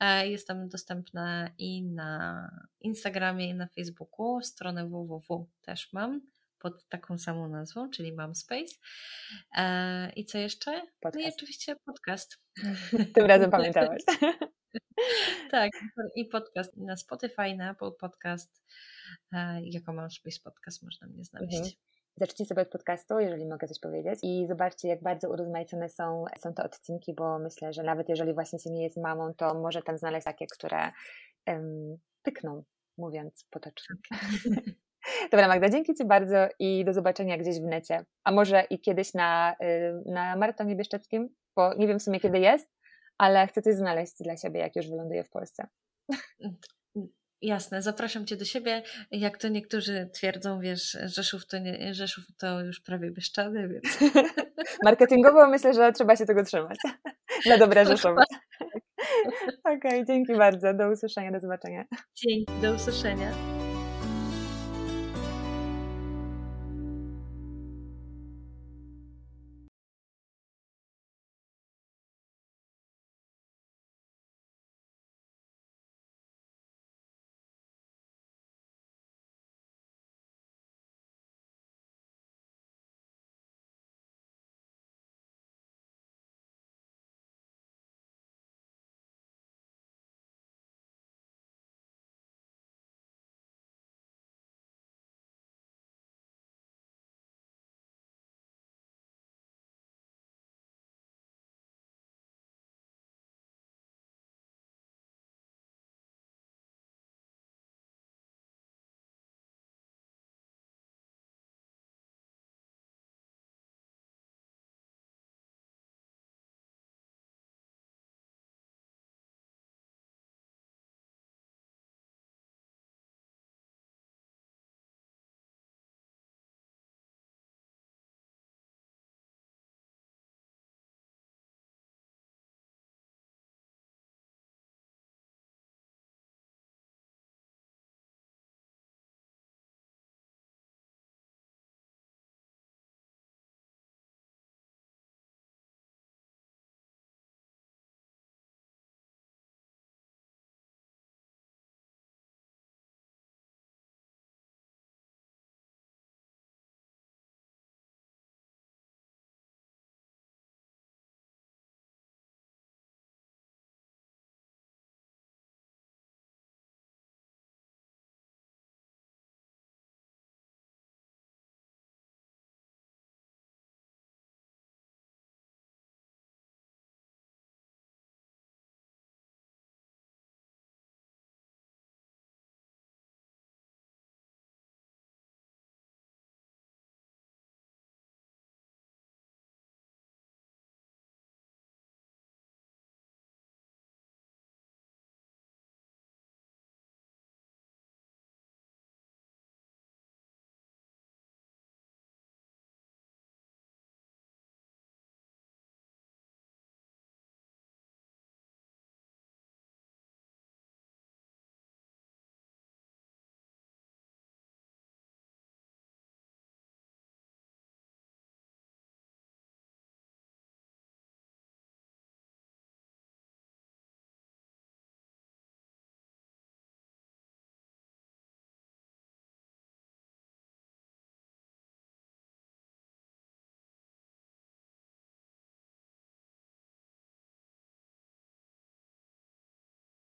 E, 0.00 0.28
jestem 0.28 0.68
dostępna 0.68 1.50
i 1.58 1.82
na 1.82 2.50
Instagramie, 2.80 3.48
i 3.48 3.54
na 3.54 3.66
Facebooku. 3.66 4.40
Stronę 4.42 4.88
www 4.88 5.46
też 5.62 5.92
mam 5.92 6.20
pod 6.58 6.88
taką 6.88 7.18
samą 7.18 7.48
nazwą, 7.48 7.90
czyli 7.90 8.12
Mamspace. 8.12 8.74
I 10.16 10.24
co 10.24 10.38
jeszcze? 10.38 10.82
Podcast. 11.00 11.14
No 11.14 11.20
i 11.20 11.34
oczywiście 11.34 11.76
podcast. 11.76 12.38
Tym 13.14 13.26
razem 13.26 13.50
pamiętałaś. 13.60 14.02
tak, 15.50 15.70
i 16.14 16.24
podcast 16.24 16.76
na 16.76 16.96
Spotify, 16.96 17.56
na 17.56 17.70
Apple 17.70 17.92
Podcast. 18.00 18.64
E, 19.32 19.60
jako 19.62 20.10
Space 20.10 20.40
Podcast 20.44 20.82
można 20.82 21.06
mnie 21.06 21.24
znaleźć. 21.24 21.56
Mhm. 21.56 21.72
Zacznijcie 22.16 22.44
sobie 22.44 22.62
od 22.62 22.68
podcastu, 22.68 23.20
jeżeli 23.20 23.46
mogę 23.46 23.68
coś 23.68 23.80
powiedzieć 23.80 24.18
i 24.22 24.46
zobaczcie, 24.48 24.88
jak 24.88 25.02
bardzo 25.02 25.30
urozmaicone 25.30 25.88
są, 25.88 26.24
są 26.38 26.54
te 26.54 26.64
odcinki, 26.64 27.14
bo 27.14 27.38
myślę, 27.38 27.72
że 27.72 27.82
nawet 27.82 28.08
jeżeli 28.08 28.34
właśnie 28.34 28.58
się 28.58 28.70
nie 28.70 28.82
jest 28.82 28.96
mamą, 28.96 29.34
to 29.34 29.54
może 29.54 29.82
tam 29.82 29.98
znaleźć 29.98 30.24
takie, 30.24 30.46
które 30.46 30.92
um, 31.46 31.96
pykną, 32.22 32.62
mówiąc 32.98 33.46
potocznie. 33.50 33.96
Dobra 35.32 35.48
Magda, 35.48 35.68
dzięki 35.68 35.94
Ci 35.94 36.04
bardzo 36.04 36.48
i 36.58 36.84
do 36.84 36.92
zobaczenia 36.92 37.38
gdzieś 37.38 37.60
w 37.60 37.64
necie, 37.64 38.04
a 38.24 38.32
może 38.32 38.64
i 38.70 38.80
kiedyś 38.80 39.14
na, 39.14 39.56
y, 39.62 40.10
na 40.12 40.36
maratonie 40.36 40.76
bieszczeckim, 40.76 41.28
bo 41.56 41.74
nie 41.74 41.86
wiem 41.86 41.98
w 41.98 42.02
sumie 42.02 42.20
kiedy 42.20 42.38
jest, 42.38 42.70
ale 43.18 43.46
chcę 43.46 43.62
coś 43.62 43.74
znaleźć 43.74 44.14
dla 44.20 44.36
siebie, 44.36 44.60
jak 44.60 44.76
już 44.76 44.88
wyląduję 44.88 45.24
w 45.24 45.30
Polsce. 45.30 45.66
Jasne, 47.46 47.82
zapraszam 47.82 48.26
Cię 48.26 48.36
do 48.36 48.44
siebie. 48.44 48.82
Jak 49.10 49.38
to 49.38 49.48
niektórzy 49.48 50.10
twierdzą, 50.12 50.60
wiesz, 50.60 50.98
Rzeszów 51.04 51.46
to, 51.46 51.58
nie, 51.58 51.94
Rzeszów 51.94 52.24
to 52.38 52.60
już 52.60 52.80
prawie 52.80 53.10
Bieszczady, 53.10 53.68
więc... 53.68 54.14
Marketingowo 54.84 55.48
myślę, 55.48 55.74
że 55.74 55.92
trzeba 55.92 56.16
się 56.16 56.26
tego 56.26 56.44
trzymać. 56.44 56.78
Na 57.46 57.58
dobre 57.58 57.86
Rzeszowe. 57.86 58.24
Okej, 59.64 59.76
okay, 59.76 60.04
dzięki 60.06 60.36
bardzo. 60.36 60.74
Do 60.74 60.90
usłyszenia, 60.90 61.32
do 61.32 61.40
zobaczenia. 61.40 61.84
Dzięki, 62.14 62.52
do 62.62 62.72
usłyszenia. 62.72 63.55